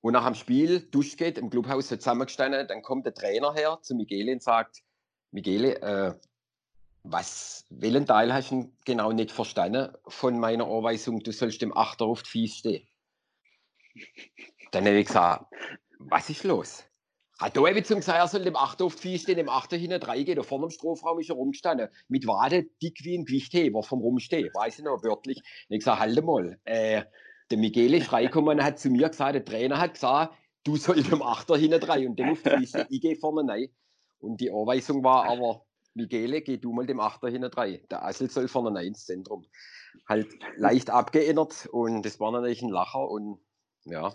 Und 0.00 0.14
nach 0.14 0.24
dem 0.24 0.34
Spiel 0.36 0.80
durchgeht, 0.80 1.36
im 1.36 1.50
Clubhaus 1.50 1.88
zusammengestanden, 1.88 2.66
dann 2.66 2.82
kommt 2.82 3.04
der 3.04 3.12
Trainer 3.12 3.52
her 3.52 3.78
zu 3.82 3.94
Miguel 3.94 4.30
und 4.30 4.42
sagt, 4.42 4.84
Michele, 5.30 5.80
äh, 5.82 6.14
was, 7.04 7.64
welchen 7.70 8.06
Teil 8.06 8.32
hast 8.32 8.50
du 8.50 8.70
genau 8.84 9.12
nicht 9.12 9.30
verstanden 9.30 9.92
von 10.06 10.38
meiner 10.38 10.66
Anweisung, 10.66 11.20
du 11.20 11.32
sollst 11.32 11.62
dem 11.62 11.76
Achter 11.76 12.06
auf 12.06 12.22
die 12.22 12.30
Fies 12.30 12.56
stehen? 12.56 12.86
Dann 14.72 14.84
habe 14.84 14.98
ich 14.98 15.06
gesagt, 15.06 15.46
was 15.98 16.30
ist 16.30 16.44
los? 16.44 16.84
Hat 17.38 17.56
da 17.56 17.64
ich 17.66 17.84
zum 17.84 17.98
gesagt, 17.98 18.18
er 18.18 18.26
soll 18.26 18.42
dem 18.42 18.56
Achter 18.56 18.84
auf 18.84 18.96
die 18.96 19.02
Fies 19.02 19.22
stehen, 19.22 19.36
dem 19.36 19.48
Achter 19.48 19.76
hinten 19.76 20.02
reingeht, 20.02 20.38
da 20.38 20.42
vorne 20.42 20.66
im 20.66 20.70
Strafraum 20.70 21.20
ist 21.20 21.30
er 21.30 21.36
rumgestanden, 21.36 21.88
mit 22.08 22.26
Wade 22.26 22.64
dick 22.82 23.04
wie 23.04 23.16
ein 23.16 23.24
Gewichtheber 23.24 23.82
vom 23.82 24.00
Rumstehen, 24.00 24.50
weiß 24.52 24.80
ich 24.80 24.84
noch, 24.84 25.02
wörtlich. 25.04 25.38
Und 25.38 25.76
ich 25.76 25.78
gesagt, 25.78 26.00
halt 26.00 26.24
mal, 26.24 26.58
äh, 26.64 27.04
der 27.50 27.58
Michele 27.58 27.98
ist 27.98 28.12
reingekommen 28.12 28.58
und 28.58 28.64
hat 28.64 28.78
zu 28.78 28.90
mir 28.90 29.08
gesagt, 29.08 29.36
der 29.36 29.44
Trainer 29.44 29.78
hat 29.78 29.94
gesagt, 29.94 30.34
du 30.64 30.76
sollst 30.76 31.12
dem 31.12 31.22
Achter 31.22 31.56
hinten 31.56 31.82
rein 31.82 32.08
und 32.08 32.18
dem 32.18 32.30
auf 32.30 32.42
die 32.42 32.50
Fies 32.50 32.70
stehen, 32.70 32.86
ich 32.90 33.00
gehe 33.00 33.16
vorne 33.16 33.50
rein. 33.50 33.68
Und 34.18 34.40
die 34.40 34.50
Anweisung 34.50 35.04
war 35.04 35.26
aber, 35.26 35.64
Michele, 35.94 36.42
geh 36.42 36.56
du 36.56 36.72
mal 36.72 36.86
dem 36.86 37.00
Achter 37.00 37.28
hinten 37.28 37.52
rein. 37.52 37.80
Der 37.90 38.04
Assel 38.04 38.30
soll 38.30 38.48
vorne 38.48 38.76
rein 38.76 38.88
ins 38.88 39.06
Zentrum. 39.06 39.46
Halt 40.08 40.28
leicht 40.56 40.90
abgeändert 40.90 41.66
und 41.72 42.04
das 42.04 42.20
war 42.20 42.30
natürlich 42.32 42.62
ein 42.62 42.70
Lacher 42.70 43.08
und 43.08 43.40
ja, 43.84 44.14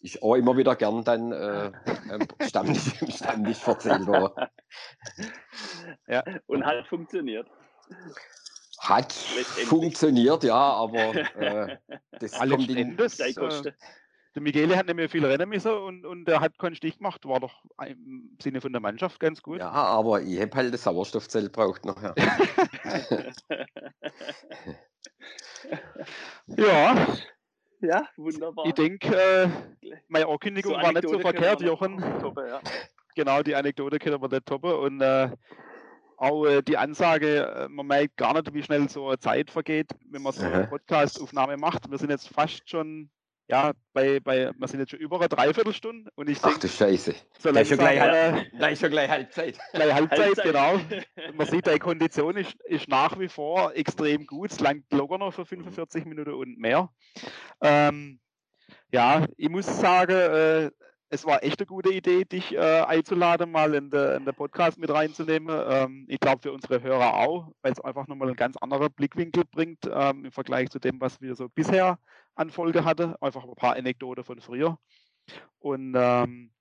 ich 0.00 0.22
auch 0.22 0.34
immer 0.34 0.56
wieder 0.56 0.76
gern 0.76 1.04
dann 1.04 1.32
äh, 1.32 1.72
Stammtisch, 2.46 2.94
Stammtisch 3.16 3.66
erzählt 3.66 4.06
worden. 4.06 4.48
Ja, 6.06 6.24
und 6.46 6.64
hat 6.64 6.86
funktioniert. 6.86 7.48
Hat 8.78 9.12
funktioniert, 9.12 10.42
ja, 10.44 10.54
aber 10.54 11.14
äh, 11.36 11.76
das 12.18 12.32
Alle 12.34 12.56
kommt 12.56 12.70
in, 12.70 12.96
das, 12.96 13.20
äh, 13.20 13.34
der 14.34 14.42
Michele 14.42 14.76
hat 14.76 14.86
nämlich 14.86 15.10
viel 15.10 15.24
rennen 15.24 15.48
müssen 15.48 15.72
und, 15.72 16.04
und 16.06 16.26
der 16.26 16.40
hat 16.40 16.56
keinen 16.58 16.76
Stich 16.76 16.98
gemacht. 16.98 17.26
War 17.26 17.40
doch 17.40 17.64
im 17.84 18.36
Sinne 18.40 18.60
von 18.60 18.72
der 18.72 18.80
Mannschaft 18.80 19.18
ganz 19.18 19.42
gut. 19.42 19.58
Ja, 19.58 19.70
aber 19.70 20.22
ich 20.22 20.40
habe 20.40 20.54
halt 20.54 20.72
das 20.72 20.84
Sauerstoffzelt 20.84 21.50
braucht 21.52 21.84
noch. 21.84 22.00
Ja. 22.02 22.14
ja. 26.46 27.06
Ja, 27.82 28.06
wunderbar. 28.16 28.66
Ich 28.66 28.74
denke, 28.74 29.16
äh, 29.16 29.48
meine 30.08 30.26
Ankündigung 30.26 30.74
so 30.74 30.80
war 30.80 30.92
nicht 30.92 31.08
so 31.08 31.18
verkehrt, 31.18 31.62
Jochen. 31.62 31.98
Toppe, 32.20 32.46
ja. 32.46 32.60
Genau, 33.14 33.42
die 33.42 33.54
Anekdote 33.54 33.98
können 33.98 34.20
wir 34.20 34.28
nicht 34.28 34.44
toppen. 34.46 34.72
Und 34.72 35.00
äh, 35.00 35.30
auch 36.18 36.44
äh, 36.44 36.60
die 36.62 36.76
Ansage, 36.76 37.46
äh, 37.46 37.68
man 37.68 37.86
merkt 37.86 38.18
gar 38.18 38.34
nicht, 38.34 38.52
wie 38.52 38.62
schnell 38.62 38.86
so 38.90 39.08
eine 39.08 39.18
Zeit 39.18 39.50
vergeht, 39.50 39.92
wenn 40.10 40.20
man 40.22 40.34
so 40.34 40.44
eine 40.44 40.66
Podcast-Aufnahme 40.66 41.56
macht. 41.56 41.90
Wir 41.90 41.96
sind 41.96 42.10
jetzt 42.10 42.28
fast 42.28 42.68
schon 42.68 43.08
ja, 43.50 43.72
bei, 43.92 44.20
bei, 44.20 44.52
wir 44.56 44.68
sind 44.68 44.78
jetzt 44.78 44.90
schon 44.90 45.00
über 45.00 45.18
eine 45.18 45.28
Dreiviertelstunde 45.28 46.10
und 46.14 46.28
ich 46.28 46.38
Ach 46.42 46.56
du 46.56 46.68
Scheiße. 46.68 47.14
so 47.38 47.48
ist 47.48 47.68
schon 47.68 47.78
gleich, 47.78 47.98
äh, 48.00 48.72
ist 48.72 48.80
schon 48.80 48.90
gleich 48.90 49.10
Halbzeit. 49.10 49.58
gleich 49.72 49.92
Halbzeit, 49.92 50.18
Halbzeit. 50.20 50.44
genau. 50.44 50.80
Man 51.34 51.46
sieht, 51.48 51.66
deine 51.66 51.80
Kondition 51.80 52.36
ist, 52.36 52.54
ist 52.62 52.88
nach 52.88 53.18
wie 53.18 53.28
vor 53.28 53.74
extrem 53.74 54.24
gut. 54.26 54.52
Es 54.52 54.60
langt 54.60 54.84
locker 54.92 55.18
noch 55.18 55.34
für 55.34 55.44
45 55.44 56.04
Minuten 56.04 56.32
und 56.32 56.58
mehr. 56.58 56.90
Ähm, 57.60 58.20
ja, 58.92 59.26
ich 59.36 59.48
muss 59.48 59.66
sagen, 59.66 60.12
äh, 60.12 60.70
es 61.12 61.26
war 61.26 61.42
echt 61.42 61.60
eine 61.60 61.66
gute 61.66 61.92
Idee, 61.92 62.24
dich 62.24 62.54
äh, 62.54 62.58
einzuladen, 62.58 63.50
mal 63.50 63.74
in 63.74 63.90
den 63.90 64.24
der 64.24 64.32
Podcast 64.32 64.78
mit 64.78 64.90
reinzunehmen. 64.90 65.54
Ähm, 65.68 66.06
ich 66.08 66.20
glaube 66.20 66.40
für 66.42 66.52
unsere 66.52 66.80
Hörer 66.82 67.14
auch, 67.14 67.52
weil 67.62 67.72
es 67.72 67.80
einfach 67.80 68.06
nochmal 68.06 68.28
einen 68.28 68.36
ganz 68.36 68.56
anderen 68.56 68.92
Blickwinkel 68.92 69.44
bringt 69.44 69.90
ähm, 69.92 70.26
im 70.26 70.32
Vergleich 70.32 70.70
zu 70.70 70.78
dem, 70.78 71.00
was 71.00 71.20
wir 71.20 71.34
so 71.34 71.48
bisher 71.48 71.98
an 72.36 72.50
Folge 72.50 72.84
hatten. 72.84 73.16
Einfach 73.20 73.44
ein 73.44 73.54
paar 73.56 73.74
Anekdoten 73.74 74.22
von 74.22 74.40
früher. 74.40 74.78
Und 75.58 75.94
ähm, 75.98 76.52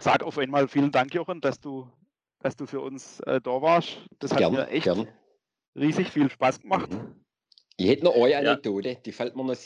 sag 0.00 0.22
auf 0.22 0.38
einmal 0.38 0.68
vielen 0.68 0.92
Dank, 0.92 1.12
Jochen, 1.12 1.40
dass 1.40 1.60
du, 1.60 1.90
dass 2.38 2.54
du 2.54 2.66
für 2.66 2.80
uns 2.80 3.18
äh, 3.20 3.40
da 3.40 3.60
warst. 3.60 3.98
Das 4.20 4.30
hat 4.30 4.38
Gern, 4.38 4.52
mir 4.52 4.68
echt 4.68 4.84
gern. 4.84 5.08
riesig 5.74 6.10
viel 6.10 6.30
Spaß 6.30 6.60
gemacht. 6.60 6.92
Mhm. 6.92 7.16
Ich 7.80 7.88
hätte 7.88 8.04
noch 8.04 8.14
eine 8.14 8.32
Ja. 8.32 8.38
Anekdote, 8.40 8.98
die 9.06 9.10
fällt 9.10 9.36
mir 9.36 9.42
noch 9.42 9.54
ein 9.54 9.56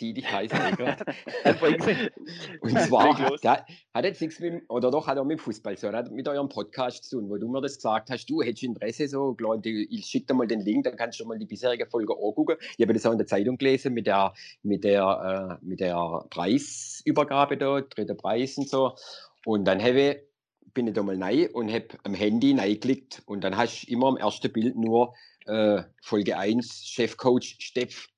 bring 1.59 1.83
sie. 1.83 2.11
Und 2.61 2.79
zwar 2.83 3.19
hat, 3.19 3.67
hat 3.93 4.05
jetzt 4.05 4.21
nichts 4.21 4.39
mit, 4.39 4.63
oder 4.69 4.93
doch 4.93 5.09
hat 5.09 5.17
er 5.17 5.25
mit 5.25 5.41
Fußball 5.41 5.77
zu 5.77 5.87
tun, 5.87 5.97
hat 5.97 6.13
mit 6.13 6.29
eurem 6.29 6.49
Podcast 6.49 7.11
zu 7.11 7.19
tun, 7.19 7.29
wo 7.29 7.39
du 7.39 7.49
mir 7.49 7.61
das 7.61 7.75
gesagt 7.75 8.11
hast, 8.11 8.27
du 8.27 8.41
hättest 8.41 8.63
Interesse 8.63 9.09
so, 9.09 9.35
klar, 9.35 9.59
die, 9.59 9.89
ich 9.91 10.07
schicke 10.07 10.27
dir 10.27 10.35
mal 10.35 10.47
den 10.47 10.61
Link, 10.61 10.85
dann 10.85 10.95
kannst 10.95 11.19
du 11.19 11.25
mal 11.25 11.41
die 11.41 11.45
bisherige 11.45 11.87
Folge 11.87 12.13
angucken. 12.13 12.55
Ich 12.79 12.85
habe 12.85 12.95
das 12.95 13.05
auch 13.05 13.11
in 13.11 13.19
der 13.19 13.27
Zeitung 13.27 13.59
gelesen 13.59 13.93
mit 13.93 14.07
der, 14.07 14.33
mit 14.63 14.85
der, 14.85 15.59
äh, 15.61 15.67
mit 15.67 15.81
der 15.81 16.25
Preisübergabe 16.31 17.57
da, 17.57 17.81
dritter 17.81 18.15
Preis 18.15 18.57
und 18.57 18.69
so. 18.69 18.95
Und 19.45 19.65
dann 19.65 19.83
habe 19.83 20.01
ich, 20.01 20.17
bin 20.73 20.87
ich 20.87 20.95
da 20.95 21.03
mal 21.03 21.21
rein 21.21 21.49
und 21.53 21.69
habe 21.73 21.89
am 22.05 22.15
Handy 22.15 22.57
reingeklickt 22.57 23.23
und 23.27 23.43
dann 23.43 23.57
hast 23.57 23.83
du 23.83 23.93
immer 23.93 24.07
am 24.07 24.17
ersten 24.19 24.53
Bild 24.53 24.77
nur 24.77 25.15
äh, 25.47 25.83
Folge 26.03 26.37
1, 26.37 26.85
Chefcoach 26.87 27.57
Steff. 27.59 28.09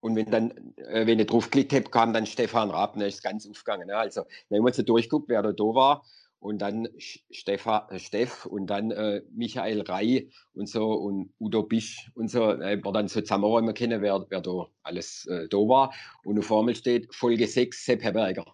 Und 0.00 0.16
wenn 0.16 0.30
dann, 0.30 0.74
äh, 0.76 1.06
wenn 1.06 1.20
ich 1.20 1.26
draufgeklickt 1.26 1.72
habe, 1.72 1.90
kam 1.90 2.12
dann 2.12 2.26
Stefan 2.26 2.70
Raab, 2.70 2.94
dann 2.94 3.02
ist 3.02 3.22
ganz 3.22 3.48
aufgegangen. 3.48 3.86
Ne? 3.86 3.96
Also, 3.96 4.22
haben 4.22 4.64
wir 4.64 4.72
so 4.72 4.82
durchguckt, 4.82 5.28
wer 5.28 5.42
da 5.42 5.52
da 5.52 5.64
war. 5.64 6.04
Und 6.40 6.58
dann 6.58 6.88
Steffa, 6.98 7.86
äh, 7.90 8.00
Steff 8.00 8.46
und 8.46 8.66
dann 8.66 8.90
äh, 8.90 9.22
Michael 9.32 9.82
Rey 9.82 10.28
und 10.54 10.68
so 10.68 10.92
und 10.92 11.32
Udo 11.38 11.62
Bisch 11.62 12.10
und 12.14 12.28
so. 12.28 12.50
Äh, 12.50 12.84
wir 12.84 12.92
dann 12.92 13.06
so 13.06 13.20
zusammenräumen 13.20 13.74
können, 13.74 14.02
wer, 14.02 14.26
wer 14.28 14.40
da 14.40 14.66
alles 14.82 15.24
äh, 15.26 15.48
da 15.48 15.56
war. 15.58 15.94
Und 16.24 16.40
auf 16.40 16.46
Formel 16.46 16.74
steht 16.74 17.14
Folge 17.14 17.46
6, 17.46 17.84
Sepp 17.84 18.02
Herberger. 18.02 18.44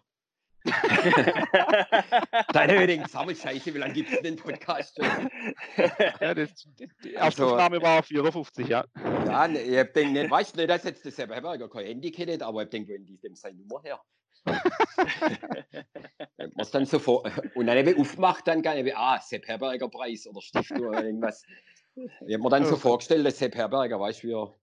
Dann 2.52 2.70
habe 2.70 2.84
ich 2.84 2.88
gedacht, 2.88 3.10
sag 3.10 3.26
mal, 3.26 3.34
Scheiße, 3.34 3.74
wie 3.74 3.78
lange 3.78 3.94
gibt 3.94 4.10
es 4.12 4.20
den 4.20 4.36
Podcast 4.36 4.96
schon? 4.96 5.30
Ja, 6.20 6.34
das, 6.34 6.66
die 7.04 7.12
erste 7.12 7.44
Also- 7.44 7.56
war 7.82 8.02
54, 8.02 8.68
ja. 8.68 8.84
Ja, 9.26 9.48
ne, 9.48 9.60
ich 9.62 9.78
hab 9.78 9.94
gedacht, 9.94 10.12
nicht, 10.12 10.30
weißt 10.30 10.58
du 10.58 10.66
dass 10.66 10.84
jetzt 10.84 11.04
der 11.04 11.12
Sepp 11.12 11.30
Herberger 11.30 11.68
kein 11.68 11.86
Handy 11.86 12.10
kennt, 12.10 12.42
aber 12.42 12.62
ich 12.64 12.70
denke, 12.70 12.92
wenn 12.94 13.06
die 13.06 13.18
dem 13.18 13.34
seine 13.34 13.58
Nummer 13.58 13.80
her. 13.82 14.00
Was 16.54 16.70
dann 16.70 16.86
so 16.86 16.98
vor, 16.98 17.24
und 17.54 17.66
dann 17.66 17.76
habe 17.78 17.90
ich 17.90 17.98
aufgemacht, 17.98 18.46
dann 18.46 18.62
kann 18.62 18.78
ich, 18.84 18.96
ah, 18.96 19.20
Sepp 19.20 19.46
Herberger 19.46 19.88
Preis 19.88 20.26
oder 20.26 20.40
Stiftung 20.40 20.80
oder 20.86 21.04
irgendwas. 21.04 21.44
Ich 21.94 22.34
habe 22.34 22.38
mir 22.42 22.48
dann 22.48 22.64
so 22.64 22.76
vorgestellt, 22.76 23.26
dass 23.26 23.38
Sepp 23.38 23.54
Herberger, 23.56 23.98
weißt 24.00 24.22
du, 24.22 24.28
wie 24.28 24.32
er, 24.32 24.54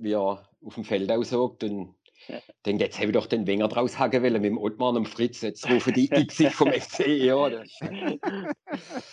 wie 0.00 0.12
er 0.12 0.48
auf 0.64 0.74
dem 0.74 0.84
Feld 0.84 1.10
aussagt 1.10 1.64
und 1.64 1.94
denke, 2.66 2.84
jetzt 2.84 2.98
habe 2.98 3.06
ich 3.08 3.12
doch 3.12 3.26
den 3.26 3.46
Wenger 3.46 3.68
draus 3.68 3.98
hacken 3.98 4.22
wollen 4.22 4.34
mit 4.34 4.44
dem 4.44 4.58
Ottmar 4.58 4.90
und 4.90 4.94
dem 4.96 5.06
Fritz. 5.06 5.40
Jetzt 5.42 5.68
rufen 5.70 5.92
die 5.94 6.10
X 6.12 6.36
sich 6.36 6.52
vom 6.54 6.72
FCE 6.72 7.32
an. 7.34 7.64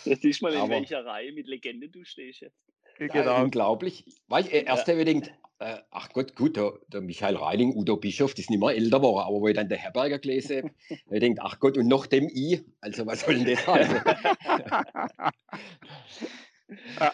Jetzt 0.04 0.22
siehst 0.22 0.40
du 0.40 0.46
mal, 0.46 0.52
in 0.54 0.60
Aber- 0.60 0.70
welcher 0.70 1.04
Reihe 1.04 1.32
mit 1.32 1.46
Legende 1.46 1.88
du 1.88 2.04
stehst 2.04 2.40
jetzt. 2.40 2.56
Ja, 2.98 3.06
Genau. 3.06 3.42
unglaublich. 3.42 4.04
Weißt, 4.26 4.48
du, 4.50 4.56
erst 4.56 4.88
habe 4.88 5.00
ich 5.02 5.06
gedacht, 5.06 5.32
äh, 5.60 5.76
ach 5.90 6.08
Gott, 6.12 6.34
gut, 6.34 6.56
der, 6.56 6.72
der 6.88 7.00
Michael 7.00 7.36
Reiling, 7.36 7.72
Udo 7.74 7.96
Bischof, 7.96 8.32
das 8.32 8.40
ist 8.40 8.50
nicht 8.50 8.58
mehr 8.60 8.70
älter 8.70 8.98
geworden, 8.98 9.24
aber 9.26 9.40
wo 9.40 9.48
ich 9.48 9.54
dann 9.54 9.68
der 9.68 9.78
Herberger 9.78 10.18
gelesen 10.18 10.58
habe, 10.58 10.70
habe 11.06 11.16
ich 11.16 11.20
gedacht, 11.20 11.38
ach 11.40 11.60
Gott, 11.60 11.78
und 11.78 11.86
noch 11.86 12.06
dem 12.06 12.28
I, 12.28 12.60
also 12.80 13.06
was 13.06 13.20
soll 13.20 13.36
denn 13.36 13.46
das 13.54 13.66
heißen? 13.66 13.96
ja. 17.00 17.12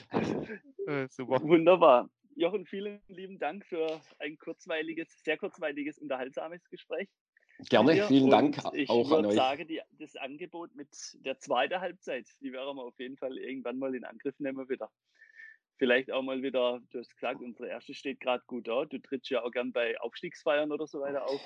Äh, 0.86 1.08
super. 1.08 1.40
Wunderbar. 1.42 2.08
Jochen, 2.36 2.66
vielen 2.66 3.00
lieben 3.08 3.38
Dank 3.38 3.64
für 3.66 4.00
ein 4.18 4.36
kurzweiliges, 4.38 5.22
sehr 5.22 5.36
kurzweiliges, 5.36 5.98
unterhaltsames 5.98 6.68
Gespräch. 6.68 7.08
Gerne, 7.68 8.06
vielen 8.08 8.30
Dank 8.30 8.56
Ich 8.72 8.90
auch 8.90 9.10
an 9.12 9.26
euch. 9.26 9.36
sagen, 9.36 9.68
die, 9.68 9.80
das 9.92 10.16
Angebot 10.16 10.74
mit 10.74 10.88
der 11.24 11.38
zweiten 11.38 11.80
Halbzeit, 11.80 12.26
die 12.40 12.52
werden 12.52 12.76
wir 12.76 12.82
auf 12.82 12.98
jeden 12.98 13.16
Fall 13.16 13.38
irgendwann 13.38 13.78
mal 13.78 13.94
in 13.94 14.04
Angriff 14.04 14.38
nehmen 14.40 14.68
wieder. 14.68 14.90
Vielleicht 15.76 16.10
auch 16.10 16.22
mal 16.22 16.42
wieder, 16.42 16.80
du 16.90 16.98
hast 16.98 17.14
gesagt, 17.14 17.40
unsere 17.40 17.68
erste 17.68 17.94
steht 17.94 18.20
gerade 18.20 18.42
gut 18.46 18.66
da. 18.66 18.84
Du 18.84 18.98
trittst 18.98 19.30
ja 19.30 19.42
auch 19.42 19.50
gern 19.50 19.72
bei 19.72 20.00
Aufstiegsfeiern 20.00 20.72
oder 20.72 20.86
so 20.86 21.00
weiter 21.00 21.26
auf. 21.26 21.40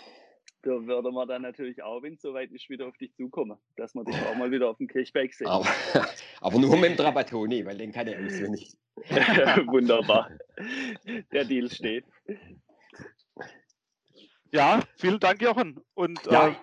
Da 0.63 0.71
würden 0.71 1.15
wir 1.15 1.27
dann 1.27 1.43
natürlich 1.43 1.83
auch, 1.83 2.03
wenn 2.03 2.15
es 2.15 2.23
soweit 2.23 2.51
ist, 2.51 2.69
wieder 2.69 2.89
auf 2.89 2.97
dich 2.97 3.15
zukommen, 3.15 3.59
dass 3.77 3.95
wir 3.95 4.05
dich 4.05 4.17
auch 4.27 4.35
mal 4.35 4.51
wieder 4.51 4.69
auf 4.69 4.79
dem 4.79 4.89
Kirchberg 4.89 5.33
sehen. 5.33 5.47
Aber, 5.47 5.67
aber 6.41 6.59
nur 6.59 6.77
mit 6.77 6.91
dem 6.91 6.97
Trapattoni, 6.97 7.65
weil 7.65 7.79
den 7.79 7.93
kann 7.93 8.09
ich 8.09 8.17
auswendig. 8.17 8.77
Wunderbar. 9.67 10.31
Der 11.33 11.45
Deal 11.45 11.71
steht. 11.71 12.05
Ja, 14.51 14.83
vielen 14.97 15.21
Dank, 15.21 15.41
Jochen. 15.43 15.81
Und 15.95 16.27
äh, 16.27 16.33
Ja, 16.33 16.57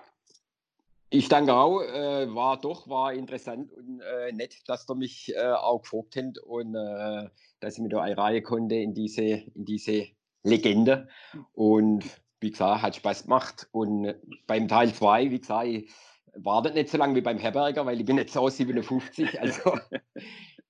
ich 1.09 1.29
danke 1.29 1.53
auch. 1.53 1.81
Äh, 1.81 2.33
war 2.35 2.59
doch, 2.59 2.89
war 2.89 3.13
interessant 3.13 3.71
und 3.71 4.01
äh, 4.01 4.33
nett, 4.33 4.67
dass 4.67 4.89
ihr 4.89 4.95
mich 4.95 5.33
äh, 5.33 5.51
auch 5.51 5.83
gefragt 5.83 6.17
habt 6.17 6.39
und 6.39 6.75
äh, 6.75 7.29
dass 7.61 7.75
ich 7.77 7.83
mich 7.83 7.91
da 7.91 8.01
einreihen 8.01 8.43
konnte 8.43 8.75
in 8.75 8.93
diese, 8.93 9.23
in 9.23 9.63
diese 9.63 10.07
Legende. 10.43 11.07
Und 11.53 12.03
wie 12.45 12.51
gesagt, 12.51 12.81
hat 12.83 12.95
Spaß 12.95 13.23
gemacht. 13.23 13.67
Und 13.71 14.15
beim 14.47 14.67
Teil 14.67 14.93
2, 14.93 15.31
wie 15.31 15.39
gesagt, 15.39 15.67
ich 15.67 15.91
wartet 16.35 16.75
nicht 16.75 16.89
so 16.89 16.97
lange 16.97 17.15
wie 17.15 17.21
beim 17.21 17.39
Herberger, 17.39 17.85
weil 17.85 17.99
ich 17.99 18.05
bin 18.05 18.17
jetzt 18.17 18.37
auch 18.37 18.49
57. 18.49 19.39
Also 19.41 19.77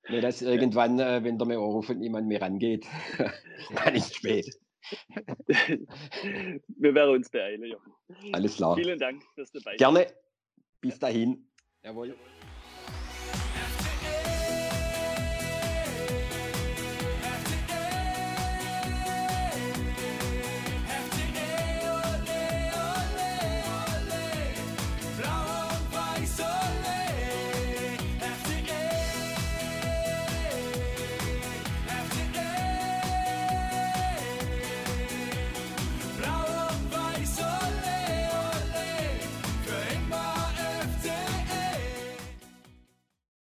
nicht, 0.08 0.24
dass 0.24 0.42
irgendwann, 0.42 1.00
äh, 1.00 1.24
wenn 1.24 1.38
der 1.38 1.48
mir 1.48 1.58
anruft 1.58 1.90
und 1.90 2.00
niemand 2.00 2.28
mehr 2.28 2.42
rangeht, 2.42 2.86
dann 3.84 3.96
ist 3.96 4.12
es 4.12 4.16
spät. 4.16 4.60
Wir 6.78 6.94
werden 6.94 7.16
uns 7.16 7.30
beeilen, 7.32 7.64
Jochen. 7.64 7.92
Alles 8.34 8.56
klar. 8.56 8.76
Vielen 8.76 9.00
Dank 9.00 9.24
fürs 9.34 9.52
dabei. 9.52 9.76
Gerne. 9.78 10.06
Bis 10.80 11.00
dahin. 11.00 11.50
Jawohl. 11.84 12.16